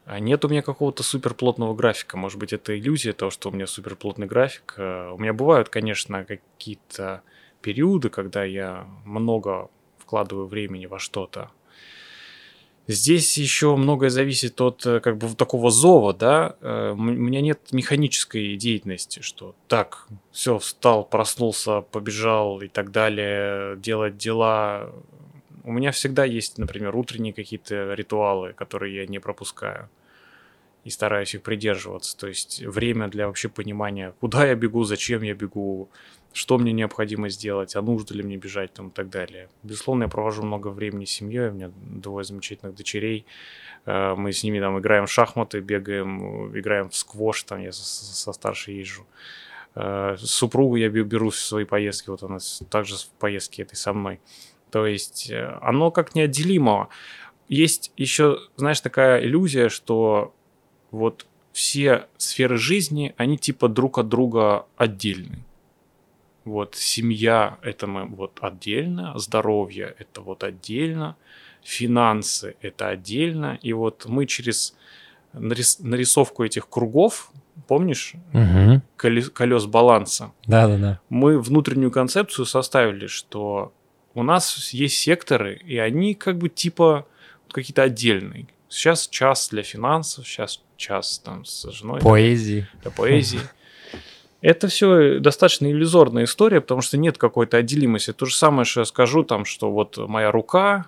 А 0.05 0.19
нет 0.19 0.43
у 0.43 0.49
меня 0.49 0.61
какого-то 0.61 1.03
суперплотного 1.03 1.75
графика. 1.75 2.17
Может 2.17 2.39
быть, 2.39 2.53
это 2.53 2.77
иллюзия 2.77 3.13
того, 3.13 3.31
что 3.31 3.49
у 3.49 3.53
меня 3.53 3.67
суперплотный 3.67 4.27
график. 4.27 4.73
Э, 4.77 5.11
у 5.11 5.17
меня 5.17 5.33
бывают, 5.33 5.69
конечно, 5.69 6.25
какие-то 6.25 7.21
периоды, 7.61 8.09
когда 8.09 8.43
я 8.43 8.87
много 9.05 9.69
вкладываю 9.99 10.47
времени 10.47 10.87
во 10.87 10.99
что-то. 10.99 11.51
Здесь 12.91 13.37
еще 13.37 13.77
многое 13.77 14.09
зависит 14.09 14.59
от 14.59 14.85
э, 14.85 14.99
как 14.99 15.17
бы 15.17 15.33
такого 15.35 15.71
зова, 15.71 16.13
да. 16.13 16.57
Э, 16.59 16.91
у 16.91 17.01
меня 17.01 17.39
нет 17.39 17.59
механической 17.71 18.57
деятельности, 18.57 19.21
что 19.21 19.55
так, 19.69 20.07
все, 20.31 20.59
встал, 20.59 21.05
проснулся, 21.05 21.81
побежал 21.81 22.61
и 22.61 22.67
так 22.67 22.91
далее, 22.91 23.77
делать 23.77 24.17
дела. 24.17 24.91
У 25.63 25.71
меня 25.71 25.91
всегда 25.91 26.25
есть, 26.25 26.57
например, 26.57 26.95
утренние 26.95 27.33
какие-то 27.33 27.93
ритуалы, 27.93 28.51
которые 28.53 28.95
я 28.95 29.07
не 29.07 29.19
пропускаю. 29.19 29.89
И 30.83 30.89
стараюсь 30.89 31.33
их 31.35 31.43
придерживаться. 31.43 32.17
То 32.17 32.27
есть 32.27 32.61
время 32.61 33.07
для 33.07 33.27
вообще 33.27 33.47
понимания, 33.47 34.13
куда 34.19 34.45
я 34.45 34.55
бегу, 34.55 34.83
зачем 34.83 35.21
я 35.21 35.33
бегу, 35.33 35.89
что 36.33 36.57
мне 36.57 36.71
необходимо 36.71 37.29
сделать, 37.29 37.75
а 37.75 37.81
нужно 37.81 38.15
ли 38.15 38.23
мне 38.23 38.37
бежать 38.37 38.73
там 38.73 38.89
и 38.89 38.91
так 38.91 39.09
далее. 39.09 39.49
Безусловно, 39.63 40.03
я 40.03 40.09
провожу 40.09 40.43
много 40.43 40.69
времени 40.69 41.05
с 41.05 41.11
семьей, 41.11 41.49
у 41.49 41.53
меня 41.53 41.71
двое 41.75 42.23
замечательных 42.23 42.75
дочерей. 42.75 43.25
Э, 43.85 44.15
мы 44.15 44.31
с 44.31 44.43
ними 44.43 44.59
там 44.59 44.79
играем 44.79 45.05
в 45.05 45.11
шахматы, 45.11 45.59
бегаем, 45.59 46.57
играем 46.57 46.89
в 46.89 46.95
сквош, 46.95 47.43
там 47.43 47.61
я 47.61 47.71
со, 47.71 48.31
старшей 48.33 48.75
езжу. 48.75 49.05
Э, 49.75 50.15
супругу 50.17 50.75
я 50.75 50.89
беру 50.89 51.29
в 51.29 51.35
свои 51.35 51.65
поездки, 51.65 52.09
вот 52.09 52.23
она 52.23 52.39
также 52.69 52.95
в 52.95 53.07
поездке 53.19 53.63
этой 53.63 53.75
со 53.75 53.93
мной. 53.93 54.19
То 54.69 54.85
есть 54.85 55.29
э, 55.29 55.57
оно 55.61 55.91
как 55.91 56.15
неотделимо. 56.15 56.89
Есть 57.49 57.91
еще, 57.97 58.39
знаешь, 58.55 58.79
такая 58.79 59.21
иллюзия, 59.23 59.67
что 59.67 60.33
вот 60.91 61.25
все 61.51 62.07
сферы 62.17 62.57
жизни, 62.57 63.13
они 63.17 63.37
типа 63.37 63.67
друг 63.67 63.97
от 63.97 64.07
друга 64.07 64.65
отдельны. 64.77 65.43
Вот 66.43 66.75
семья 66.75 67.57
это 67.61 67.87
мы 67.87 68.05
вот 68.05 68.39
отдельно, 68.41 69.17
здоровье 69.17 69.95
это 69.99 70.21
вот 70.21 70.43
отдельно, 70.43 71.15
финансы 71.63 72.55
это 72.61 72.87
отдельно. 72.87 73.59
И 73.61 73.73
вот 73.73 74.05
мы 74.07 74.25
через 74.25 74.75
нарис, 75.33 75.79
нарисовку 75.79 76.43
этих 76.43 76.67
кругов, 76.67 77.31
помнишь, 77.67 78.13
угу. 78.33 78.81
колес, 78.95 79.29
колес 79.29 79.65
баланса, 79.65 80.31
да, 80.47 80.67
да, 80.67 80.77
да. 80.77 80.99
мы 81.09 81.39
внутреннюю 81.39 81.91
концепцию 81.91 82.45
составили, 82.45 83.07
что 83.07 83.71
у 84.13 84.23
нас 84.23 84.73
есть 84.73 84.97
секторы, 84.97 85.55
и 85.55 85.77
они 85.77 86.15
как 86.15 86.37
бы 86.37 86.49
типа 86.49 87.07
какие-то 87.51 87.83
отдельные. 87.83 88.47
Сейчас 88.67 89.07
час 89.07 89.49
для 89.49 89.63
финансов, 89.63 90.25
сейчас 90.25 90.61
час 90.77 91.19
там 91.19 91.45
с 91.45 91.69
женой. 91.71 92.01
Поэзии. 92.01 92.67
Для 92.81 92.91
поэзии. 92.91 93.39
Это 94.41 94.67
все 94.67 95.19
достаточно 95.19 95.69
иллюзорная 95.71 96.23
история, 96.23 96.61
потому 96.61 96.81
что 96.81 96.97
нет 96.97 97.19
какой-то 97.19 97.57
отделимости. 97.57 98.11
То 98.11 98.25
же 98.25 98.35
самое, 98.35 98.65
что 98.65 98.81
я 98.81 98.85
скажу, 98.85 99.23
там, 99.23 99.45
что 99.45 99.71
вот 99.71 99.97
моя 99.97 100.31
рука, 100.31 100.87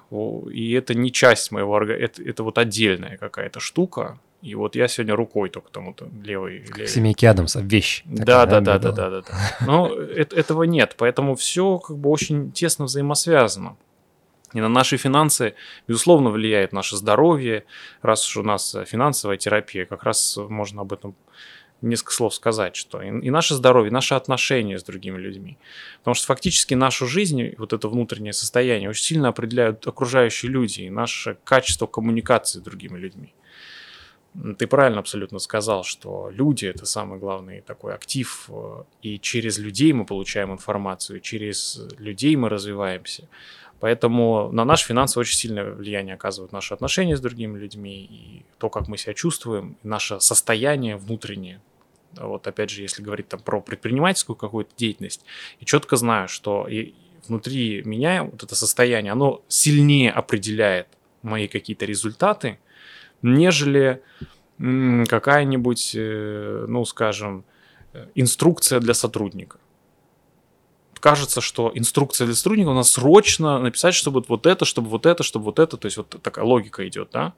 и 0.52 0.74
это 0.74 0.96
не 0.96 1.12
часть 1.12 1.52
моего 1.52 1.76
организма, 1.76 2.06
это, 2.06 2.24
это 2.24 2.44
вот 2.44 2.58
отдельная 2.58 3.18
какая-то 3.18 3.60
штука. 3.60 4.18
И 4.42 4.56
вот 4.56 4.76
я 4.76 4.88
сегодня 4.88 5.16
рукой 5.16 5.50
только 5.50 5.70
тому-то 5.72 6.10
левой. 6.22 6.66
левой. 6.76 6.88
Семейки 6.88 7.26
Адамса, 7.26 7.62
вещь. 7.62 8.02
Да, 8.06 8.46
да, 8.46 8.60
да, 8.60 8.78
да, 8.78 8.92
да, 8.92 9.10
да, 9.10 9.22
да. 9.22 9.58
Но 9.66 9.88
это, 9.94 10.36
этого 10.36 10.64
нет, 10.64 10.96
поэтому 10.98 11.36
все 11.36 11.78
как 11.78 11.98
бы 11.98 12.10
очень 12.10 12.52
тесно 12.52 12.86
взаимосвязано. 12.86 13.78
И 14.54 14.60
на 14.60 14.68
наши 14.68 14.98
финансы, 14.98 15.54
безусловно, 15.88 16.30
влияет 16.30 16.74
наше 16.74 16.96
здоровье. 16.96 17.66
Раз 18.02 18.28
уж 18.28 18.38
у 18.38 18.44
нас 18.44 18.76
финансовая 18.86 19.38
терапия, 19.38 19.86
как 19.86 20.04
раз 20.04 20.38
можно 20.38 20.82
об 20.82 20.92
этом 20.92 21.16
несколько 21.84 22.14
слов 22.14 22.34
сказать, 22.34 22.76
что 22.76 23.02
и, 23.02 23.08
и 23.08 23.30
наше 23.30 23.56
здоровье, 23.56 23.90
и 23.90 23.94
наши 23.94 24.16
отношения 24.16 24.80
с 24.80 24.84
другими 24.84 25.18
людьми. 25.18 25.58
Потому 26.00 26.16
что 26.16 26.28
фактически 26.28 26.74
нашу 26.74 27.08
жизнь, 27.08 27.54
вот 27.58 27.74
это 27.74 27.88
внутреннее 27.88 28.34
состояние, 28.34 28.90
очень 28.90 29.04
сильно 29.04 29.30
определяют 29.30 29.88
окружающие 29.88 30.52
люди 30.52 30.82
и 30.82 30.90
наше 30.90 31.38
качество 31.44 31.88
коммуникации 31.88 32.60
с 32.60 32.62
другими 32.62 32.98
людьми. 32.98 33.34
Ты 34.58 34.66
правильно 34.66 35.00
абсолютно 35.00 35.38
сказал, 35.38 35.84
что 35.84 36.30
люди 36.32 36.66
это 36.66 36.88
самый 36.88 37.20
главный 37.20 37.62
такой 37.62 37.94
актив, 37.94 38.50
э, 38.50 38.84
и 39.04 39.20
через 39.20 39.60
людей 39.60 39.94
мы 39.94 40.06
получаем 40.06 40.52
информацию, 40.52 41.20
через 41.20 41.82
людей 42.00 42.36
мы 42.36 42.50
развиваемся. 42.50 43.28
Поэтому 43.80 44.50
на 44.52 44.64
наш 44.66 44.82
финансы 44.86 45.20
очень 45.20 45.36
сильное 45.36 45.72
влияние 45.72 46.16
оказывают 46.16 46.52
наши 46.52 46.74
отношения 46.74 47.18
с 47.18 47.20
другими 47.20 47.60
людьми, 47.60 48.06
и 48.06 48.46
то, 48.58 48.70
как 48.70 48.88
мы 48.88 48.98
себя 48.98 49.14
чувствуем, 49.14 49.76
и 49.84 49.88
наше 49.88 50.20
состояние 50.20 50.96
внутреннее. 50.96 51.60
Вот 52.20 52.48
опять 52.48 52.70
же, 52.70 52.82
если 52.82 53.02
говорить 53.02 53.28
там 53.28 53.40
про 53.40 53.62
предпринимательскую 53.62 54.36
какую-то 54.36 54.72
деятельность, 54.78 55.24
я 55.60 55.66
четко 55.66 55.96
знаю, 55.96 56.28
что 56.28 56.68
и 56.68 56.94
внутри 57.28 57.82
меня 57.84 58.24
вот 58.24 58.44
это 58.44 58.56
состояние, 58.56 59.12
оно 59.12 59.42
сильнее 59.48 60.12
определяет 60.12 60.88
мои 61.22 61.48
какие-то 61.48 61.86
результаты, 61.86 62.60
нежели 63.22 64.02
какая-нибудь, 64.58 65.94
э, 65.96 66.66
ну, 66.68 66.86
скажем, 66.86 67.44
э, 67.94 68.08
инструкция 68.16 68.80
для 68.80 68.94
сотрудника. 68.94 69.58
Кажется, 71.00 71.42
что 71.42 71.72
инструкция 71.74 72.26
для 72.26 72.36
сотрудника 72.36 72.70
у 72.70 72.74
нас 72.74 72.92
срочно 72.92 73.60
написать, 73.60 73.94
чтобы 73.94 74.24
вот 74.28 74.46
это, 74.46 74.64
чтобы 74.64 74.90
вот 74.90 75.06
это, 75.06 75.24
чтобы 75.24 75.46
вот 75.46 75.60
это, 75.60 75.76
то 75.76 75.86
есть 75.86 75.98
вот 75.98 76.22
такая 76.22 76.46
логика 76.46 76.88
идет, 76.88 77.10
да? 77.12 77.34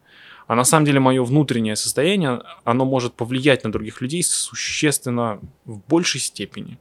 А 0.47 0.55
на 0.55 0.63
самом 0.63 0.85
деле 0.85 0.99
мое 0.99 1.23
внутреннее 1.23 1.75
состояние, 1.75 2.41
оно 2.63 2.85
может 2.85 3.13
повлиять 3.13 3.63
на 3.63 3.71
других 3.71 4.01
людей 4.01 4.23
существенно 4.23 5.39
в 5.65 5.79
большей 5.87 6.21
степени. 6.21 6.77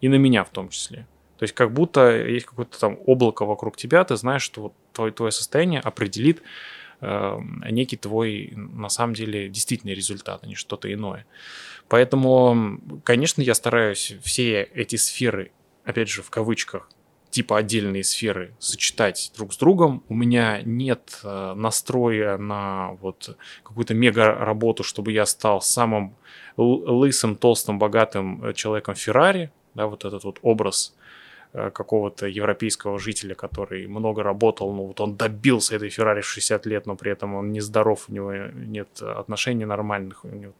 И 0.00 0.08
на 0.08 0.16
меня 0.16 0.44
в 0.44 0.50
том 0.50 0.68
числе. 0.68 1.06
То 1.38 1.44
есть 1.44 1.54
как 1.54 1.72
будто 1.72 2.10
есть 2.26 2.46
какое-то 2.46 2.78
там 2.78 2.98
облако 3.06 3.44
вокруг 3.44 3.76
тебя, 3.76 4.04
ты 4.04 4.16
знаешь, 4.16 4.42
что 4.42 4.72
твое, 4.92 5.12
твое 5.12 5.32
состояние 5.32 5.80
определит 5.80 6.42
э, 7.00 7.38
некий 7.70 7.96
твой, 7.96 8.52
на 8.54 8.88
самом 8.88 9.14
деле, 9.14 9.48
действительный 9.48 9.94
результат, 9.94 10.40
а 10.42 10.46
не 10.46 10.54
что-то 10.54 10.92
иное. 10.92 11.26
Поэтому, 11.88 12.80
конечно, 13.04 13.42
я 13.42 13.54
стараюсь 13.54 14.14
все 14.22 14.62
эти 14.62 14.96
сферы, 14.96 15.52
опять 15.84 16.08
же, 16.08 16.22
в 16.22 16.30
кавычках, 16.30 16.88
типа 17.36 17.58
отдельные 17.58 18.02
сферы 18.02 18.54
сочетать 18.58 19.30
друг 19.36 19.52
с 19.52 19.58
другом. 19.58 20.02
У 20.08 20.14
меня 20.14 20.62
нет 20.62 21.20
э, 21.22 21.52
настроя 21.54 22.38
на 22.38 22.92
вот 23.02 23.36
какую-то 23.62 23.92
мега 23.92 24.32
работу, 24.32 24.82
чтобы 24.82 25.12
я 25.12 25.26
стал 25.26 25.60
самым 25.60 26.16
лысым, 26.56 27.36
толстым, 27.36 27.78
богатым 27.78 28.42
э, 28.42 28.52
человеком 28.54 28.94
Феррари, 28.94 29.50
да, 29.74 29.86
вот 29.86 30.06
этот 30.06 30.24
вот 30.24 30.38
образ 30.40 30.94
Э, 31.58 31.70
какого-то 31.70 32.26
европейского 32.26 32.98
жителя, 32.98 33.34
который 33.34 33.86
много 33.86 34.22
работал, 34.22 34.74
ну 34.74 34.88
вот 34.88 35.00
он 35.00 35.16
добился 35.16 35.76
этой 35.76 35.88
Феррари 35.88 36.20
в 36.20 36.26
60 36.26 36.66
лет, 36.66 36.86
но 36.86 36.96
при 36.96 37.12
этом 37.12 37.34
он 37.34 37.50
не 37.50 37.60
здоров, 37.60 38.06
у 38.08 38.12
него 38.12 38.32
нет 38.32 39.00
отношений 39.00 39.64
нормальных, 39.64 40.24
у 40.24 40.28
него, 40.28 40.52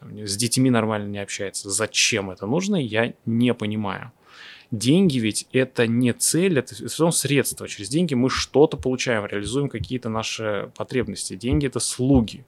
там, 0.00 0.16
с 0.26 0.36
детьми 0.36 0.70
нормально 0.70 1.08
не 1.08 1.18
общается. 1.18 1.68
Зачем 1.68 2.30
это 2.30 2.46
нужно, 2.46 2.76
я 2.76 3.12
не 3.26 3.52
понимаю. 3.52 4.10
Деньги 4.72 5.18
ведь 5.18 5.46
это 5.52 5.86
не 5.86 6.14
цель, 6.14 6.58
это 6.58 6.74
все 6.74 6.86
равно 6.98 7.12
средство. 7.12 7.68
Через 7.68 7.90
деньги 7.90 8.14
мы 8.14 8.30
что-то 8.30 8.78
получаем, 8.78 9.26
реализуем 9.26 9.68
какие-то 9.68 10.08
наши 10.08 10.70
потребности. 10.76 11.36
Деньги 11.36 11.66
это 11.66 11.78
слуги. 11.78 12.46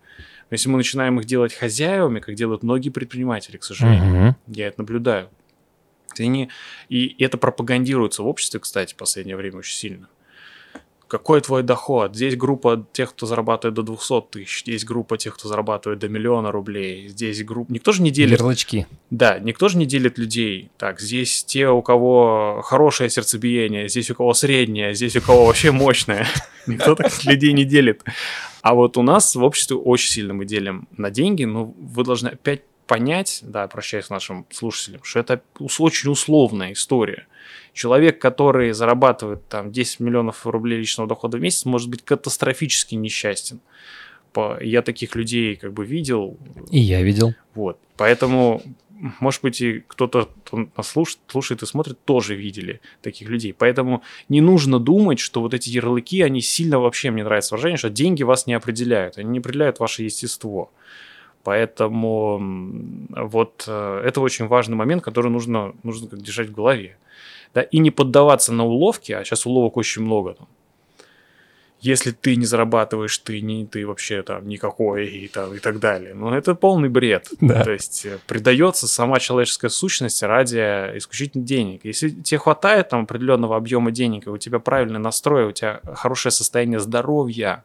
Но 0.48 0.54
если 0.54 0.70
мы 0.70 0.78
начинаем 0.78 1.20
их 1.20 1.26
делать 1.26 1.52
хозяевами, 1.52 2.20
как 2.20 2.34
делают 2.34 2.62
многие 2.62 2.88
предприниматели, 2.88 3.58
к 3.58 3.64
сожалению, 3.64 4.28
угу. 4.28 4.36
я 4.46 4.68
это 4.68 4.80
наблюдаю, 4.80 5.28
они, 6.18 6.48
и 6.88 7.14
это 7.22 7.36
пропагандируется 7.36 8.22
в 8.22 8.26
обществе, 8.26 8.58
кстати, 8.58 8.94
в 8.94 8.96
последнее 8.96 9.36
время 9.36 9.58
очень 9.58 9.76
сильно. 9.76 10.08
Какой 11.14 11.40
твой 11.40 11.62
доход. 11.62 12.16
Здесь 12.16 12.36
группа 12.36 12.84
тех, 12.92 13.10
кто 13.10 13.24
зарабатывает 13.24 13.74
до 13.76 13.82
200 13.82 14.22
тысяч, 14.32 14.62
здесь 14.62 14.84
группа 14.84 15.16
тех, 15.16 15.36
кто 15.36 15.48
зарабатывает 15.48 16.00
до 16.00 16.08
миллиона 16.08 16.50
рублей, 16.50 17.06
здесь 17.06 17.44
группа... 17.44 17.72
Никто 17.72 17.92
же 17.92 18.02
не 18.02 18.10
делит... 18.10 18.40
Ярлычки. 18.40 18.88
Да, 19.10 19.38
никто 19.38 19.68
же 19.68 19.78
не 19.78 19.86
делит 19.86 20.18
людей. 20.18 20.70
Так, 20.76 21.00
здесь 21.00 21.44
те, 21.44 21.68
у 21.68 21.82
кого 21.82 22.62
хорошее 22.64 23.10
сердцебиение, 23.10 23.88
здесь 23.88 24.10
у 24.10 24.16
кого 24.16 24.34
среднее, 24.34 24.92
здесь 24.94 25.14
у 25.14 25.20
кого 25.20 25.46
вообще 25.46 25.70
мощное. 25.70 26.26
Никто 26.66 26.96
так 26.96 27.12
людей 27.24 27.52
не 27.52 27.64
делит. 27.64 28.02
А 28.62 28.74
вот 28.74 28.96
у 28.96 29.02
нас 29.02 29.36
в 29.36 29.44
обществе 29.44 29.76
очень 29.76 30.10
сильно 30.10 30.34
мы 30.34 30.46
делим 30.46 30.88
на 30.96 31.12
деньги, 31.12 31.44
но 31.44 31.66
вы 31.78 32.02
должны 32.02 32.30
опять 32.30 32.62
понять, 32.88 33.38
да, 33.42 33.68
прощаюсь 33.68 34.10
нашим 34.10 34.46
слушателям, 34.50 35.04
что 35.04 35.20
это 35.20 35.40
очень 35.78 36.10
условная 36.10 36.72
история. 36.72 37.28
Человек, 37.74 38.20
который 38.20 38.70
зарабатывает 38.72 39.48
там 39.48 39.72
10 39.72 39.98
миллионов 39.98 40.46
рублей 40.46 40.78
личного 40.78 41.08
дохода 41.08 41.38
в 41.38 41.40
месяц, 41.40 41.64
может 41.64 41.90
быть 41.90 42.04
катастрофически 42.04 42.94
несчастен. 42.94 43.60
Я 44.60 44.82
таких 44.82 45.16
людей 45.16 45.56
как 45.56 45.72
бы 45.72 45.84
видел. 45.84 46.38
И 46.70 46.78
я 46.78 47.02
видел. 47.02 47.34
Вот. 47.54 47.78
Поэтому, 47.96 48.62
может 49.18 49.42
быть, 49.42 49.60
и 49.60 49.82
кто-то, 49.86 50.28
кто 50.44 50.68
нас 50.76 50.88
слушает, 50.88 51.18
слушает 51.26 51.62
и 51.62 51.66
смотрит, 51.66 51.98
тоже 52.04 52.36
видели 52.36 52.80
таких 53.02 53.28
людей. 53.28 53.52
Поэтому 53.52 54.02
не 54.28 54.40
нужно 54.40 54.78
думать, 54.78 55.18
что 55.18 55.40
вот 55.40 55.52
эти 55.52 55.70
ярлыки, 55.70 56.22
они 56.22 56.40
сильно 56.40 56.78
вообще, 56.78 57.10
мне 57.10 57.24
нравится 57.24 57.54
выражение, 57.54 57.78
что 57.78 57.90
деньги 57.90 58.22
вас 58.22 58.46
не 58.46 58.54
определяют. 58.54 59.18
Они 59.18 59.30
не 59.30 59.38
определяют 59.40 59.80
ваше 59.80 60.04
естество. 60.04 60.70
Поэтому 61.42 62.40
вот 63.10 63.64
э, 63.66 64.02
это 64.04 64.20
очень 64.20 64.46
важный 64.46 64.76
момент, 64.76 65.02
который 65.02 65.30
нужно, 65.30 65.74
нужно 65.82 66.08
держать 66.16 66.48
в 66.48 66.54
голове. 66.54 66.96
Да, 67.54 67.62
и 67.62 67.78
не 67.78 67.90
поддаваться 67.90 68.52
на 68.52 68.64
уловки, 68.64 69.12
а 69.12 69.24
сейчас 69.24 69.46
уловок 69.46 69.76
очень 69.76 70.02
много. 70.02 70.34
Там. 70.34 70.48
Если 71.80 72.12
ты 72.12 72.36
не 72.36 72.46
зарабатываешь, 72.46 73.18
ты 73.18 73.42
не 73.42 73.66
ты 73.66 73.86
вообще 73.86 74.22
там 74.22 74.48
никакой 74.48 75.06
и, 75.06 75.28
там, 75.28 75.54
и 75.54 75.58
так 75.58 75.80
далее. 75.80 76.14
Ну, 76.14 76.32
это 76.32 76.54
полный 76.54 76.88
бред. 76.88 77.28
Да. 77.42 77.62
То 77.62 77.72
есть 77.72 78.06
э, 78.06 78.18
придается 78.26 78.88
сама 78.88 79.20
человеческая 79.20 79.68
сущность 79.68 80.22
ради 80.22 80.56
исключительно 80.96 81.44
денег. 81.44 81.84
Если 81.84 82.08
тебе 82.08 82.38
хватает 82.38 82.88
там 82.88 83.02
определенного 83.02 83.56
объема 83.56 83.90
денег, 83.90 84.26
и 84.26 84.30
у 84.30 84.38
тебя 84.38 84.60
правильный 84.60 84.98
настрой, 84.98 85.44
у 85.44 85.52
тебя 85.52 85.80
хорошее 85.94 86.32
состояние 86.32 86.80
здоровья, 86.80 87.64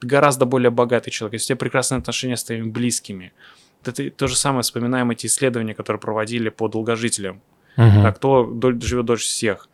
ты 0.00 0.08
гораздо 0.08 0.46
более 0.46 0.70
богатый 0.70 1.12
человек, 1.12 1.34
если 1.34 1.44
у 1.44 1.48
тебя 1.54 1.60
прекрасные 1.60 1.98
отношения 1.98 2.36
с 2.36 2.42
твоими 2.42 2.68
близкими. 2.68 3.32
Это 3.84 4.10
то 4.10 4.26
же 4.26 4.36
самое 4.36 4.62
вспоминаем 4.62 5.12
эти 5.12 5.26
исследования, 5.26 5.74
которые 5.74 6.00
проводили 6.00 6.48
по 6.48 6.66
долгожителям. 6.66 7.40
Угу. 7.76 8.06
А 8.06 8.12
кто 8.12 8.44
живет 8.80 9.06
дольше 9.06 9.26
всех? 9.26 9.68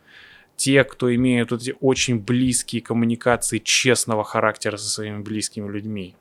Те, 0.55 0.83
кто 0.83 1.13
имеют 1.13 1.51
вот 1.51 1.61
эти 1.61 1.75
очень 1.79 2.19
близкие 2.19 2.81
коммуникации 2.81 3.57
честного 3.57 4.23
характера 4.23 4.77
со 4.77 4.89
своими 4.89 5.21
близкими 5.21 5.67
людьми. 5.67 6.15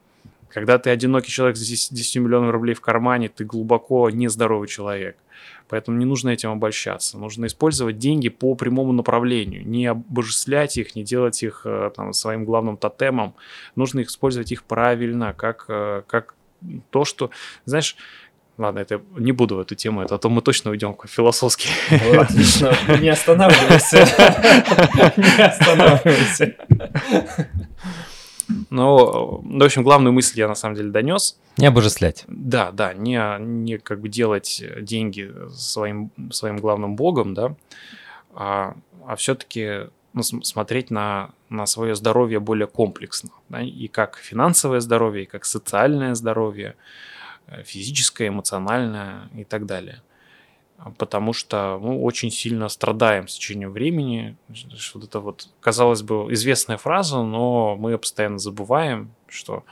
Когда 0.49 0.79
ты 0.79 0.91
одинокий 0.91 1.31
человек 1.31 1.57
с 1.57 1.61
10, 1.61 1.95
10 1.95 2.17
миллионов 2.17 2.51
рублей 2.51 2.75
в 2.75 2.81
кармане, 2.81 3.29
ты 3.29 3.45
глубоко 3.45 4.11
нездоровый 4.11 4.69
человек. 4.69 5.17
Поэтому 5.69 5.97
не 5.99 6.05
нужно 6.05 6.31
этим 6.31 6.51
обольщаться. 6.51 7.17
Нужно 7.17 7.47
использовать 7.47 7.99
деньги 7.99 8.29
по 8.29 8.57
прямому 8.57 8.93
направлению. 8.93 9.67
Не 9.67 9.87
обожествлять 9.87 10.77
их, 10.77 10.97
не 10.97 11.05
делать 11.05 11.43
их 11.45 11.63
э, 11.65 11.93
там, 11.95 12.13
своим 12.13 12.45
главным 12.45 12.77
тотемом. 12.77 13.35
Нужно 13.77 14.03
использовать 14.03 14.51
их 14.51 14.65
правильно, 14.65 15.33
как, 15.33 15.67
э, 15.69 16.03
как 16.09 16.35
то, 16.91 17.05
что... 17.05 17.31
Знаешь, 17.65 17.97
Ладно, 18.61 18.81
это 18.81 19.01
не 19.17 19.33
буду 19.33 19.57
в 19.57 19.61
эту 19.61 19.75
тему, 19.75 20.03
это, 20.03 20.17
а 20.17 20.19
то 20.19 20.29
мы 20.29 20.43
точно 20.43 20.71
уйдем 20.71 20.93
к 20.93 21.09
философски. 21.09 21.71
Отлично, 22.19 22.77
не 23.01 23.09
останавливайся. 23.09 24.07
Не 25.17 25.43
останавливайся. 25.43 26.57
Ну, 28.69 29.41
в 29.43 29.63
общем, 29.65 29.83
главную 29.83 30.13
мысль 30.13 30.39
я 30.39 30.47
на 30.47 30.55
самом 30.55 30.75
деле 30.75 30.91
донес. 30.91 31.41
Не 31.57 31.69
обожествлять. 31.69 32.25
Да, 32.29 32.71
да, 32.71 32.93
не, 32.93 33.19
не 33.39 33.79
как 33.79 34.03
бы 34.03 34.11
делать 34.11 34.63
деньги 34.83 35.33
своим, 35.55 36.11
своим 36.31 36.59
главным 36.59 36.97
богом, 36.97 37.33
да, 37.33 37.55
а, 38.35 38.75
а 39.07 39.17
все-таки 39.17 39.89
ну, 40.13 40.23
смотреть 40.23 40.91
на, 40.91 41.31
на 41.49 41.65
свое 41.65 41.95
здоровье 41.95 42.41
более 42.41 42.67
комплексно. 42.67 43.31
Да, 43.49 43.63
и 43.63 43.89
как 43.89 44.19
финансовое 44.19 44.81
здоровье, 44.81 45.23
и 45.23 45.27
как 45.27 45.47
социальное 45.47 46.15
здоровье, 46.15 46.75
физическое, 47.65 48.29
эмоциональное 48.29 49.29
и 49.35 49.45
так 49.45 49.67
далее 49.67 50.03
потому 50.97 51.33
что 51.33 51.79
мы 51.81 52.01
очень 52.01 52.31
сильно 52.31 52.69
страдаем 52.69 53.29
с 53.29 53.35
течением 53.35 53.73
времени. 53.73 54.37
Вот 54.95 55.05
это 55.05 55.21
вот, 55.21 55.49
казалось 55.61 56.03
бы, 56.03 56.33
известная 56.33 56.79
фраза, 56.79 57.23
но 57.23 57.77
мы 57.77 57.97
постоянно 57.99 58.39
забываем, 58.39 59.11
что 59.29 59.65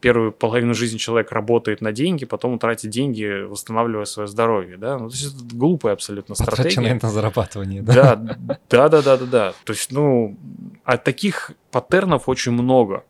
первую 0.00 0.32
половину 0.32 0.74
жизни 0.74 0.96
человек 0.96 1.32
работает 1.32 1.80
на 1.80 1.92
деньги, 1.92 2.24
потом 2.24 2.58
тратит 2.58 2.90
деньги, 2.90 3.42
восстанавливая 3.42 4.04
свое 4.04 4.28
здоровье, 4.28 4.76
да, 4.76 4.96
ну, 4.96 5.08
то 5.08 5.14
есть 5.14 5.34
это 5.34 5.56
глупая 5.56 5.94
абсолютно 5.94 6.36
стратегия. 6.36 6.76
Потрачено 6.76 6.98
на 7.02 7.10
зарабатывание, 7.10 7.82
да? 7.82 8.14
Да, 8.14 8.48
да, 8.68 8.88
да, 8.88 9.02
да, 9.02 9.16
да, 9.16 9.26
да. 9.26 9.54
То 9.64 9.72
есть, 9.72 9.90
ну, 9.90 10.36
а 10.84 10.98
таких 10.98 11.50
паттернов 11.72 12.28
очень 12.28 12.52
много, 12.52 13.04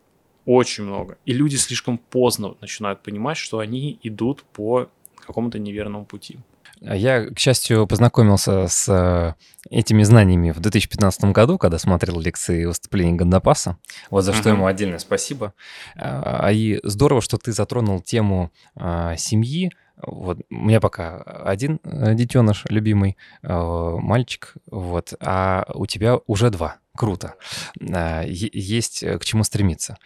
очень 0.49 0.85
много. 0.85 1.19
И 1.27 1.35
люди 1.35 1.57
слишком 1.57 1.99
поздно 1.99 2.55
начинают 2.63 3.03
понимать, 3.03 3.37
что 3.37 3.59
они 3.59 3.99
идут 4.03 4.45
по 4.55 4.89
какому-то 5.27 5.59
неверному 5.59 6.07
пути. 6.07 6.39
Я, 6.81 7.27
к 7.27 7.39
счастью, 7.39 7.87
познакомился 7.87 8.67
с 8.67 8.89
э, 8.89 9.35
этими 9.69 10.05
знаниями 10.05 10.53
в 10.53 10.61
2015 10.61 11.25
году, 11.33 11.59
когда 11.59 11.77
смотрел 11.79 12.19
лекции 12.19 12.65
выступления 12.65 13.13
Гандапаса. 13.13 13.77
Вот 14.09 14.23
за 14.23 14.33
что 14.33 14.49
ему 14.49 14.65
отдельное 14.65 15.01
спасибо. 15.01 15.53
А, 15.97 16.51
и 16.51 16.81
здорово, 16.83 17.21
что 17.21 17.37
ты 17.37 17.53
затронул 17.53 18.01
тему 18.01 18.51
а, 18.75 19.17
семьи. 19.17 19.71
Вот 20.01 20.39
у 20.49 20.55
меня 20.55 20.81
пока 20.81 21.21
один 21.45 21.79
э, 21.83 22.15
детеныш 22.15 22.65
любимый, 22.71 23.19
мальчик, 23.43 24.55
вот, 24.71 25.13
а 25.21 25.67
у 25.75 25.87
тебя 25.87 26.21
уже 26.27 26.51
два 26.51 26.79
круто. 26.99 27.35
А, 27.81 28.25
есть 28.27 29.01
к 29.01 29.25
чему 29.25 29.45
стремиться. 29.45 29.97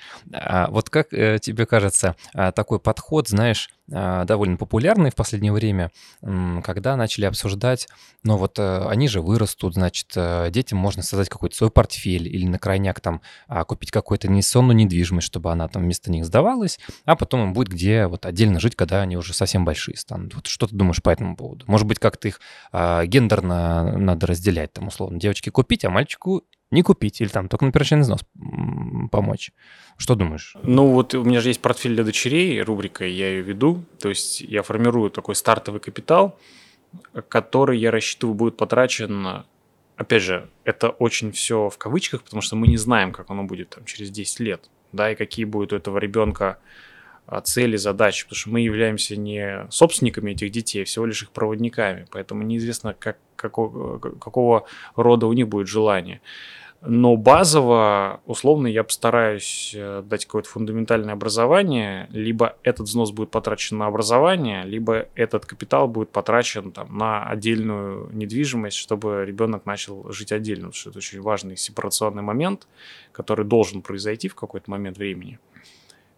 Вот 0.68 0.90
как 0.90 1.10
тебе 1.10 1.66
кажется, 1.66 2.16
такой 2.54 2.78
подход, 2.78 3.28
знаешь, 3.28 3.70
а, 3.90 4.24
довольно 4.24 4.56
популярный 4.56 5.10
в 5.10 5.14
последнее 5.14 5.52
время, 5.52 5.90
когда 6.62 6.96
начали 6.96 7.24
обсуждать, 7.24 7.88
ну 8.22 8.36
вот 8.36 8.58
э, 8.58 8.86
они 8.88 9.08
же 9.08 9.20
вырастут, 9.20 9.74
значит, 9.74 10.12
э, 10.14 10.50
детям 10.50 10.78
можно 10.78 11.02
создать 11.02 11.28
какой-то 11.28 11.56
свой 11.56 11.70
портфель 11.70 12.28
или 12.28 12.46
на 12.46 12.58
крайняк 12.58 13.00
там 13.00 13.20
а, 13.48 13.64
купить 13.64 13.90
какую-то 13.90 14.28
инвестиционную 14.28 14.76
недвижимость, 14.76 15.26
чтобы 15.26 15.50
она 15.50 15.68
там 15.68 15.82
вместо 15.82 16.10
них 16.10 16.24
сдавалась, 16.24 16.78
а 17.04 17.16
потом 17.16 17.42
им 17.42 17.52
будет 17.52 17.68
где 17.68 18.06
вот 18.06 18.24
отдельно 18.24 18.60
жить, 18.60 18.76
когда 18.76 19.02
они 19.02 19.16
уже 19.16 19.34
совсем 19.34 19.64
большие 19.64 19.96
станут. 19.96 20.34
Вот 20.34 20.46
что 20.46 20.66
ты 20.66 20.74
думаешь 20.74 21.02
по 21.02 21.10
этому 21.10 21.36
поводу? 21.36 21.64
Может 21.66 21.86
быть, 21.86 21.98
как-то 21.98 22.28
их 22.28 22.40
а, 22.70 23.04
гендерно 23.04 23.98
надо 23.98 24.26
разделять, 24.26 24.72
там, 24.72 24.88
условно, 24.88 25.18
девочке 25.18 25.50
купить, 25.50 25.84
а 25.84 25.90
мальчику 25.90 26.44
не 26.72 26.82
купить 26.82 27.20
или 27.20 27.28
там 27.28 27.48
только 27.48 27.64
на 27.64 27.72
первоначальный 27.72 28.02
взнос 28.02 28.20
помочь. 29.10 29.52
Что 29.96 30.14
думаешь? 30.14 30.56
Ну 30.62 30.88
вот 30.88 31.14
у 31.14 31.22
меня 31.22 31.40
же 31.40 31.50
есть 31.50 31.60
портфель 31.60 31.94
для 31.94 32.04
дочерей, 32.04 32.60
рубрика, 32.62 33.06
я 33.06 33.28
ее 33.28 33.42
веду. 33.42 33.84
То 34.00 34.08
есть 34.08 34.40
я 34.40 34.62
формирую 34.62 35.10
такой 35.10 35.34
стартовый 35.36 35.80
капитал, 35.80 36.38
который 37.28 37.78
я 37.78 37.90
рассчитываю 37.90 38.34
будет 38.34 38.56
потрачен 38.56 39.44
опять 39.96 40.22
же, 40.22 40.48
это 40.64 40.90
очень 40.90 41.32
все 41.32 41.68
в 41.68 41.78
кавычках, 41.78 42.22
потому 42.22 42.42
что 42.42 42.56
мы 42.56 42.66
не 42.66 42.76
знаем, 42.76 43.12
как 43.12 43.30
оно 43.30 43.44
будет 43.44 43.70
там, 43.70 43.84
через 43.84 44.10
10 44.10 44.40
лет, 44.40 44.70
да, 44.92 45.12
и 45.12 45.14
какие 45.14 45.44
будут 45.44 45.72
у 45.72 45.76
этого 45.76 45.98
ребенка 45.98 46.58
а, 47.26 47.40
цели, 47.40 47.76
задачи, 47.76 48.24
потому 48.24 48.36
что 48.36 48.50
мы 48.50 48.60
являемся 48.60 49.16
не 49.16 49.66
собственниками 49.70 50.32
этих 50.32 50.50
детей, 50.50 50.82
а 50.82 50.84
всего 50.84 51.06
лишь 51.06 51.22
их 51.22 51.30
проводниками, 51.30 52.06
поэтому 52.10 52.42
неизвестно, 52.42 52.94
как, 52.98 53.18
какого, 53.36 53.98
какого 53.98 54.66
рода 54.96 55.26
у 55.26 55.32
них 55.32 55.48
будет 55.48 55.68
желание. 55.68 56.20
Но 56.84 57.16
базово, 57.16 58.20
условно, 58.26 58.66
я 58.66 58.82
постараюсь 58.82 59.72
э, 59.72 60.02
дать 60.04 60.26
какое-то 60.26 60.48
фундаментальное 60.48 61.14
образование. 61.14 62.08
Либо 62.10 62.56
этот 62.64 62.88
взнос 62.88 63.12
будет 63.12 63.30
потрачен 63.30 63.78
на 63.78 63.86
образование, 63.86 64.64
либо 64.64 65.06
этот 65.14 65.46
капитал 65.46 65.86
будет 65.86 66.10
потрачен 66.10 66.72
там, 66.72 66.98
на 66.98 67.24
отдельную 67.24 68.10
недвижимость, 68.12 68.76
чтобы 68.76 69.24
ребенок 69.24 69.64
начал 69.64 70.10
жить 70.12 70.32
отдельно. 70.32 70.68
Потому 70.68 70.74
что 70.74 70.90
это 70.90 70.98
очень 70.98 71.20
важный 71.20 71.56
сепарационный 71.56 72.22
момент, 72.22 72.66
который 73.12 73.46
должен 73.46 73.82
произойти 73.82 74.28
в 74.28 74.34
какой-то 74.34 74.68
момент 74.68 74.98
времени 74.98 75.38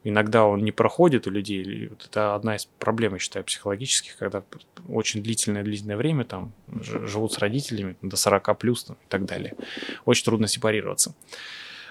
иногда 0.04 0.44
он 0.44 0.62
не 0.62 0.70
проходит 0.70 1.26
у 1.26 1.30
людей. 1.30 1.88
Вот 1.88 2.06
это 2.08 2.34
одна 2.34 2.56
из 2.56 2.66
проблем, 2.78 3.14
я 3.14 3.18
считаю, 3.18 3.44
психологических, 3.44 4.16
когда 4.16 4.42
очень 4.88 5.22
длительное-длительное 5.22 5.96
время 5.96 6.24
там 6.24 6.52
живут 6.68 7.32
с 7.32 7.38
родителями 7.38 7.96
до 8.02 8.16
40 8.16 8.58
плюс 8.58 8.84
там, 8.84 8.96
и 8.96 9.08
так 9.08 9.24
далее. 9.24 9.54
Очень 10.04 10.24
трудно 10.24 10.46
сепарироваться. 10.46 11.14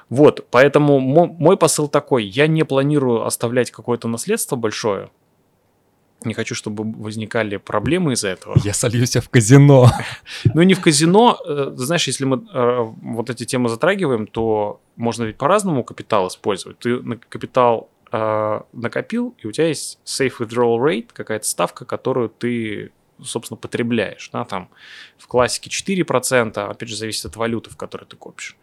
Вот, 0.10 0.46
поэтому 0.52 1.00
мой 1.00 1.58
посыл 1.58 1.88
такой, 1.88 2.26
я 2.26 2.48
не 2.48 2.64
планирую 2.64 3.26
оставлять 3.26 3.72
какое-то 3.72 4.08
наследство 4.08 4.56
большое, 4.56 5.10
не 6.26 6.34
хочу, 6.34 6.56
чтобы 6.56 6.84
возникали 6.84 7.58
проблемы 7.58 8.14
из-за 8.14 8.30
этого. 8.30 8.58
Я 8.64 8.74
сольюсь 8.74 9.16
в 9.16 9.30
казино. 9.30 9.90
Ну, 10.54 10.62
не 10.62 10.74
в 10.74 10.82
казино. 10.82 11.38
Э, 11.46 11.72
знаешь, 11.76 12.08
если 12.08 12.26
мы 12.26 12.46
э, 12.54 12.94
вот 13.02 13.30
эти 13.30 13.46
темы 13.46 13.70
затрагиваем, 13.70 14.28
то 14.28 14.80
можно 14.96 15.24
ведь 15.24 15.38
по-разному 15.38 15.84
капитал 15.84 16.28
использовать. 16.28 16.80
Ты 16.80 17.02
на 17.02 17.18
капитал 17.18 17.90
э, 18.14 18.62
накопил, 18.72 19.36
и 19.40 19.48
у 19.48 19.52
тебя 19.52 19.68
есть 19.68 20.00
safe 20.06 20.38
withdrawal 20.40 20.78
rate, 20.78 21.10
какая-то 21.12 21.46
ставка, 21.46 21.84
которую 21.84 22.30
ты 22.30 22.92
собственно, 23.22 23.58
потребляешь. 23.58 24.30
Да, 24.34 24.46
там 24.46 24.70
в 25.18 25.28
классике 25.28 25.70
4%, 25.70 26.58
опять 26.58 26.90
же, 26.90 26.96
зависит 26.96 27.26
от 27.26 27.36
валюты, 27.36 27.70
в 27.70 27.78
которой 27.78 28.06
ты 28.06 28.16
копишь. 28.16 28.58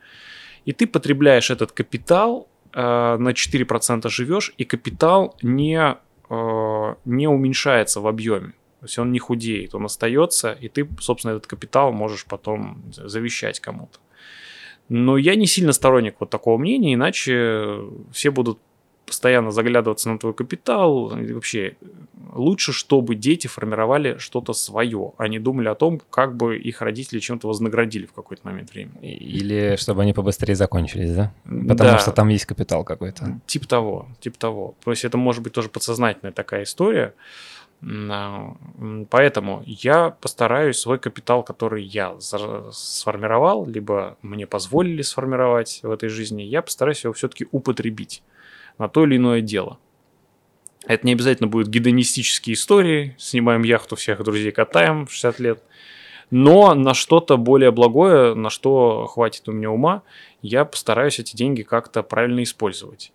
И 0.66 0.72
ты 0.72 0.86
потребляешь 0.86 1.50
этот 1.50 1.72
капитал, 1.72 2.48
э, 2.72 2.80
на 2.80 3.32
4% 3.32 4.08
живешь, 4.10 4.52
и 4.58 4.64
капитал 4.64 5.36
не 5.42 5.96
Э, 6.30 6.94
не 7.04 7.26
уменьшается 7.26 8.00
в 8.00 8.06
объеме. 8.06 8.52
То 8.78 8.86
есть 8.86 8.98
он 8.98 9.10
не 9.10 9.18
худеет, 9.18 9.74
он 9.74 9.84
остается, 9.84 10.52
и 10.52 10.68
ты, 10.68 10.88
собственно, 11.00 11.32
этот 11.32 11.48
капитал 11.48 11.92
можешь 11.92 12.24
потом 12.24 12.82
завещать 12.92 13.58
кому-то. 13.58 13.98
Но 14.88 15.16
я 15.16 15.34
не 15.34 15.46
сильно 15.46 15.72
сторонник 15.72 16.14
вот 16.20 16.30
такого 16.30 16.56
мнения, 16.56 16.94
иначе 16.94 17.80
все 18.12 18.30
будут 18.30 18.60
постоянно 19.10 19.50
заглядываться 19.50 20.08
на 20.08 20.18
твой 20.18 20.32
капитал. 20.34 21.10
И 21.18 21.32
вообще, 21.32 21.76
лучше, 22.32 22.72
чтобы 22.72 23.16
дети 23.16 23.48
формировали 23.48 24.18
что-то 24.18 24.52
свое, 24.52 25.12
а 25.18 25.26
не 25.26 25.40
думали 25.40 25.66
о 25.66 25.74
том, 25.74 26.00
как 26.10 26.36
бы 26.36 26.56
их 26.56 26.80
родители 26.80 27.18
чем-то 27.18 27.48
вознаградили 27.48 28.06
в 28.06 28.12
какой-то 28.12 28.46
момент 28.46 28.70
времени. 28.70 29.00
Или 29.02 29.74
чтобы 29.76 30.02
они 30.02 30.12
побыстрее 30.12 30.54
закончились, 30.54 31.12
да? 31.12 31.32
Потому 31.44 31.90
да. 31.90 31.98
что 31.98 32.12
там 32.12 32.28
есть 32.28 32.46
капитал 32.46 32.84
какой-то. 32.84 33.40
Тип 33.46 33.66
того, 33.66 34.06
тип 34.20 34.36
того. 34.36 34.76
То 34.84 34.92
есть 34.92 35.04
это 35.04 35.18
может 35.18 35.42
быть 35.42 35.52
тоже 35.52 35.68
подсознательная 35.68 36.32
такая 36.32 36.62
история. 36.62 37.14
А, 37.82 38.54
поэтому 39.10 39.62
я 39.66 40.10
постараюсь 40.10 40.78
свой 40.78 40.98
капитал, 40.98 41.42
который 41.42 41.82
я 41.82 42.14
сформировал, 42.20 43.66
либо 43.66 44.16
мне 44.22 44.46
позволили 44.46 45.02
сформировать 45.02 45.80
в 45.82 45.90
этой 45.90 46.08
жизни, 46.08 46.42
я 46.42 46.62
постараюсь 46.62 47.02
его 47.04 47.12
все-таки 47.12 47.48
употребить 47.50 48.22
на 48.80 48.88
то 48.88 49.04
или 49.04 49.16
иное 49.16 49.42
дело. 49.42 49.78
Это 50.86 51.06
не 51.06 51.12
обязательно 51.12 51.48
будут 51.48 51.68
гедонистические 51.68 52.54
истории, 52.54 53.14
снимаем 53.18 53.62
яхту, 53.62 53.94
всех 53.94 54.24
друзей 54.24 54.50
катаем 54.52 55.06
в 55.06 55.12
60 55.12 55.38
лет. 55.38 55.62
Но 56.30 56.74
на 56.74 56.94
что-то 56.94 57.36
более 57.36 57.72
благое, 57.72 58.34
на 58.34 58.48
что 58.48 59.06
хватит 59.06 59.46
у 59.48 59.52
меня 59.52 59.70
ума, 59.70 60.02
я 60.40 60.64
постараюсь 60.64 61.18
эти 61.18 61.36
деньги 61.36 61.62
как-то 61.62 62.02
правильно 62.02 62.42
использовать. 62.42 63.12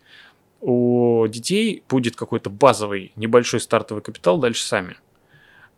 У 0.61 1.25
детей 1.27 1.83
будет 1.89 2.15
какой-то 2.15 2.51
базовый 2.51 3.11
небольшой 3.15 3.59
стартовый 3.59 4.03
капитал 4.03 4.37
дальше 4.37 4.63
сами. 4.63 4.97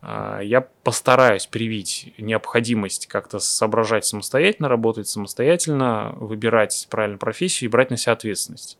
А, 0.02 0.42
я 0.42 0.68
постараюсь 0.84 1.46
привить 1.46 2.14
необходимость 2.18 3.08
как-то 3.08 3.40
соображать 3.40 4.04
самостоятельно, 4.04 4.68
работать 4.68 5.08
самостоятельно, 5.08 6.14
выбирать 6.20 6.88
правильную 6.90 7.20
профессию 7.20 7.70
и 7.70 7.72
брать 7.72 7.90
на 7.90 7.96
себя 7.96 8.12
ответственность 8.12 8.78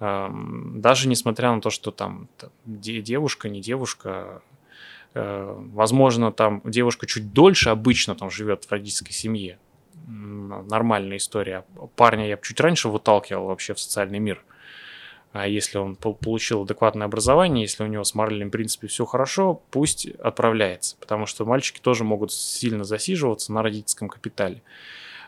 даже 0.00 1.08
несмотря 1.08 1.52
на 1.52 1.60
то, 1.60 1.68
что 1.68 1.90
там 1.90 2.28
девушка, 2.64 3.50
не 3.50 3.60
девушка, 3.60 4.42
э, 5.12 5.54
возможно, 5.72 6.32
там 6.32 6.62
девушка 6.64 7.06
чуть 7.06 7.34
дольше 7.34 7.68
обычно 7.68 8.14
там 8.14 8.30
живет 8.30 8.64
в 8.64 8.72
родительской 8.72 9.12
семье, 9.12 9.58
нормальная 10.06 11.18
история. 11.18 11.66
Парня 11.96 12.26
я 12.26 12.38
чуть 12.38 12.60
раньше 12.60 12.88
выталкивал 12.88 13.46
вообще 13.46 13.74
в 13.74 13.80
социальный 13.80 14.18
мир. 14.18 14.42
А 15.32 15.46
если 15.46 15.78
он 15.78 15.94
получил 15.94 16.62
адекватное 16.62 17.06
образование, 17.06 17.62
если 17.62 17.84
у 17.84 17.86
него 17.86 18.02
с 18.02 18.14
моральным 18.14 18.50
принципе 18.50 18.88
все 18.88 19.04
хорошо, 19.04 19.62
пусть 19.70 20.06
отправляется. 20.06 20.96
Потому 20.98 21.26
что 21.26 21.44
мальчики 21.44 21.78
тоже 21.78 22.04
могут 22.04 22.32
сильно 22.32 22.84
засиживаться 22.84 23.52
на 23.52 23.62
родительском 23.62 24.08
капитале. 24.08 24.62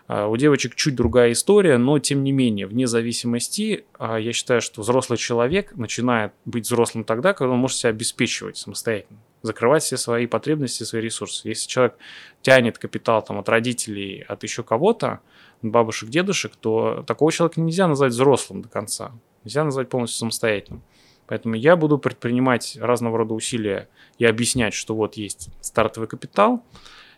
А, 0.08 0.26
у 0.26 0.36
девочек 0.36 0.74
чуть 0.74 0.94
другая 0.94 1.32
история, 1.32 1.78
но 1.78 1.98
тем 1.98 2.24
не 2.24 2.32
менее, 2.32 2.66
вне 2.66 2.86
зависимости, 2.86 3.84
а, 3.98 4.18
я 4.18 4.32
считаю, 4.32 4.60
что 4.60 4.82
взрослый 4.82 5.18
человек 5.18 5.76
начинает 5.76 6.32
быть 6.44 6.66
взрослым 6.66 7.04
тогда, 7.04 7.32
когда 7.32 7.52
он 7.52 7.58
может 7.58 7.78
себя 7.78 7.90
обеспечивать 7.90 8.56
самостоятельно, 8.56 9.20
закрывать 9.42 9.82
все 9.82 9.96
свои 9.96 10.26
потребности, 10.26 10.84
свои 10.84 11.02
ресурсы. 11.02 11.48
Если 11.48 11.68
человек 11.68 11.96
тянет 12.42 12.78
капитал 12.78 13.22
там, 13.22 13.38
от 13.38 13.48
родителей, 13.48 14.24
от 14.28 14.42
еще 14.42 14.62
кого-то, 14.62 15.20
бабушек, 15.62 16.08
дедушек, 16.08 16.56
то 16.56 17.04
такого 17.06 17.30
человека 17.30 17.60
нельзя 17.60 17.86
назвать 17.86 18.12
взрослым 18.12 18.62
до 18.62 18.68
конца. 18.68 19.12
Нельзя 19.44 19.64
назвать 19.64 19.88
полностью 19.88 20.18
самостоятельным. 20.18 20.82
Поэтому 21.26 21.54
я 21.54 21.76
буду 21.76 21.98
предпринимать 21.98 22.76
разного 22.80 23.18
рода 23.18 23.34
усилия 23.34 23.88
и 24.18 24.24
объяснять, 24.24 24.74
что 24.74 24.94
вот 24.94 25.14
есть 25.14 25.48
стартовый 25.60 26.08
капитал, 26.08 26.64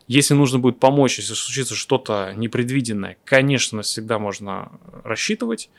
если 0.06 0.34
нужно 0.34 0.58
будет 0.58 0.80
помочь, 0.80 1.18
если 1.18 1.34
случится 1.34 1.74
что-то 1.74 2.32
непредвиденное, 2.36 3.16
конечно, 3.24 3.82
всегда 3.82 4.18
можно 4.18 4.72
рассчитывать. 5.02 5.70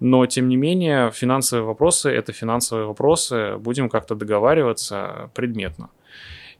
Но, 0.00 0.26
тем 0.26 0.48
не 0.48 0.56
менее, 0.56 1.10
финансовые 1.10 1.64
вопросы– 1.64 2.10
это 2.10 2.32
финансовые 2.32 2.86
вопросы. 2.86 3.56
Будем 3.58 3.88
как-то 3.88 4.14
договариваться 4.14 5.30
предметно. 5.34 5.90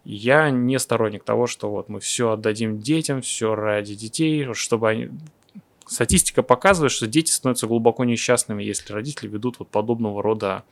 Я 0.04 0.50
не 0.50 0.78
сторонник 0.78 1.24
того, 1.24 1.46
что 1.46 1.70
вот 1.70 1.88
мы 1.88 2.00
все 2.00 2.30
отдадим 2.30 2.78
детям, 2.78 3.22
все 3.22 3.54
ради 3.54 3.94
детей, 3.94 4.52
чтобы 4.54 4.88
они... 4.88 5.08
Статистика 5.86 6.42
показывает, 6.42 6.92
что 6.92 7.06
дети 7.06 7.30
становятся 7.30 7.66
глубоко 7.66 8.04
несчастными, 8.04 8.62
если 8.62 8.92
родители 8.92 9.28
ведут 9.28 9.58
вот 9.58 9.68
подобного 9.68 10.22
рода 10.22 10.64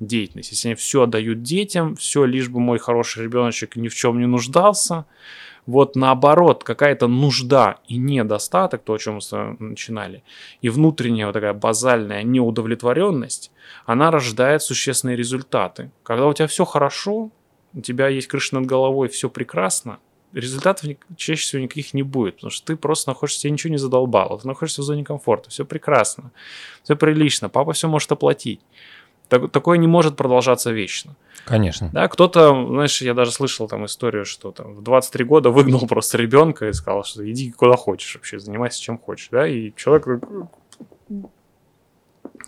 деятельность. 0.00 0.50
Если 0.50 0.68
они 0.68 0.74
все 0.74 1.02
отдают 1.02 1.42
детям, 1.42 1.96
все 1.96 2.24
лишь 2.24 2.48
бы 2.48 2.60
мой 2.60 2.78
хороший 2.78 3.24
ребеночек 3.24 3.76
ни 3.76 3.88
в 3.88 3.94
чем 3.94 4.18
не 4.18 4.26
нуждался, 4.26 5.06
вот 5.66 5.96
наоборот, 5.96 6.62
какая-то 6.64 7.08
нужда 7.08 7.78
и 7.88 7.96
недостаток, 7.96 8.82
то, 8.82 8.94
о 8.94 8.98
чем 8.98 9.18
мы 9.32 9.56
начинали, 9.58 10.22
и 10.60 10.68
внутренняя 10.68 11.26
вот 11.26 11.32
такая 11.32 11.54
базальная 11.54 12.22
неудовлетворенность, 12.22 13.50
она 13.86 14.10
рождает 14.10 14.62
существенные 14.62 15.16
результаты. 15.16 15.90
Когда 16.02 16.26
у 16.26 16.32
тебя 16.32 16.46
все 16.46 16.64
хорошо, 16.64 17.30
у 17.72 17.80
тебя 17.80 18.08
есть 18.08 18.28
крыша 18.28 18.54
над 18.56 18.66
головой, 18.66 19.08
все 19.08 19.30
прекрасно, 19.30 19.98
результатов 20.32 20.90
чаще 21.16 21.42
всего 21.42 21.62
никаких 21.62 21.94
не 21.94 22.02
будет, 22.02 22.36
потому 22.36 22.50
что 22.50 22.66
ты 22.66 22.76
просто 22.76 23.10
находишься, 23.10 23.42
тебе 23.42 23.52
ничего 23.52 23.70
не 23.70 23.78
задолбало, 23.78 24.38
ты 24.38 24.46
находишься 24.46 24.82
в 24.82 24.84
зоне 24.84 25.04
комфорта, 25.04 25.50
все 25.50 25.64
прекрасно, 25.64 26.30
все 26.82 26.96
прилично, 26.96 27.48
папа 27.48 27.72
все 27.72 27.88
может 27.88 28.10
оплатить. 28.12 28.60
Так, 29.28 29.50
такое 29.50 29.78
не 29.78 29.86
может 29.86 30.16
продолжаться 30.16 30.70
вечно. 30.70 31.16
Конечно. 31.44 31.90
Да, 31.92 32.08
кто-то, 32.08 32.66
знаешь, 32.68 33.02
я 33.02 33.14
даже 33.14 33.30
слышал 33.30 33.68
там 33.68 33.84
историю, 33.86 34.24
что 34.24 34.50
там 34.50 34.74
в 34.74 34.82
23 34.82 35.24
года 35.24 35.50
выгнал 35.50 35.86
просто 35.88 36.18
ребенка 36.18 36.68
и 36.68 36.72
сказал, 36.72 37.04
что 37.04 37.28
иди 37.30 37.50
куда 37.50 37.76
хочешь 37.76 38.14
вообще, 38.14 38.38
занимайся 38.38 38.80
чем 38.80 38.98
хочешь, 38.98 39.28
да, 39.30 39.46
и 39.46 39.72
человек 39.76 40.06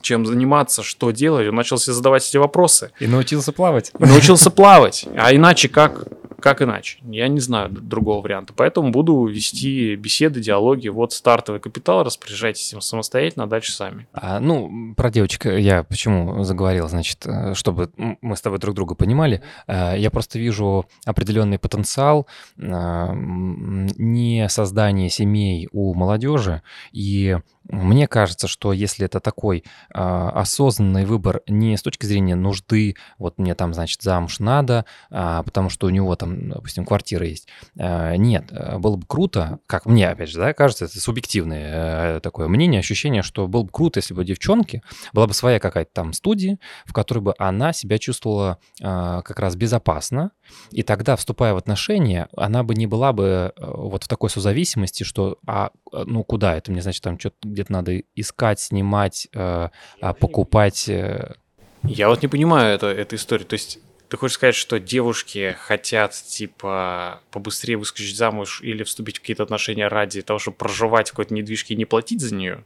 чем 0.06 0.24
заниматься, 0.24 0.82
что 0.82 1.10
делать, 1.10 1.48
он 1.48 1.56
начал 1.56 1.78
себе 1.78 1.94
задавать 1.94 2.28
эти 2.28 2.36
вопросы. 2.36 2.92
И 3.00 3.06
научился 3.08 3.52
плавать. 3.52 3.90
И 3.98 4.04
научился 4.04 4.50
плавать. 4.52 5.06
А 5.16 5.34
иначе 5.34 5.68
как? 5.68 6.06
Как 6.40 6.62
иначе? 6.62 6.98
Я 7.02 7.26
не 7.26 7.40
знаю 7.40 7.70
другого 7.70 8.22
варианта. 8.22 8.52
Поэтому 8.54 8.92
буду 8.92 9.24
вести 9.24 9.96
беседы, 9.96 10.40
диалоги. 10.40 10.88
Вот 10.88 11.12
стартовый 11.12 11.60
капитал, 11.60 12.04
распоряжайтесь 12.04 12.72
им 12.72 12.80
самостоятельно, 12.80 13.44
а 13.44 13.46
дальше 13.48 13.72
сами. 13.72 14.06
А, 14.12 14.38
ну, 14.38 14.94
про 14.96 15.10
девочек 15.10 15.46
я 15.46 15.82
почему 15.82 16.44
заговорил, 16.44 16.88
значит, 16.88 17.26
э, 17.26 17.54
чтобы 17.54 17.90
мы 17.96 18.36
с 18.36 18.40
тобой 18.40 18.60
друг 18.60 18.76
друга 18.76 18.94
понимали. 18.94 19.42
Э, 19.66 19.94
я 19.98 20.10
просто 20.10 20.38
вижу 20.38 20.86
определенный 21.04 21.58
потенциал 21.58 22.28
э, 22.58 22.62
не 22.62 24.46
создания 24.48 25.10
семей 25.10 25.68
у 25.72 25.94
молодежи 25.94 26.62
и 26.92 27.38
мне 27.68 28.06
кажется, 28.06 28.48
что 28.48 28.72
если 28.72 29.06
это 29.06 29.20
такой 29.20 29.58
э, 29.58 29.98
осознанный 29.98 31.04
выбор 31.04 31.42
не 31.46 31.76
с 31.76 31.82
точки 31.82 32.06
зрения 32.06 32.34
нужды, 32.34 32.96
вот 33.18 33.38
мне 33.38 33.54
там, 33.54 33.74
значит, 33.74 34.02
замуж 34.02 34.38
надо, 34.38 34.84
э, 35.10 35.42
потому 35.44 35.68
что 35.68 35.86
у 35.86 35.90
него 35.90 36.14
там, 36.16 36.50
допустим, 36.50 36.84
квартира 36.84 37.26
есть. 37.26 37.48
Э, 37.78 38.16
нет, 38.16 38.52
было 38.78 38.96
бы 38.96 39.06
круто, 39.06 39.58
как 39.66 39.86
мне, 39.86 40.08
опять 40.08 40.30
же, 40.30 40.38
да, 40.38 40.52
кажется, 40.52 40.86
это 40.86 41.00
субъективное 41.00 42.16
э, 42.16 42.20
такое 42.20 42.48
мнение, 42.48 42.80
ощущение, 42.80 43.22
что 43.22 43.46
было 43.46 43.62
бы 43.62 43.70
круто, 43.70 43.98
если 43.98 44.14
бы 44.14 44.24
девчонки 44.24 44.82
была 45.12 45.26
бы 45.26 45.34
своя 45.34 45.60
какая-то 45.60 45.90
там 45.92 46.12
студия, 46.12 46.58
в 46.84 46.92
которой 46.92 47.20
бы 47.20 47.34
она 47.38 47.72
себя 47.72 47.98
чувствовала 47.98 48.58
э, 48.80 48.84
как 49.24 49.38
раз 49.38 49.56
безопасно, 49.56 50.30
и 50.70 50.82
тогда, 50.82 51.16
вступая 51.16 51.54
в 51.54 51.56
отношения, 51.56 52.28
она 52.36 52.62
бы 52.62 52.74
не 52.74 52.86
была 52.86 53.12
бы 53.12 53.24
э, 53.24 53.52
вот 53.56 54.04
в 54.04 54.08
такой 54.08 54.30
созависимости, 54.30 55.02
что, 55.02 55.38
а, 55.46 55.70
ну, 55.92 56.24
куда 56.24 56.56
это? 56.56 56.70
Мне, 56.70 56.82
значит, 56.82 57.02
там 57.02 57.18
что-то 57.18 57.36
где-то 57.56 57.72
надо 57.72 58.02
искать, 58.14 58.60
снимать, 58.60 59.28
э, 59.32 59.68
а, 60.00 60.14
покупать. 60.14 60.88
Э. 60.88 61.34
Я 61.82 62.08
вот 62.08 62.22
не 62.22 62.28
понимаю 62.28 62.74
это, 62.74 62.86
эту 62.86 63.16
историю. 63.16 63.46
То 63.46 63.54
есть 63.54 63.78
ты 64.08 64.16
хочешь 64.16 64.34
сказать, 64.34 64.54
что 64.54 64.78
девушки 64.78 65.56
хотят, 65.58 66.12
типа, 66.12 67.20
побыстрее 67.30 67.76
выскочить 67.76 68.16
замуж 68.16 68.60
или 68.62 68.84
вступить 68.84 69.18
в 69.18 69.20
какие-то 69.20 69.42
отношения 69.42 69.88
ради 69.88 70.22
того, 70.22 70.38
чтобы 70.38 70.56
проживать 70.58 71.08
в 71.08 71.12
какой-то 71.12 71.34
недвижке 71.34 71.74
и 71.74 71.76
не 71.76 71.86
платить 71.86 72.20
за 72.20 72.34
нее? 72.34 72.64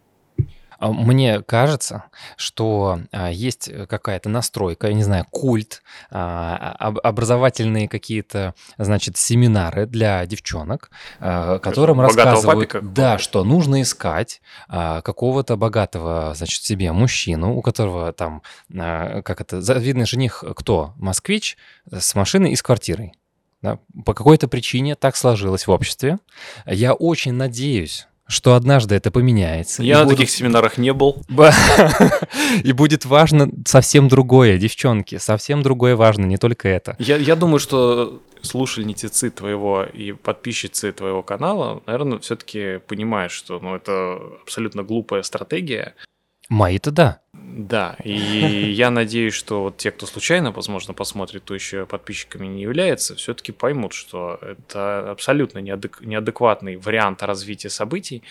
А, 0.80 0.90
мне 0.90 1.42
кажется, 1.42 2.04
что 2.36 3.00
а, 3.12 3.30
есть 3.30 3.70
какая-то 3.86 4.28
настройка, 4.28 4.88
я 4.88 4.94
не 4.94 5.02
знаю, 5.02 5.26
культ, 5.30 5.82
а, 6.10 6.72
образовательные 7.02 7.86
какие-то, 7.86 8.54
значит, 8.78 9.18
семинары 9.18 9.86
для 9.86 10.24
девчонок, 10.26 10.90
которым 11.18 12.00
рассказывают, 12.00 12.70
папика? 12.70 12.80
да, 12.80 13.18
что 13.18 13.44
нужно 13.44 13.82
искать 13.82 14.40
какого-то 14.68 15.56
богатого, 15.56 16.32
значит, 16.34 16.62
себе 16.62 16.92
мужчину, 16.92 17.56
у 17.56 17.62
которого 17.62 18.12
там, 18.12 18.42
как 18.72 19.40
это, 19.40 19.60
завидный 19.60 20.06
жених 20.06 20.42
кто? 20.56 20.94
Москвич 20.96 21.58
с 21.90 22.14
машиной 22.14 22.52
и 22.52 22.56
с 22.56 22.62
квартирой. 22.62 23.12
Да, 23.62 23.78
по 24.06 24.14
какой-то 24.14 24.48
причине 24.48 24.94
так 24.94 25.16
сложилось 25.16 25.66
в 25.66 25.70
обществе. 25.70 26.18
Я 26.64 26.94
очень 26.94 27.32
надеюсь, 27.32 28.08
что 28.30 28.54
однажды 28.54 28.94
это 28.94 29.10
поменяется. 29.10 29.82
Я 29.82 29.98
на 29.98 30.04
будут... 30.04 30.18
таких 30.18 30.30
семинарах 30.30 30.78
не 30.78 30.92
был. 30.92 31.22
И 32.64 32.72
будет 32.72 33.04
важно 33.04 33.50
совсем 33.66 34.08
другое, 34.08 34.56
девчонки, 34.56 35.18
совсем 35.18 35.62
другое 35.62 35.96
важно, 35.96 36.24
не 36.24 36.36
только 36.36 36.68
это. 36.68 36.96
Я, 36.98 37.16
я 37.16 37.36
думаю, 37.36 37.58
что 37.58 38.22
слушательницы 38.42 39.30
твоего 39.30 39.84
и 39.84 40.12
подписчицы 40.12 40.92
твоего 40.92 41.22
канала, 41.22 41.82
наверное, 41.86 42.18
все-таки 42.20 42.78
понимают, 42.86 43.32
что 43.32 43.58
ну, 43.60 43.74
это 43.74 44.18
абсолютно 44.42 44.82
глупая 44.82 45.22
стратегия. 45.22 45.94
Мои-то 46.50 46.90
да. 46.90 47.20
Да, 47.32 47.96
и 48.04 48.12
я 48.72 48.90
надеюсь, 48.90 49.34
что 49.34 49.62
вот 49.62 49.76
те, 49.76 49.90
кто 49.92 50.06
случайно, 50.06 50.50
возможно, 50.50 50.94
посмотрит, 50.94 51.44
то 51.44 51.54
еще 51.54 51.86
подписчиками 51.86 52.46
не 52.46 52.62
является, 52.62 53.14
все-таки 53.14 53.52
поймут, 53.52 53.92
что 53.92 54.38
это 54.42 55.10
абсолютно 55.10 55.58
неадек- 55.58 56.04
неадекватный 56.04 56.76
вариант 56.76 57.22
развития 57.22 57.70
событий, 57.70 58.22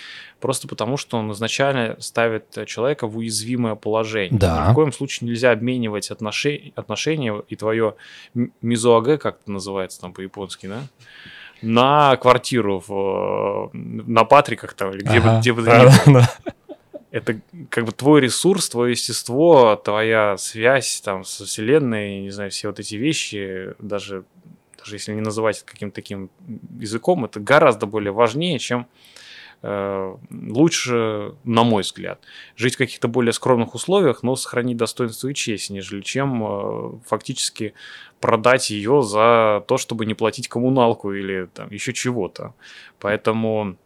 просто 0.42 0.68
потому 0.68 0.98
что 0.98 1.18
он 1.18 1.32
изначально 1.32 1.96
ставит 2.00 2.66
человека 2.68 3.08
в 3.08 3.18
уязвимое 3.18 3.76
положение. 3.76 4.38
Да. 4.38 4.68
Ни 4.68 4.72
в 4.72 4.76
коем 4.76 4.92
случае 4.92 5.30
нельзя 5.30 5.52
обменивать 5.52 6.12
отношения, 6.12 6.74
отношения 6.76 7.42
и 7.48 7.56
твое 7.56 7.96
мизуаге, 8.62 9.18
как 9.18 9.40
это 9.42 9.52
называется 9.52 10.02
там 10.02 10.14
по-японски, 10.14 10.68
да? 10.68 10.82
на 11.62 12.16
квартиру 12.18 12.82
в, 12.88 13.70
на 13.74 14.24
Патриках 14.24 14.74
там, 14.74 14.92
или 14.92 15.02
где, 15.02 15.18
ага. 15.18 15.34
бы, 15.34 15.40
где 15.40 15.54
бы 15.54 15.64
то 15.64 15.78
ни 15.78 16.14
было 16.14 16.30
это 17.12 17.42
как 17.70 17.86
бы 17.86 17.92
твой 17.92 18.22
ресурс, 18.22 18.70
твое 18.70 18.92
естество, 18.92 19.76
твоя 19.76 20.38
связь 20.38 21.02
там 21.02 21.24
со 21.24 21.46
Вселенной, 21.46 22.22
не 22.22 22.30
знаю, 22.30 22.52
все 22.52 22.68
вот 22.68 22.80
эти 22.80 22.96
вещи, 22.96 23.74
даже, 23.80 24.26
даже 24.78 24.96
если 24.96 25.14
не 25.14 25.22
называть 25.22 25.58
это 25.58 25.72
каким-то 25.72 25.96
таким 25.96 26.30
языком, 26.80 27.26
это 27.26 27.40
гораздо 27.40 27.88
более 27.88 28.12
важнее, 28.12 28.60
чем 28.60 28.86
э, 29.64 30.16
лучше, 30.30 31.34
на 31.44 31.64
мой 31.64 31.82
взгляд, 31.82 32.22
жить 32.56 32.76
в 32.76 32.78
каких-то 32.78 33.08
более 33.08 33.34
скромных 33.34 33.74
условиях, 33.74 34.22
но 34.22 34.36
сохранить 34.36 34.78
достоинство 34.78 35.30
и 35.30 35.34
честь, 35.34 35.72
нежели 35.72 36.02
чем 36.02 36.44
э, 36.44 37.00
фактически 37.08 37.74
продать 38.20 38.70
ее 38.70 39.02
за 39.02 39.64
то, 39.68 39.78
чтобы 39.78 40.06
не 40.06 40.14
платить 40.14 40.48
коммуналку 40.48 41.12
или 41.12 41.50
там 41.56 41.72
еще 41.72 41.92
чего-то. 41.92 42.54
Поэтому 43.00 43.78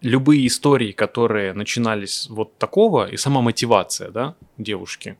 любые 0.00 0.46
истории, 0.46 0.92
которые 0.92 1.52
начинались 1.52 2.28
вот 2.28 2.58
такого, 2.58 3.08
и 3.08 3.16
сама 3.16 3.40
мотивация, 3.40 4.10
да, 4.10 4.34
девушки, 4.58 5.16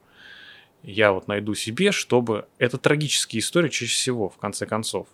я 0.83 1.13
вот 1.13 1.29
найду 1.29 1.55
себе, 1.55 1.93
чтобы... 1.93 2.47
Это 2.59 2.79
трагические 2.79 3.41
истории 3.41 3.69
чаще 3.69 3.93
всего, 3.93 4.29
в 4.29 4.37
конце 4.37 4.67
концов. 4.67 5.09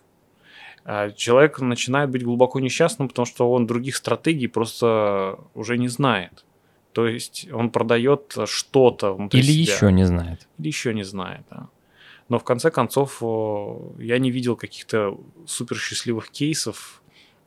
А 0.85 1.11
человек 1.11 1.59
начинает 1.59 2.09
быть 2.09 2.23
глубоко 2.23 2.59
несчастным, 2.59 3.07
потому 3.07 3.25
что 3.25 3.51
он 3.51 3.65
других 3.65 3.95
стратегий 3.95 4.47
просто 4.47 5.39
уже 5.53 5.77
не 5.77 5.87
знает. 5.87 6.45
То 6.91 7.07
есть 7.07 7.47
он 7.51 7.71
продает 7.71 8.35
что-то 8.45 9.13
внутри 9.13 9.39
Или 9.39 9.63
себя. 9.63 9.75
еще 9.75 9.91
не 9.91 10.05
знает. 10.05 10.47
Или 10.59 10.67
еще 10.67 10.93
не 10.93 11.03
знает, 11.03 11.41
да. 11.49 11.69
Но 12.29 12.39
в 12.39 12.43
конце 12.43 12.71
концов 12.71 13.21
я 13.99 14.19
не 14.19 14.31
видел 14.31 14.55
каких-то 14.55 15.19
супер 15.45 15.77
счастливых 15.77 16.29
кейсов. 16.29 17.02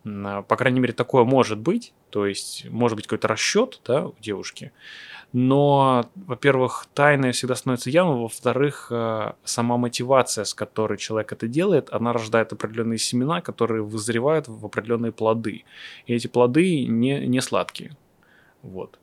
По 0.07 0.57
крайней 0.57 0.81
мере, 0.81 0.93
такое 0.93 1.25
может 1.25 1.59
быть. 1.59 1.93
То 2.11 2.27
есть, 2.27 2.67
может 2.71 2.97
быть, 2.97 3.07
какой-то 3.07 3.29
расчет 3.29 3.81
да, 3.85 4.07
у 4.07 4.15
девушки. 4.21 4.73
Но, 5.33 6.09
во-первых, 6.15 6.87
тайное 6.95 7.33
всегда 7.33 7.57
становится 7.57 7.91
явным, 7.91 8.23
во-вторых, 8.23 8.89
э, 8.91 9.33
сама 9.45 9.77
мотивация, 9.77 10.45
с 10.45 10.55
которой 10.55 10.97
человек 10.97 11.33
это 11.33 11.49
делает, 11.49 11.93
она 11.93 12.13
рождает 12.13 12.53
определенные 12.53 12.99
семена, 12.99 13.41
которые 13.41 13.83
вызревают 13.83 14.47
в 14.47 14.65
определенные 14.65 15.11
плоды. 15.11 15.65
И 16.07 16.15
эти 16.15 16.29
плоды 16.29 16.87
не, 16.87 17.27
не 17.27 17.41
сладкие. 17.41 17.97
Вот. 18.63 18.99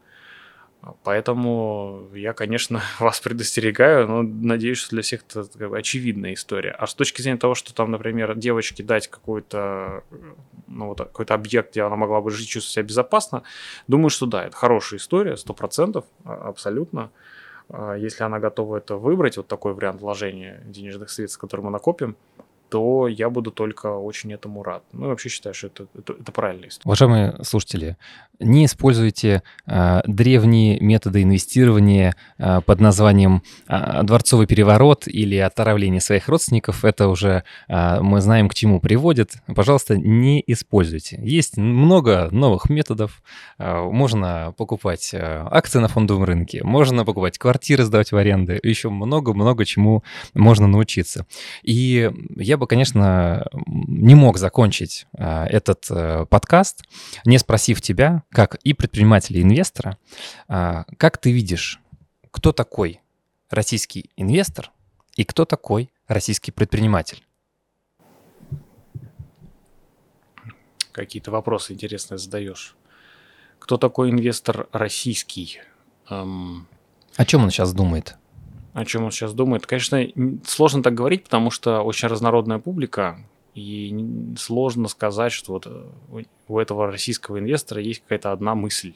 Поэтому 1.03 2.09
я, 2.13 2.33
конечно, 2.33 2.81
вас 2.99 3.19
предостерегаю, 3.19 4.07
но 4.07 4.21
надеюсь, 4.23 4.79
что 4.79 4.91
для 4.91 5.01
всех 5.01 5.23
это 5.29 5.45
как 5.57 5.69
бы, 5.69 5.77
очевидная 5.77 6.33
история. 6.33 6.71
А 6.71 6.87
с 6.87 6.93
точки 6.93 7.21
зрения 7.21 7.37
того, 7.37 7.55
что 7.55 7.73
там, 7.73 7.91
например, 7.91 8.35
девочке 8.35 8.83
дать 8.83 9.07
какой-то 9.07 10.03
ну, 10.67 10.87
вот, 10.87 10.97
какой-то 10.97 11.33
объект, 11.33 11.71
где 11.71 11.83
она 11.83 11.95
могла 11.95 12.21
бы 12.21 12.31
жить, 12.31 12.49
чувствовать 12.49 12.73
себя 12.73 12.83
безопасно, 12.83 13.43
думаю, 13.87 14.09
что 14.09 14.25
да, 14.25 14.45
это 14.45 14.55
хорошая 14.55 14.99
история, 14.99 15.37
сто 15.37 15.53
процентов, 15.53 16.05
а, 16.25 16.49
абсолютно. 16.49 17.11
А, 17.69 17.95
если 17.95 18.23
она 18.23 18.39
готова 18.39 18.77
это 18.77 18.97
выбрать, 18.97 19.37
вот 19.37 19.47
такой 19.47 19.73
вариант 19.73 20.01
вложения 20.01 20.61
денежных 20.65 21.09
средств, 21.09 21.39
который 21.39 21.61
мы 21.61 21.69
накопим, 21.69 22.17
то 22.73 23.07
я 23.07 23.29
буду 23.29 23.51
только 23.51 23.85
очень 23.85 24.33
этому 24.33 24.63
рад. 24.63 24.81
Ну, 24.93 25.07
вообще 25.07 25.29
считаю, 25.29 25.53
что 25.53 25.67
это, 25.67 25.85
это, 25.95 26.13
это 26.13 26.31
правильная 26.31 26.69
история. 26.69 26.89
Уважаемые 26.89 27.43
слушатели, 27.43 27.97
не 28.39 28.65
используйте 28.65 29.43
э, 29.67 30.01
древние 30.07 30.79
методы 30.79 31.21
инвестирования 31.21 32.15
э, 32.39 32.61
под 32.61 32.81
названием 32.81 33.43
э, 33.67 34.01
дворцовый 34.01 34.47
переворот 34.47 35.07
или 35.07 35.35
отравление 35.35 36.01
своих 36.01 36.27
родственников. 36.27 36.83
Это 36.83 37.09
уже 37.09 37.43
э, 37.67 38.01
мы 38.01 38.21
знаем, 38.21 38.49
к 38.49 38.55
чему 38.55 38.79
приводит. 38.79 39.33
Пожалуйста, 39.55 39.95
не 39.95 40.43
используйте. 40.47 41.19
Есть 41.21 41.57
много 41.57 42.29
новых 42.31 42.71
методов. 42.71 43.21
Э, 43.59 43.83
можно 43.83 44.55
покупать 44.57 45.13
э, 45.13 45.19
акции 45.19 45.77
на 45.77 45.89
фондовом 45.89 46.23
рынке, 46.23 46.63
можно 46.63 47.05
покупать 47.05 47.37
квартиры, 47.37 47.83
сдавать 47.83 48.11
в 48.11 48.17
аренды. 48.17 48.59
Еще 48.63 48.89
много-много 48.89 49.63
чему 49.63 50.03
можно 50.33 50.65
научиться. 50.65 51.27
И 51.61 52.09
я 52.35 52.57
бы 52.57 52.62
бы, 52.63 52.67
конечно, 52.67 53.45
не 53.65 54.15
мог 54.15 54.37
закончить 54.37 55.05
э, 55.17 55.45
этот 55.45 55.85
э, 55.89 56.25
подкаст, 56.29 56.83
не 57.25 57.37
спросив 57.37 57.81
тебя, 57.81 58.23
как 58.29 58.55
и 58.63 58.73
предпринимателя, 58.73 59.39
и 59.39 59.43
инвестора, 59.43 59.97
э, 60.47 60.83
как 60.97 61.17
ты 61.17 61.31
видишь, 61.31 61.81
кто 62.31 62.51
такой 62.51 63.01
российский 63.49 64.09
инвестор 64.15 64.71
и 65.15 65.25
кто 65.25 65.45
такой 65.45 65.91
российский 66.07 66.51
предприниматель? 66.51 67.23
Какие-то 70.91 71.31
вопросы 71.31 71.73
интересные 71.73 72.17
задаешь. 72.17 72.75
Кто 73.59 73.77
такой 73.77 74.09
инвестор 74.09 74.67
российский? 74.71 75.59
Эм... 76.09 76.67
О 77.15 77.25
чем 77.25 77.43
он 77.43 77.51
сейчас 77.51 77.73
думает? 77.73 78.15
О 78.73 78.85
чем 78.85 79.05
он 79.05 79.11
сейчас 79.11 79.33
думает. 79.33 79.65
Конечно, 79.65 80.05
сложно 80.45 80.83
так 80.83 80.93
говорить, 80.93 81.23
потому 81.23 81.51
что 81.51 81.81
очень 81.81 82.07
разнородная 82.07 82.59
публика, 82.59 83.19
и 83.55 84.33
сложно 84.37 84.87
сказать, 84.87 85.31
что 85.31 85.53
вот 85.53 85.67
э, 85.67 86.23
у 86.47 86.59
этого 86.59 86.87
российского 86.87 87.39
инвестора 87.39 87.81
есть 87.81 88.01
какая-то 88.01 88.31
одна 88.31 88.55
мысль. 88.55 88.93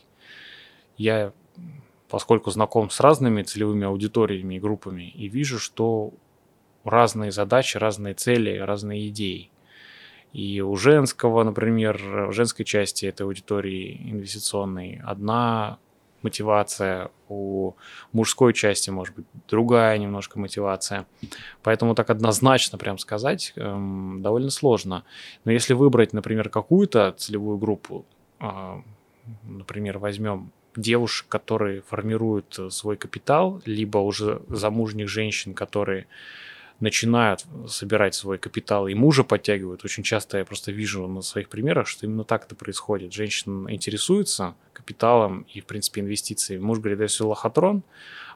Я, 0.98 1.32
поскольку 2.10 2.50
знаком 2.50 2.90
с 2.90 3.00
разными 3.00 3.44
целевыми 3.44 3.86
аудиториями 3.86 4.56
и 4.56 4.60
группами, 4.60 5.10
и 5.10 5.28
вижу, 5.28 5.60
что 5.60 6.12
разные 6.84 7.32
задачи, 7.32 7.78
разные 7.78 8.16
цели, 8.16 8.58
разные 8.58 9.10
идеи. 9.10 9.52
И 10.34 10.62
у 10.62 10.76
женского, 10.76 11.44
например, 11.44 12.02
в 12.30 12.34
женской 12.34 12.66
части 12.66 13.06
этой 13.06 13.24
аудитории 13.24 14.02
инвестиционной 14.10 15.02
одна 15.04 15.78
мотивация, 16.24 17.10
у 17.30 17.74
мужской 18.12 18.54
части 18.54 18.90
может 18.90 19.16
быть 19.16 19.26
другая 19.48 19.98
немножко 19.98 20.40
мотивация. 20.40 21.06
Поэтому 21.64 21.96
так 21.96 22.10
однозначно 22.10 22.78
прям 22.78 22.98
сказать 22.98 23.54
эм, 23.56 24.22
довольно 24.22 24.50
сложно. 24.50 25.04
Но 25.46 25.52
если 25.52 25.74
выбрать, 25.74 26.14
например, 26.14 26.50
какую-то 26.50 27.14
целевую 27.18 27.58
группу, 27.58 28.06
э, 28.40 28.82
например, 29.44 30.00
возьмем 30.00 30.52
девушек, 30.76 31.28
которые 31.28 31.82
формируют 31.82 32.60
свой 32.70 32.98
капитал, 32.98 33.62
либо 33.66 33.98
уже 33.98 34.42
замужних 34.48 35.10
женщин, 35.10 35.54
которые 35.54 36.06
начинают 36.80 37.46
собирать 37.68 38.14
свой 38.14 38.38
капитал 38.38 38.88
и 38.88 38.94
мужа 38.94 39.24
подтягивают. 39.24 39.84
Очень 39.84 40.04
часто 40.04 40.38
я 40.38 40.46
просто 40.46 40.72
вижу 40.72 41.08
на 41.08 41.22
своих 41.22 41.50
примерах, 41.50 41.88
что 41.88 42.06
именно 42.06 42.24
так 42.24 42.46
это 42.46 42.56
происходит. 42.56 43.14
Женщина 43.14 43.74
интересуется 43.74 44.56
капиталом 44.74 45.46
и, 45.54 45.60
в 45.60 45.66
принципе, 45.66 46.02
инвестициями. 46.02 46.62
Муж 46.62 46.80
говорит, 46.80 47.00
да 47.00 47.08
все 47.08 47.28
лохотрон, 47.28 47.84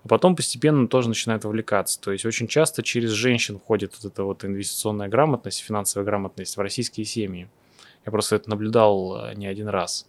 а 0.03 0.07
потом 0.07 0.35
постепенно 0.35 0.87
тоже 0.87 1.09
начинает 1.09 1.43
вовлекаться. 1.43 2.01
То 2.01 2.11
есть 2.11 2.25
очень 2.25 2.47
часто 2.47 2.81
через 2.81 3.11
женщин 3.11 3.59
входит 3.59 3.93
вот 4.01 4.11
эта 4.11 4.23
вот 4.23 4.43
инвестиционная 4.43 5.07
грамотность, 5.07 5.59
финансовая 5.59 6.05
грамотность 6.05 6.57
в 6.57 6.59
российские 6.59 7.05
семьи. 7.05 7.47
Я 8.05 8.11
просто 8.11 8.35
это 8.35 8.49
наблюдал 8.49 9.25
э, 9.25 9.35
не 9.35 9.45
один 9.45 9.67
раз. 9.67 10.07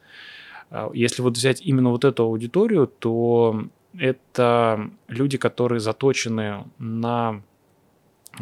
А, 0.71 0.91
если 0.95 1.21
вот 1.21 1.37
взять 1.37 1.61
именно 1.61 1.91
вот 1.91 2.07
эту 2.07 2.25
аудиторию, 2.25 2.87
то 2.87 3.65
это 3.99 4.91
люди, 5.09 5.37
которые 5.37 5.81
заточены 5.81 6.65
на 6.79 7.43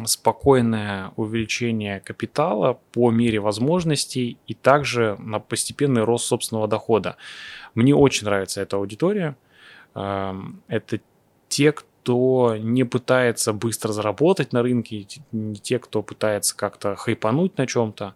спокойное 0.05 1.11
увеличение 1.15 1.99
капитала 1.99 2.79
по 2.91 3.11
мере 3.11 3.39
возможностей 3.39 4.37
и 4.47 4.53
также 4.53 5.15
на 5.19 5.39
постепенный 5.39 6.03
рост 6.03 6.25
собственного 6.25 6.67
дохода. 6.67 7.17
Мне 7.75 7.95
очень 7.95 8.25
нравится 8.25 8.61
эта 8.61 8.77
аудитория. 8.77 9.35
Это 9.93 10.99
те, 11.49 11.71
кто 11.73 12.55
не 12.57 12.83
пытается 12.83 13.53
быстро 13.53 13.91
заработать 13.91 14.53
на 14.53 14.63
рынке, 14.63 15.05
не 15.31 15.55
те, 15.55 15.77
кто 15.77 16.01
пытается 16.01 16.55
как-то 16.55 16.95
хайпануть 16.95 17.57
на 17.57 17.67
чем-то, 17.67 18.15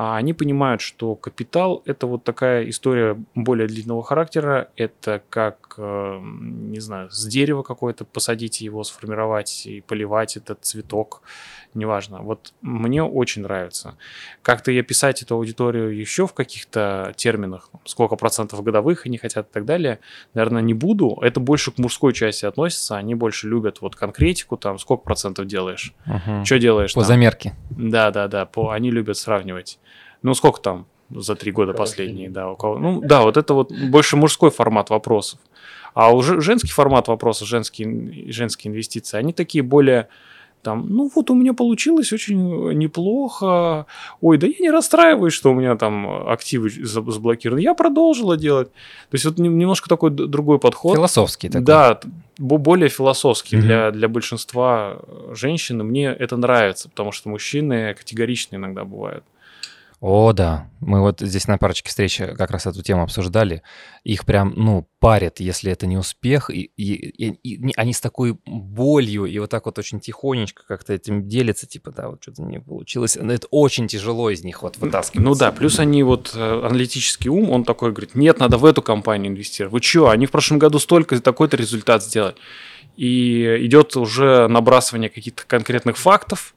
а 0.00 0.16
они 0.16 0.32
понимают, 0.32 0.80
что 0.80 1.16
капитал– 1.16 1.82
это 1.84 2.06
вот 2.06 2.22
такая 2.22 2.70
история 2.70 3.16
более 3.34 3.66
длинного 3.66 4.04
характера. 4.04 4.68
Это 4.76 5.20
как, 5.28 5.74
э, 5.76 6.20
не 6.22 6.78
знаю, 6.78 7.10
с 7.10 7.26
дерева 7.26 7.64
какое-то 7.64 8.04
посадить 8.04 8.60
его, 8.60 8.84
сформировать 8.84 9.66
и 9.66 9.80
поливать 9.80 10.36
этот 10.36 10.64
цветок, 10.64 11.22
неважно. 11.74 12.20
Вот 12.20 12.52
мне 12.62 13.02
очень 13.02 13.42
нравится. 13.42 13.96
Как-то 14.42 14.70
я 14.70 14.84
писать 14.84 15.22
эту 15.22 15.34
аудиторию 15.34 15.90
еще 15.90 16.28
в 16.28 16.32
каких-то 16.32 17.12
терминах, 17.16 17.68
сколько 17.84 18.14
процентов 18.14 18.62
годовых 18.62 19.04
они 19.04 19.18
хотят 19.18 19.48
и 19.48 19.52
так 19.52 19.64
далее, 19.64 19.98
наверное, 20.32 20.62
не 20.62 20.74
буду. 20.74 21.18
Это 21.22 21.40
больше 21.40 21.72
к 21.72 21.78
мужской 21.78 22.12
части 22.12 22.46
относится. 22.46 22.96
Они 22.96 23.16
больше 23.16 23.48
любят 23.48 23.80
вот 23.80 23.96
конкретику, 23.96 24.56
там, 24.56 24.78
сколько 24.78 25.02
процентов 25.02 25.48
делаешь, 25.48 25.92
угу. 26.06 26.44
что 26.44 26.60
делаешь 26.60 26.94
По 26.94 27.00
там. 27.00 27.08
замерке. 27.08 27.56
Да, 27.70 28.12
да, 28.12 28.28
да, 28.28 28.46
по, 28.46 28.70
они 28.70 28.92
любят 28.92 29.16
сравнивать. 29.16 29.80
Ну, 30.22 30.34
сколько 30.34 30.60
там 30.60 30.86
за 31.10 31.34
три 31.34 31.52
года 31.52 31.72
последние, 31.72 32.28
да, 32.28 32.50
у 32.50 32.56
кого. 32.56 32.78
Ну, 32.78 33.00
да, 33.00 33.22
вот 33.22 33.36
это 33.36 33.54
вот 33.54 33.72
больше 33.72 34.16
мужской 34.16 34.50
формат 34.50 34.90
вопросов. 34.90 35.40
А 35.94 36.14
уже 36.14 36.40
женский 36.40 36.70
формат 36.70 37.08
вопросов, 37.08 37.48
женские, 37.48 38.30
женские 38.32 38.70
инвестиции, 38.72 39.16
они 39.16 39.32
такие 39.32 39.62
более 39.62 40.08
там, 40.62 40.86
ну 40.88 41.10
вот 41.14 41.30
у 41.30 41.34
меня 41.34 41.54
получилось 41.54 42.12
очень 42.12 42.74
неплохо, 42.74 43.86
ой, 44.20 44.38
да 44.38 44.46
я 44.46 44.54
не 44.58 44.70
расстраиваюсь, 44.70 45.32
что 45.32 45.52
у 45.52 45.54
меня 45.54 45.76
там 45.76 46.28
активы 46.28 46.68
заблокированы, 46.68 47.60
я 47.60 47.74
продолжила 47.74 48.36
делать. 48.36 48.68
То 48.68 49.14
есть 49.14 49.24
вот 49.24 49.38
немножко 49.38 49.88
такой 49.88 50.10
другой 50.10 50.58
подход. 50.58 50.96
Философский 50.96 51.48
такой. 51.48 51.64
Да, 51.64 52.00
более 52.38 52.88
философский 52.88 53.56
угу. 53.56 53.66
для, 53.66 53.90
для 53.92 54.08
большинства 54.08 54.98
женщин, 55.32 55.78
мне 55.78 56.06
это 56.06 56.36
нравится, 56.36 56.88
потому 56.88 57.12
что 57.12 57.28
мужчины 57.28 57.94
категоричны 57.94 58.56
иногда 58.56 58.84
бывают. 58.84 59.24
О, 60.00 60.32
да. 60.32 60.70
Мы 60.80 61.00
вот 61.00 61.20
здесь 61.20 61.48
на 61.48 61.58
парочке 61.58 61.88
встреч 61.88 62.18
как 62.18 62.52
раз 62.52 62.66
эту 62.66 62.82
тему 62.82 63.02
обсуждали. 63.02 63.62
Их 64.04 64.24
прям, 64.24 64.52
ну, 64.54 64.88
парят, 65.00 65.40
если 65.40 65.72
это 65.72 65.86
не 65.86 65.96
успех. 65.96 66.50
И, 66.50 66.70
и, 66.76 66.92
и, 66.92 67.30
и 67.42 67.72
они 67.76 67.92
с 67.92 68.00
такой 68.00 68.38
болью 68.46 69.24
и 69.24 69.36
вот 69.40 69.50
так 69.50 69.66
вот 69.66 69.76
очень 69.76 69.98
тихонечко 69.98 70.62
как-то 70.68 70.92
этим 70.92 71.26
делятся. 71.26 71.66
Типа, 71.66 71.90
да, 71.90 72.10
вот 72.10 72.22
что-то 72.22 72.42
не 72.42 72.60
получилось. 72.60 73.18
Но 73.20 73.32
это 73.32 73.48
очень 73.50 73.88
тяжело 73.88 74.30
из 74.30 74.44
них 74.44 74.62
вот 74.62 74.76
вытаскивать. 74.76 75.24
Ну 75.24 75.34
да, 75.34 75.50
плюс 75.50 75.80
они 75.80 76.04
вот, 76.04 76.32
э, 76.32 76.62
аналитический 76.64 77.28
ум, 77.28 77.50
он 77.50 77.64
такой 77.64 77.90
говорит, 77.90 78.14
нет, 78.14 78.38
надо 78.38 78.56
в 78.56 78.64
эту 78.64 78.82
компанию 78.82 79.32
инвестировать. 79.32 79.72
Вы 79.72 79.82
что, 79.82 80.10
они 80.10 80.26
в 80.26 80.30
прошлом 80.30 80.60
году 80.60 80.78
столько, 80.78 81.20
такой-то 81.20 81.56
результат 81.56 82.04
сделали. 82.04 82.36
И 82.96 83.66
идет 83.66 83.96
уже 83.96 84.46
набрасывание 84.46 85.10
каких-то 85.10 85.44
конкретных 85.46 85.96
фактов, 85.96 86.54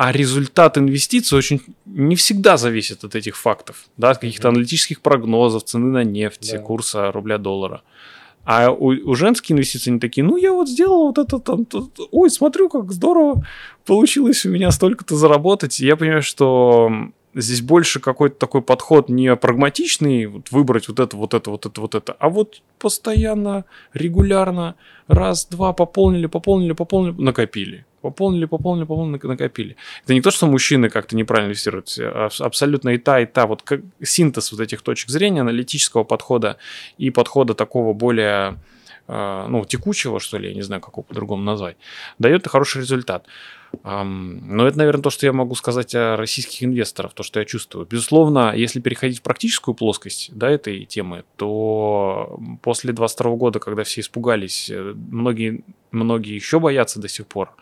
а 0.00 0.12
результат 0.12 0.78
инвестиций 0.78 1.36
очень 1.36 1.60
не 1.84 2.16
всегда 2.16 2.56
зависит 2.56 3.04
от 3.04 3.14
этих 3.14 3.36
фактов, 3.36 3.84
да, 3.98 4.08
от 4.12 4.18
каких-то 4.18 4.48
аналитических 4.48 5.02
прогнозов, 5.02 5.64
цены 5.64 5.88
на 5.88 6.04
нефть, 6.04 6.52
да. 6.52 6.58
курса 6.58 7.12
рубля-доллара. 7.12 7.82
А 8.46 8.70
у, 8.70 8.86
у 8.86 9.14
женских 9.14 9.52
инвестиций 9.52 9.90
они 9.90 10.00
такие, 10.00 10.24
ну 10.24 10.38
я 10.38 10.54
вот 10.54 10.70
сделал 10.70 11.08
вот 11.08 11.18
это 11.18 11.38
там, 11.38 11.66
ой, 12.12 12.30
смотрю, 12.30 12.70
как 12.70 12.90
здорово 12.92 13.44
получилось 13.84 14.46
у 14.46 14.48
меня 14.48 14.70
столько-то 14.70 15.16
заработать. 15.16 15.78
И 15.80 15.86
я 15.86 15.96
понимаю, 15.96 16.22
что 16.22 16.90
здесь 17.34 17.60
больше 17.60 18.00
какой-то 18.00 18.36
такой 18.36 18.62
подход 18.62 19.10
не 19.10 19.36
прагматичный, 19.36 20.24
вот 20.24 20.50
выбрать 20.50 20.88
вот 20.88 20.98
это, 20.98 21.14
вот 21.14 21.34
это, 21.34 21.50
вот 21.50 21.66
это, 21.66 21.78
вот 21.78 21.94
это, 21.94 22.12
а 22.14 22.30
вот 22.30 22.62
постоянно, 22.78 23.66
регулярно, 23.92 24.76
раз, 25.08 25.44
два, 25.44 25.74
пополнили, 25.74 26.24
пополнили, 26.24 26.72
пополнили, 26.72 27.20
накопили. 27.20 27.84
Пополнили, 28.00 28.46
пополнили, 28.46 28.84
пополнили, 28.84 29.26
накопили. 29.26 29.76
Это 30.04 30.14
не 30.14 30.20
то, 30.20 30.30
что 30.30 30.46
мужчины 30.46 30.88
как-то 30.88 31.16
неправильно 31.16 31.48
инвестируют, 31.48 31.94
а 31.98 32.28
абсолютно 32.40 32.90
и 32.90 32.98
та, 32.98 33.20
и 33.20 33.26
та. 33.26 33.46
Вот 33.46 33.62
как 33.62 33.80
синтез 34.02 34.52
вот 34.52 34.60
этих 34.60 34.82
точек 34.82 35.10
зрения, 35.10 35.42
аналитического 35.42 36.04
подхода 36.04 36.56
и 36.98 37.10
подхода 37.10 37.54
такого 37.54 37.92
более 37.92 38.56
а, 39.12 39.48
ну, 39.48 39.64
текучего, 39.64 40.20
что 40.20 40.38
ли, 40.38 40.50
я 40.50 40.54
не 40.54 40.62
знаю, 40.62 40.80
как 40.80 40.94
его 40.94 41.02
по-другому 41.02 41.42
назвать, 41.42 41.76
дает 42.20 42.46
хороший 42.46 42.82
результат. 42.82 43.26
Но 43.82 44.66
это, 44.66 44.78
наверное, 44.78 45.02
то, 45.02 45.10
что 45.10 45.26
я 45.26 45.32
могу 45.32 45.56
сказать 45.56 45.94
о 45.96 46.16
российских 46.16 46.62
инвесторах, 46.62 47.12
то, 47.12 47.24
что 47.24 47.40
я 47.40 47.44
чувствую. 47.44 47.86
Безусловно, 47.86 48.54
если 48.54 48.80
переходить 48.80 49.18
в 49.18 49.22
практическую 49.22 49.74
плоскость 49.74 50.30
да, 50.32 50.48
этой 50.48 50.84
темы, 50.84 51.24
то 51.36 52.38
после 52.62 52.92
22 52.92 53.30
года, 53.36 53.58
когда 53.58 53.82
все 53.82 54.00
испугались, 54.00 54.70
э, 54.70 54.94
многие, 54.94 55.64
многие 55.90 56.34
еще 56.34 56.60
боятся 56.60 57.00
до 57.00 57.08
сих 57.08 57.26
пор, 57.26 57.52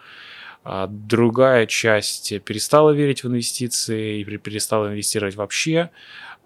другая 0.89 1.66
часть 1.66 2.43
перестала 2.43 2.91
верить 2.91 3.25
в 3.25 3.29
инвестиции 3.29 4.21
и 4.21 4.37
перестала 4.37 4.89
инвестировать 4.89 5.35
вообще. 5.37 5.91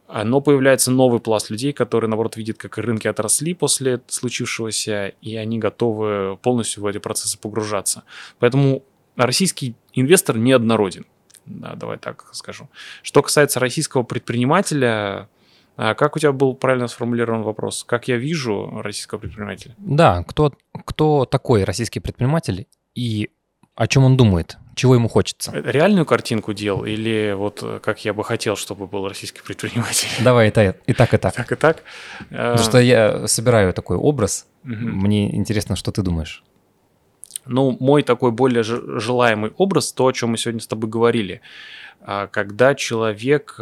Но 0.09 0.41
появляется 0.43 0.91
новый 0.91 1.21
пласт 1.21 1.49
людей, 1.49 1.73
которые, 1.73 2.11
наоборот, 2.11 2.37
видят, 2.37 2.59
как 2.59 2.77
рынки 2.77 3.09
отросли 3.09 3.55
после 3.55 4.01
случившегося, 4.09 5.15
и 5.23 5.37
они 5.37 5.59
готовы 5.59 6.37
полностью 6.37 6.83
в 6.83 6.87
эти 6.87 6.99
процессы 6.99 7.39
погружаться. 7.39 8.05
Поэтому 8.39 8.85
российский 9.17 9.75
инвестор 9.95 10.37
неоднороден. 10.37 11.07
Да, 11.47 11.75
давай 11.75 11.97
так 11.97 12.29
скажу. 12.33 12.69
Что 13.03 13.23
касается 13.23 13.59
российского 13.59 14.03
предпринимателя, 14.03 15.31
а 15.77 15.95
как 15.95 16.15
у 16.15 16.19
тебя 16.19 16.33
был 16.33 16.55
правильно 16.55 16.89
сформулирован 16.89 17.43
вопрос? 17.43 17.83
Как 17.83 18.07
я 18.07 18.19
вижу 18.19 18.81
российского 18.83 19.19
предпринимателя? 19.19 19.75
Да, 19.79 20.23
кто, 20.25 20.53
кто 20.85 21.25
такой 21.25 21.65
российский 21.65 22.01
предприниматель 22.01 22.67
и 22.95 23.31
о 23.75 23.87
чем 23.87 24.05
он 24.05 24.17
думает? 24.17 24.59
Чего 24.75 24.95
ему 24.95 25.09
хочется? 25.09 25.53
Реальную 25.53 26.07
картинку 26.07 26.53
дел 26.55 26.85
или 26.85 27.35
вот 27.37 27.63
э, 27.63 27.79
как 27.83 28.05
я 28.05 28.15
бы 28.15 28.25
хотел, 28.25 28.57
чтобы 28.57 28.87
был 28.87 29.07
российский 29.07 29.43
предприниматель? 29.43 30.09
Давай 30.25 30.49
и 30.49 30.51
так, 30.51 30.79
и 30.87 30.93
так. 30.93 31.15
И 31.15 31.19
так, 31.19 31.35
так 31.35 31.53
и 31.53 31.57
так. 31.57 31.83
Потому 32.31 32.59
что 32.59 32.79
я 32.79 33.27
собираю 33.29 33.73
такой 33.75 33.97
образ. 33.97 34.47
Угу. 34.65 34.73
Мне 34.73 35.35
интересно, 35.35 35.77
что 35.77 35.93
ты 35.93 36.03
думаешь. 36.03 36.43
Ну, 37.45 37.77
мой 37.81 38.03
такой 38.03 38.31
более 38.31 38.63
желаемый 38.63 39.53
образ, 39.57 39.93
то, 39.93 40.07
о 40.07 40.13
чем 40.13 40.31
мы 40.31 40.39
сегодня 40.39 40.61
с 40.61 40.67
тобой 40.67 40.89
говорили. 40.89 41.41
А, 42.01 42.29
когда 42.29 42.75
человек 42.75 43.59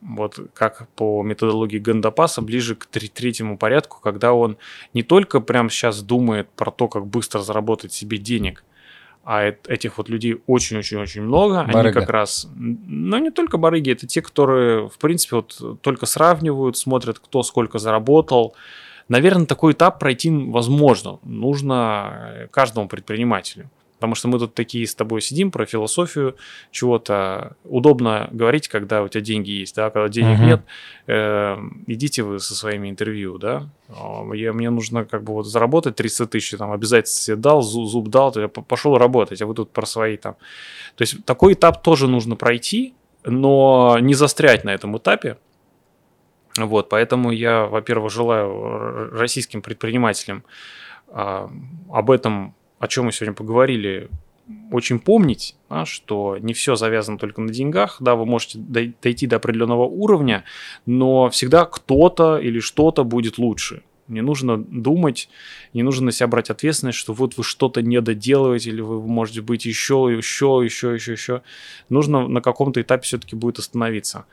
вот 0.00 0.38
как 0.54 0.88
по 0.90 1.22
методологии 1.22 1.78
Гандапаса, 1.78 2.40
ближе 2.40 2.74
к 2.74 2.86
третьему 2.86 3.58
порядку, 3.58 4.00
когда 4.00 4.32
он 4.32 4.56
не 4.94 5.02
только 5.02 5.40
прямо 5.40 5.70
сейчас 5.70 6.02
думает 6.02 6.48
про 6.50 6.70
то, 6.70 6.88
как 6.88 7.06
быстро 7.06 7.40
заработать 7.40 7.92
себе 7.92 8.18
денег, 8.18 8.64
а 9.24 9.54
этих 9.68 9.98
вот 9.98 10.08
людей 10.08 10.42
очень-очень-очень 10.46 11.22
много. 11.22 11.64
Барыга. 11.64 11.80
Они 11.80 11.92
как 11.92 12.08
раз, 12.10 12.48
ну 12.54 13.18
не 13.18 13.30
только 13.30 13.58
барыги, 13.58 13.92
это 13.92 14.06
те, 14.06 14.22
которые, 14.22 14.88
в 14.88 14.98
принципе, 14.98 15.36
вот 15.36 15.80
только 15.82 16.06
сравнивают, 16.06 16.76
смотрят, 16.76 17.18
кто 17.18 17.42
сколько 17.42 17.78
заработал. 17.78 18.54
Наверное, 19.08 19.46
такой 19.46 19.72
этап 19.72 19.98
пройти 19.98 20.30
возможно. 20.30 21.18
Нужно 21.22 22.48
каждому 22.50 22.88
предпринимателю. 22.88 23.70
Потому 24.00 24.14
что 24.14 24.28
мы 24.28 24.38
тут 24.38 24.54
такие 24.54 24.86
с 24.86 24.94
тобой 24.94 25.20
сидим 25.20 25.50
про 25.50 25.66
философию 25.66 26.34
чего-то. 26.70 27.54
Удобно 27.64 28.30
говорить, 28.32 28.66
когда 28.66 29.02
у 29.02 29.08
тебя 29.08 29.20
деньги 29.20 29.50
есть, 29.50 29.76
да, 29.76 29.90
когда 29.90 30.08
денег 30.08 30.40
uh-huh. 30.40 30.46
нет, 30.46 30.60
э, 31.06 31.58
идите 31.86 32.22
вы 32.22 32.40
со 32.40 32.54
своими 32.54 32.88
интервью, 32.88 33.36
да. 33.36 33.68
Я, 34.32 34.54
мне 34.54 34.70
нужно 34.70 35.04
как 35.04 35.22
бы 35.22 35.34
вот 35.34 35.46
заработать 35.46 35.96
300 35.96 36.28
тысяч, 36.28 36.56
там, 36.56 36.72
обязательно 36.72 37.12
себе 37.12 37.36
дал, 37.36 37.60
зуб 37.60 38.08
дал, 38.08 38.32
то 38.32 38.40
я 38.40 38.48
пошел 38.48 38.96
работать, 38.96 39.42
а 39.42 39.46
вы 39.46 39.54
тут 39.54 39.70
про 39.70 39.84
свои 39.84 40.16
там. 40.16 40.36
То 40.96 41.02
есть 41.02 41.22
такой 41.26 41.52
этап 41.52 41.82
тоже 41.82 42.08
нужно 42.08 42.36
пройти, 42.36 42.94
но 43.26 43.98
не 44.00 44.14
застрять 44.14 44.64
на 44.64 44.70
этом 44.70 44.96
этапе. 44.96 45.36
Вот, 46.56 46.88
поэтому 46.88 47.32
я, 47.32 47.66
во-первых, 47.66 48.10
желаю 48.10 49.10
российским 49.12 49.60
предпринимателям 49.60 50.42
а, 51.08 51.50
об 51.92 52.10
этом 52.10 52.54
о 52.80 52.88
чем 52.88 53.04
мы 53.04 53.12
сегодня 53.12 53.34
поговорили, 53.34 54.08
очень 54.72 54.98
помнить, 54.98 55.54
да, 55.68 55.84
что 55.86 56.38
не 56.40 56.54
все 56.54 56.74
завязано 56.74 57.18
только 57.18 57.40
на 57.40 57.52
деньгах, 57.52 57.98
да, 58.00 58.16
вы 58.16 58.26
можете 58.26 58.58
дойти 58.58 59.26
до 59.28 59.36
определенного 59.36 59.84
уровня, 59.84 60.44
но 60.86 61.30
всегда 61.30 61.66
кто-то 61.66 62.38
или 62.38 62.58
что-то 62.58 63.04
будет 63.04 63.38
лучше. 63.38 63.82
Не 64.08 64.22
нужно 64.22 64.58
думать, 64.58 65.28
не 65.72 65.84
нужно 65.84 66.06
на 66.06 66.12
себя 66.12 66.26
брать 66.26 66.50
ответственность, 66.50 66.98
что 66.98 67.12
вот 67.12 67.36
вы 67.36 67.44
что-то 67.44 67.80
не 67.80 68.00
доделываете, 68.00 68.70
или 68.70 68.80
вы 68.80 69.00
можете 69.00 69.40
быть 69.40 69.66
еще, 69.66 70.12
еще, 70.16 70.60
еще, 70.64 70.94
еще, 70.94 71.12
еще. 71.12 71.42
Нужно 71.90 72.26
на 72.26 72.40
каком-то 72.40 72.80
этапе 72.80 73.04
все-таки 73.04 73.36
будет 73.36 73.60
остановиться. 73.60 74.24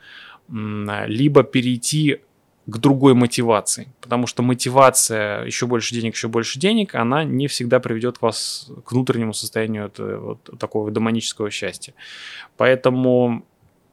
Либо 0.48 1.44
перейти 1.44 2.22
к 2.68 2.76
другой 2.76 3.14
мотивации. 3.14 3.88
Потому 4.02 4.26
что 4.26 4.42
мотивация 4.42 5.42
еще 5.44 5.66
больше 5.66 5.94
денег, 5.94 6.14
еще 6.14 6.28
больше 6.28 6.58
денег, 6.58 6.94
она 6.94 7.24
не 7.24 7.48
всегда 7.48 7.80
приведет 7.80 8.20
вас 8.20 8.70
к 8.84 8.92
внутреннему 8.92 9.32
состоянию 9.32 9.90
вот, 9.96 10.58
такого 10.58 10.90
демонического 10.90 11.50
счастья. 11.50 11.94
Поэтому 12.58 13.46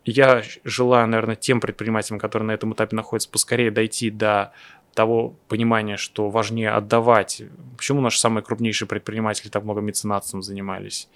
я 0.03 0.43
желаю, 0.65 1.07
наверное, 1.07 1.37
тем 1.37 1.61
предпринимателям, 1.61 2.19
которые 2.19 2.47
на 2.47 2.51
этом 2.51 2.73
этапе 2.73 2.97
находятся, 2.97 3.29
поскорее 3.29 3.71
дойти 3.71 4.09
до 4.09 4.51
того 4.93 5.35
понимания, 5.47 5.95
что 5.95 6.29
важнее 6.29 6.71
отдавать. 6.71 7.43
Почему 7.77 8.01
наши 8.01 8.19
самые 8.19 8.43
крупнейшие 8.43 8.89
предприниматели 8.89 9.47
так 9.47 9.63
много 9.63 9.79
меценатством 9.79 10.43
занимались? 10.43 11.07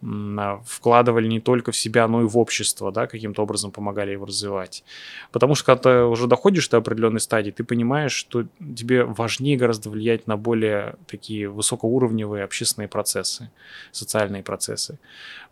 А, 0.00 0.60
вкладывали 0.64 1.26
не 1.26 1.40
только 1.40 1.72
в 1.72 1.76
себя, 1.76 2.06
но 2.06 2.22
и 2.22 2.24
в 2.24 2.38
общество, 2.38 2.92
да, 2.92 3.08
каким-то 3.08 3.42
образом 3.42 3.72
помогали 3.72 4.12
его 4.12 4.26
развивать. 4.26 4.84
Потому 5.32 5.56
что 5.56 5.66
когда 5.66 5.82
ты 5.82 6.04
уже 6.04 6.28
доходишь 6.28 6.68
до 6.68 6.76
определенной 6.76 7.18
стадии, 7.18 7.50
ты 7.50 7.64
понимаешь, 7.64 8.12
что 8.12 8.44
тебе 8.60 9.02
важнее 9.04 9.56
гораздо 9.56 9.90
влиять 9.90 10.28
на 10.28 10.36
более 10.36 10.94
такие 11.08 11.48
высокоуровневые 11.48 12.44
общественные 12.44 12.86
процессы, 12.86 13.50
социальные 13.90 14.44
процессы. 14.44 15.00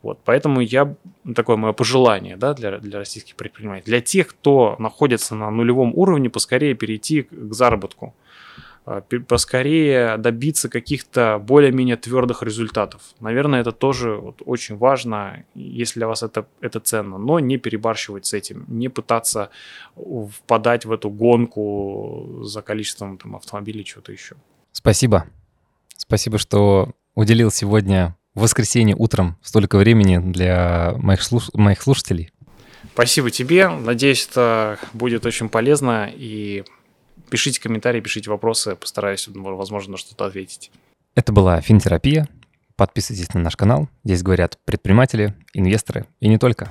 Вот, 0.03 0.21
поэтому 0.25 0.61
я, 0.61 0.95
такое 1.35 1.57
мое 1.57 1.73
пожелание 1.73 2.37
да, 2.37 2.55
для, 2.55 2.79
для 2.79 2.99
российских 2.99 3.35
предпринимателей, 3.35 3.87
для 3.87 4.01
тех, 4.01 4.29
кто 4.29 4.77
находится 4.79 5.35
на 5.35 5.51
нулевом 5.51 5.93
уровне, 5.95 6.31
поскорее 6.31 6.75
перейти 6.75 7.23
к 7.23 7.53
заработку 7.53 8.15
а, 8.15 8.26
поскорее 9.27 10.17
добиться 10.17 10.69
каких-то 10.69 11.39
более-менее 11.43 11.97
твердых 11.97 12.43
результатов. 12.43 13.03
Наверное, 13.19 13.61
это 13.61 13.73
тоже 13.73 14.15
вот 14.15 14.43
очень 14.45 14.77
важно, 14.77 15.45
если 15.55 15.99
для 16.01 16.07
вас 16.07 16.23
это, 16.23 16.47
это 16.61 16.79
ценно, 16.79 17.19
но 17.19 17.41
не 17.41 17.57
перебарщивать 17.57 18.27
с 18.27 18.33
этим, 18.33 18.65
не 18.69 18.89
пытаться 18.89 19.51
впадать 19.97 20.85
в 20.85 20.93
эту 20.93 21.11
гонку 21.11 22.43
за 22.43 22.63
количеством 22.63 23.19
там, 23.19 23.35
автомобилей, 23.35 23.85
чего-то 23.85 24.13
еще. 24.13 24.37
Спасибо. 24.71 25.27
Спасибо, 25.97 26.39
что 26.39 26.93
уделил 27.17 27.51
сегодня 27.51 28.17
в 28.35 28.43
воскресенье 28.43 28.95
утром 28.95 29.37
столько 29.43 29.79
времени 29.79 30.19
для 30.19 30.95
моих, 30.99 31.23
слуш... 31.23 31.51
моих 31.55 31.83
слушателей. 31.83 32.31
Спасибо 32.93 33.31
тебе. 33.31 33.69
Надеюсь, 33.69 34.29
это 34.31 34.79
будет 34.93 35.27
очень 35.27 35.49
полезно 35.49 36.09
и 36.15 36.65
Пишите 37.31 37.61
комментарии, 37.61 38.01
пишите 38.01 38.31
вопросы, 38.31 38.77
постараюсь, 38.77 39.29
возможно, 39.29 39.93
на 39.93 39.97
что-то 39.99 40.27
ответить. 40.27 40.71
Это 41.15 41.33
была 41.33 41.61
Финтерапия. 41.61 42.29
Подписывайтесь 42.77 43.33
на 43.33 43.41
наш 43.41 43.57
канал. 43.57 43.89
Здесь 44.05 44.23
говорят 44.23 44.59
предприниматели, 44.65 45.35
инвесторы 45.55 46.07
и 46.21 46.29
не 46.29 46.39
только. 46.39 46.71